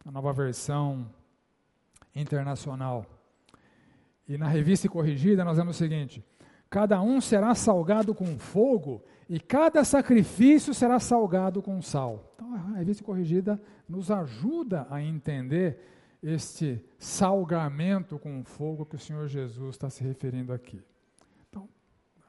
A 0.05 0.11
nova 0.11 0.33
versão 0.33 1.09
internacional. 2.13 3.07
E 4.29 4.37
na 4.37 4.47
revista 4.47 4.89
corrigida 4.89 5.45
nós 5.45 5.57
vemos 5.57 5.77
o 5.77 5.79
seguinte: 5.79 6.23
cada 6.69 7.01
um 7.01 7.21
será 7.21 7.55
salgado 7.55 8.15
com 8.15 8.39
fogo 8.39 9.03
e 9.29 9.41
cada 9.41 9.83
sacrifício 9.85 10.75
será 10.75 11.01
salgado 11.01 11.63
com 11.63 11.81
sal. 11.81 12.33
Então 12.35 12.55
a 12.55 12.77
revista 12.77 13.03
corrigida 13.03 13.61
nos 13.89 14.11
ajuda 14.11 14.87
a 14.91 15.03
entender 15.03 15.81
este 16.23 16.85
salgamento 16.99 18.19
com 18.19 18.45
fogo 18.45 18.85
que 18.85 18.97
o 18.97 18.99
Senhor 18.99 19.29
Jesus 19.29 19.77
está 19.77 19.89
se 19.89 20.03
referindo 20.03 20.53
aqui. 20.53 20.83
Então, 21.49 21.69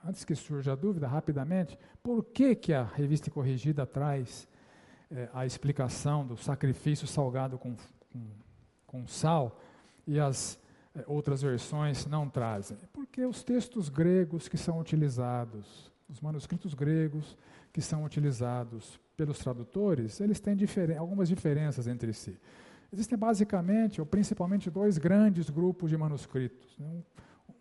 antes 0.05 0.23
que 0.23 0.35
surja 0.35 0.73
a 0.73 0.75
dúvida, 0.75 1.07
rapidamente, 1.07 1.77
por 2.01 2.23
que, 2.23 2.55
que 2.55 2.71
a 2.71 2.83
revista 2.83 3.31
corrigida 3.31 3.85
traz 3.85 4.47
é, 5.09 5.27
a 5.33 5.45
explicação 5.45 6.25
do 6.25 6.37
sacrifício 6.37 7.07
salgado 7.07 7.57
com, 7.57 7.75
com, 8.13 8.27
com 8.85 9.07
sal 9.07 9.59
e 10.05 10.19
as 10.19 10.61
outras 11.07 11.41
versões 11.41 12.05
não 12.05 12.29
trazem? 12.29 12.77
Porque 12.93 13.25
os 13.25 13.43
textos 13.43 13.89
gregos 13.89 14.47
que 14.47 14.57
são 14.57 14.79
utilizados 14.79 15.89
os 16.09 16.19
manuscritos 16.19 16.73
gregos 16.73 17.37
que 17.71 17.81
são 17.81 18.03
utilizados 18.03 18.99
pelos 19.15 19.37
tradutores, 19.37 20.19
eles 20.19 20.39
têm 20.39 20.55
diferen 20.55 20.97
algumas 20.97 21.29
diferenças 21.29 21.87
entre 21.87 22.11
si. 22.13 22.37
Existem 22.91 23.17
basicamente, 23.17 24.01
ou 24.01 24.07
principalmente, 24.07 24.71
dois 24.71 24.97
grandes 24.97 25.49
grupos 25.49 25.91
de 25.91 25.97
manuscritos. 25.97 26.75
Né? 26.79 27.03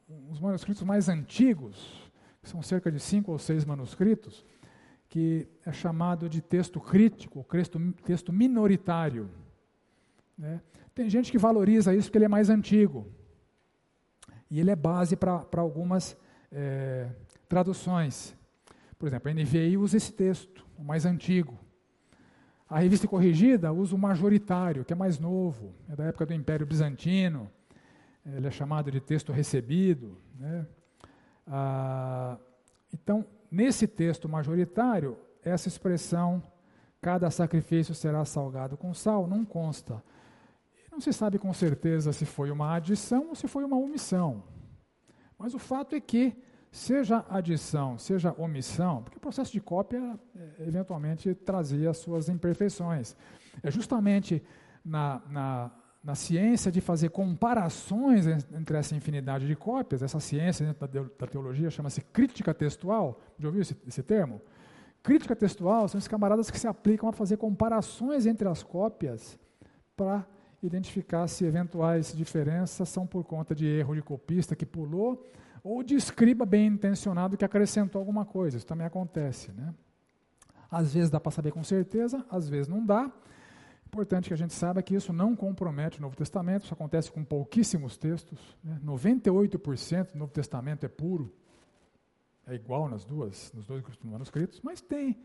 Um, 0.09 0.31
os 0.31 0.41
manuscritos 0.41 0.83
mais 0.83 1.09
antigos, 1.11 2.11
que 2.41 2.49
são 2.49 2.63
cerca 2.63 2.91
de 2.91 2.99
cinco 2.99 3.33
ou 3.33 3.39
seis 3.39 3.67
manuscritos, 3.67 4.45
que 5.11 5.47
é 5.67 5.73
chamado 5.73 6.29
de 6.29 6.41
texto 6.41 6.81
crítico, 6.81 7.45
texto, 7.45 7.79
texto 8.05 8.33
minoritário. 8.33 9.29
Né? 10.37 10.63
Tem 10.95 11.11
gente 11.11 11.31
que 11.31 11.39
valoriza 11.39 11.95
isso 11.95 12.09
porque 12.09 12.19
ele 12.19 12.25
é 12.25 12.29
mais 12.29 12.49
antigo. 12.49 13.07
E 14.51 14.61
ele 14.61 14.71
é 14.71 14.77
base 14.77 15.17
para 15.17 15.45
algumas 15.57 16.17
é, 16.51 17.09
traduções. 17.49 18.35
Por 18.99 19.07
exemplo, 19.07 19.31
a 19.31 19.35
NVI 19.35 19.77
usa 19.77 19.97
esse 19.97 20.13
texto, 20.13 20.67
o 20.77 20.85
mais 20.85 21.05
antigo. 21.05 21.59
A 22.69 22.81
revista 22.81 23.09
corrigida 23.09 23.73
usa 23.73 23.95
o 23.95 23.99
majoritário, 23.99 24.85
que 24.85 24.93
é 24.93 24.97
mais 24.97 25.19
novo, 25.19 25.73
é 25.89 25.97
da 25.97 26.05
época 26.05 26.27
do 26.27 26.35
Império 26.35 26.67
Bizantino. 26.67 27.51
Ele 28.27 28.47
é 28.47 28.51
chamado 28.51 28.91
de 28.91 29.01
texto 29.01 29.33
recebido. 29.33 30.19
Né? 30.39 30.67
Ah, 31.47 32.37
então, 32.93 33.25
nesse 33.51 33.87
texto 33.87 34.29
majoritário, 34.29 35.17
essa 35.43 35.69
expressão, 35.69 36.43
cada 37.01 37.31
sacrifício 37.31 37.95
será 37.95 38.25
salgado 38.25 38.77
com 38.77 38.93
sal, 38.93 39.27
não 39.27 39.45
consta. 39.45 40.03
Não 40.99 41.03
se 41.03 41.13
sabe 41.13 41.39
com 41.39 41.53
certeza 41.53 42.13
se 42.13 42.27
foi 42.27 42.51
uma 42.51 42.75
adição 42.75 43.29
ou 43.29 43.35
se 43.37 43.47
foi 43.47 43.63
uma 43.63 43.77
omissão. 43.77 44.43
Mas 45.39 45.55
o 45.55 45.59
fato 45.61 45.95
é 45.95 46.01
que 46.01 46.37
seja 46.73 47.25
adição, 47.31 47.97
seja 47.97 48.35
omissão, 48.37 49.05
porque 49.05 49.17
o 49.17 49.21
processo 49.21 49.53
de 49.53 49.61
cópia 49.61 50.19
é, 50.35 50.67
eventualmente 50.67 51.33
trazia 51.37 51.91
as 51.91 51.99
suas 51.99 52.29
imperfeições. 52.29 53.15
É 53.63 53.71
justamente 53.71 54.43
na, 54.85 55.23
na, 55.31 55.71
na, 56.03 56.17
ciência 56.17 56.73
de 56.73 56.81
fazer 56.81 57.11
comparações 57.11 58.27
entre 58.27 58.77
essa 58.77 58.97
infinidade 58.97 59.47
de 59.47 59.55
cópias, 59.55 60.03
essa 60.03 60.19
ciência 60.19 60.67
dentro 60.67 61.09
da 61.17 61.27
teologia 61.29 61.71
chama-se 61.71 62.01
crítica 62.01 62.53
textual, 62.53 63.21
já 63.39 63.47
ouviu 63.47 63.63
esse, 63.63 63.77
esse 63.87 64.03
termo? 64.03 64.43
Crítica 65.01 65.37
textual 65.37 65.87
são 65.87 65.97
esses 65.97 66.09
camaradas 66.09 66.51
que 66.51 66.59
se 66.59 66.67
aplicam 66.67 67.09
a 67.09 67.13
fazer 67.13 67.37
comparações 67.37 68.27
entre 68.27 68.49
as 68.49 68.65
cópias 68.65 69.39
para 69.97 70.27
identificar 70.63 71.27
se 71.29 71.45
eventuais 71.45 72.13
diferenças 72.13 72.89
são 72.89 73.07
por 73.07 73.25
conta 73.25 73.55
de 73.55 73.67
erro 73.67 73.95
de 73.95 74.03
copista 74.03 74.57
que 74.57 74.67
pulou 74.67 75.31
ou 75.63 75.83
de 75.83 75.95
escriba 75.95 76.45
bem 76.45 76.67
intencionado 76.67 77.37
que 77.37 77.45
acrescentou 77.45 78.01
alguma 78.01 78.25
coisa. 78.25 78.57
Isso 78.57 78.67
também 78.67 78.87
acontece. 78.87 79.53
Né? 79.53 79.75
Às 80.71 80.95
vezes 80.95 81.11
dá 81.11 81.21
para 81.21 81.33
saber 81.33 81.53
com 81.53 81.63
certeza, 81.63 82.25
às 82.31 82.49
vezes 82.49 82.69
não 82.69 82.85
dá. 82.85 83.11
Importante 83.87 84.29
que 84.29 84.35
a 84.35 84.37
gente 84.37 84.53
saiba 84.53 84.83
que 84.83 84.95
isso 84.95 85.13
não 85.13 85.35
compromete 85.35 85.99
o 85.99 86.03
Novo 86.03 86.15
Testamento, 86.15 86.65
isso 86.65 86.75
acontece 86.75 87.11
com 87.11 87.25
pouquíssimos 87.25 87.97
textos. 87.97 88.57
Né? 88.63 88.79
98% 88.85 90.13
do 90.13 90.19
Novo 90.19 90.33
Testamento 90.33 90.85
é 90.85 90.89
puro, 90.89 91.35
é 92.47 92.55
igual 92.55 92.89
nas 92.89 93.05
duas, 93.05 93.51
nos 93.55 93.67
dois 93.67 93.83
manuscritos, 94.05 94.61
mas 94.63 94.81
tem 94.81 95.17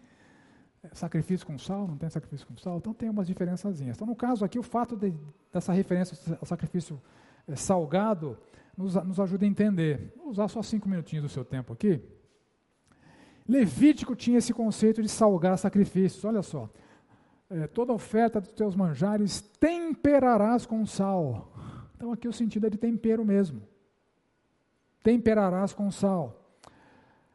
sacrifício 0.91 1.47
com 1.47 1.57
sal, 1.57 1.87
não 1.87 1.97
tem 1.97 2.09
sacrifício 2.09 2.45
com 2.45 2.57
sal, 2.57 2.77
então 2.77 2.93
tem 2.93 3.09
umas 3.09 3.27
diferençazinhas. 3.27 3.95
Então, 3.95 4.07
no 4.07 4.15
caso 4.15 4.43
aqui, 4.43 4.59
o 4.59 4.63
fato 4.63 4.95
de, 4.95 5.13
dessa 5.51 5.71
referência 5.71 6.17
ao 6.39 6.45
sacrifício 6.45 7.01
é, 7.47 7.55
salgado 7.55 8.37
nos, 8.77 8.95
nos 8.95 9.19
ajuda 9.19 9.45
a 9.45 9.47
entender. 9.47 10.13
Vou 10.17 10.29
usar 10.29 10.47
só 10.47 10.61
cinco 10.61 10.89
minutinhos 10.89 11.23
do 11.23 11.29
seu 11.29 11.45
tempo 11.45 11.71
aqui. 11.71 12.01
Levítico 13.47 14.15
tinha 14.15 14.37
esse 14.37 14.53
conceito 14.53 15.01
de 15.01 15.09
salgar 15.09 15.57
sacrifícios. 15.57 16.23
Olha 16.25 16.41
só. 16.41 16.69
É, 17.49 17.67
toda 17.67 17.93
oferta 17.93 18.41
dos 18.41 18.51
teus 18.51 18.75
manjares 18.75 19.41
temperarás 19.59 20.65
com 20.65 20.85
sal. 20.85 21.53
Então 21.95 22.11
aqui 22.11 22.27
o 22.27 22.33
sentido 22.33 22.67
é 22.67 22.69
de 22.69 22.77
tempero 22.77 23.23
mesmo. 23.23 23.61
Temperarás 25.03 25.73
com 25.73 25.91
sal. 25.91 26.42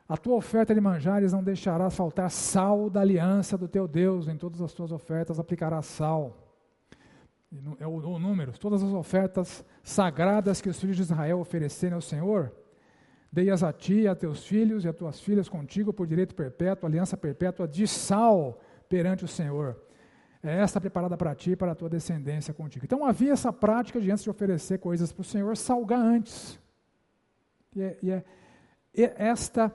A 0.09 0.17
tua 0.17 0.37
oferta 0.37 0.75
de 0.75 0.81
manjares 0.81 1.33
não 1.33 1.43
deixarás 1.43 1.95
faltar 1.95 2.31
sal 2.31 2.89
da 2.89 3.01
aliança 3.01 3.59
do 3.59 3.69
teu 3.69 3.87
Deus. 3.87 4.27
Em 4.27 4.37
todas 4.37 4.63
as 4.63 4.73
tuas 4.73 4.91
ofertas 4.91 5.39
aplicarás 5.39 5.85
sal 5.87 6.49
é 7.79 7.87
o, 7.87 7.91
o 7.91 8.19
número, 8.19 8.53
todas 8.59 8.83
as 8.83 8.93
ofertas 8.93 9.65
sagradas 9.83 10.61
que 10.61 10.69
os 10.69 10.79
filhos 10.79 10.97
de 10.97 11.03
Israel 11.03 11.41
oferecerem 11.41 11.95
ao 11.95 12.01
Senhor, 12.01 12.53
dei-as 13.33 13.63
a 13.63 13.73
ti, 13.73 14.07
a 14.07 14.15
teus 14.15 14.47
filhos 14.47 14.85
e 14.85 14.89
a 14.89 14.93
tuas 14.93 15.21
filhas 15.21 15.49
contigo 15.49 15.93
por 15.93 16.07
direito 16.07 16.35
perpétuo, 16.35 16.87
aliança 16.87 17.17
perpétua 17.17 17.67
de 17.67 17.87
sal 17.87 18.61
perante 18.89 19.25
o 19.25 19.29
Senhor. 19.29 19.81
É 20.43 20.59
esta 20.59 20.81
preparada 20.81 21.17
para 21.17 21.35
ti 21.35 21.53
e 21.53 21.57
para 21.57 21.73
a 21.73 21.75
tua 21.75 21.89
descendência 21.89 22.55
contigo. 22.55 22.85
Então 22.85 23.05
havia 23.05 23.33
essa 23.33 23.53
prática 23.53 24.01
de 24.01 24.11
antes 24.11 24.25
de 24.25 24.31
oferecer 24.31 24.79
coisas 24.79 25.11
para 25.11 25.23
o 25.23 25.25
Senhor, 25.25 25.57
salgar 25.57 26.01
antes. 26.01 26.61
E 27.75 27.83
é, 27.83 27.99
e 28.03 28.11
é, 28.11 28.25
é 28.95 29.15
esta 29.17 29.75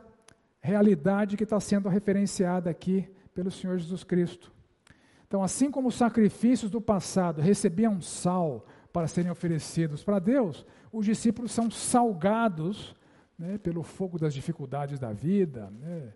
realidade 0.64 1.36
que 1.36 1.44
está 1.44 1.60
sendo 1.60 1.90
referenciada 1.90 2.70
aqui 2.70 3.06
pelo 3.36 3.52
Senhor 3.52 3.78
Jesus 3.78 4.06
Cristo. 4.06 4.50
Então, 5.28 5.44
assim 5.44 5.70
como 5.70 5.90
os 5.90 5.96
sacrifícios 5.96 6.72
do 6.72 6.80
passado 6.80 7.42
recebiam 7.42 8.00
sal 8.02 8.66
para 8.94 9.08
serem 9.08 9.30
oferecidos 9.30 10.04
para 10.04 10.20
Deus, 10.20 10.66
os 10.92 11.06
discípulos 11.06 11.52
são 11.52 11.70
salgados 11.70 12.96
né, 13.38 13.58
pelo 13.58 13.84
fogo 13.84 14.18
das 14.18 14.34
dificuldades 14.34 15.00
da 15.00 15.12
vida, 15.12 15.70
né, 15.72 16.14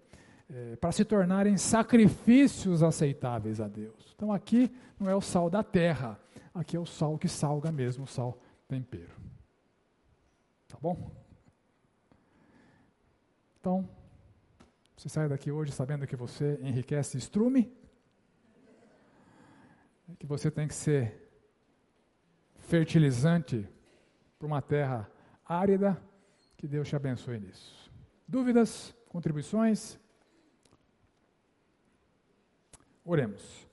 é, 0.50 0.76
para 0.78 0.94
se 0.94 1.04
tornarem 1.04 1.58
sacrifícios 1.58 2.82
aceitáveis 2.82 3.60
a 3.60 3.68
Deus. 3.68 4.14
Então, 4.16 4.32
aqui 4.32 4.72
não 4.98 5.10
é 5.10 5.16
o 5.16 5.22
sal 5.22 5.50
da 5.50 5.62
terra, 5.62 6.18
aqui 6.54 6.78
é 6.78 6.80
o 6.80 6.86
sal 6.86 7.18
que 7.18 7.28
salga 7.28 7.70
mesmo, 7.70 8.06
o 8.06 8.08
sal 8.08 8.40
tempero. 8.66 9.12
Tá 10.70 10.78
bom? 10.80 11.12
Então, 13.60 13.90
você 14.98 15.10
sai 15.10 15.30
daqui 15.30 15.52
hoje 15.52 15.72
sabendo 15.72 16.08
que 16.08 16.16
você 16.16 16.60
enriquece 16.62 17.18
estrume 17.18 17.72
que 20.18 20.26
você 20.26 20.50
tem 20.50 20.68
que 20.68 20.74
ser 20.74 21.30
fertilizante 22.56 23.68
para 24.40 24.48
uma 24.48 24.62
terra 24.62 25.10
árida, 25.46 26.02
que 26.56 26.68
Deus 26.68 26.88
te 26.88 26.96
abençoe 26.96 27.40
nisso. 27.40 27.92
Dúvidas, 28.28 28.96
contribuições? 29.10 30.00
Oremos. 33.06 33.68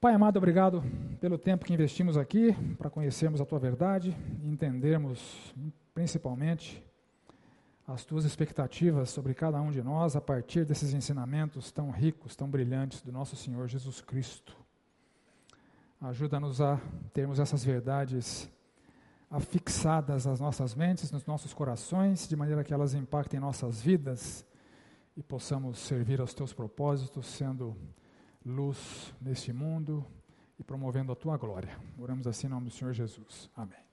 Pai 0.00 0.14
amado, 0.14 0.36
obrigado 0.36 0.82
pelo 1.20 1.38
tempo 1.38 1.64
que 1.64 1.72
investimos 1.72 2.16
aqui 2.16 2.52
para 2.76 2.90
conhecermos 2.90 3.40
a 3.40 3.46
tua 3.46 3.58
verdade 3.58 4.16
e 4.42 4.48
entendermos 4.48 5.54
principalmente 5.94 6.84
as 7.86 8.04
tuas 8.04 8.24
expectativas 8.24 9.10
sobre 9.10 9.32
cada 9.32 9.60
um 9.60 9.70
de 9.70 9.80
nós 9.82 10.16
a 10.16 10.20
partir 10.20 10.64
desses 10.64 10.92
ensinamentos 10.92 11.70
tão 11.70 11.90
ricos, 11.90 12.34
tão 12.34 12.50
brilhantes 12.50 13.00
do 13.00 13.12
nosso 13.12 13.36
Senhor 13.36 13.68
Jesus 13.68 14.00
Cristo. 14.00 14.56
Ajuda-nos 16.00 16.60
a 16.60 16.80
termos 17.12 17.38
essas 17.38 17.64
verdades 17.64 18.50
afixadas 19.30 20.26
às 20.26 20.40
nossas 20.40 20.74
mentes, 20.74 21.10
nos 21.10 21.24
nossos 21.26 21.54
corações, 21.54 22.28
de 22.28 22.36
maneira 22.36 22.64
que 22.64 22.74
elas 22.74 22.92
impactem 22.92 23.40
nossas 23.40 23.80
vidas 23.80 24.44
e 25.16 25.22
possamos 25.22 25.78
servir 25.78 26.20
aos 26.20 26.34
teus 26.34 26.52
propósitos, 26.52 27.26
sendo 27.26 27.76
luz 28.44 29.14
neste 29.20 29.52
mundo 29.52 30.04
e 30.58 30.64
promovendo 30.64 31.12
a 31.12 31.16
tua 31.16 31.36
glória. 31.36 31.78
Oramos 31.98 32.26
assim 32.26 32.46
em 32.46 32.50
nome 32.50 32.66
do 32.66 32.72
Senhor 32.72 32.92
Jesus. 32.92 33.50
Amém. 33.56 33.85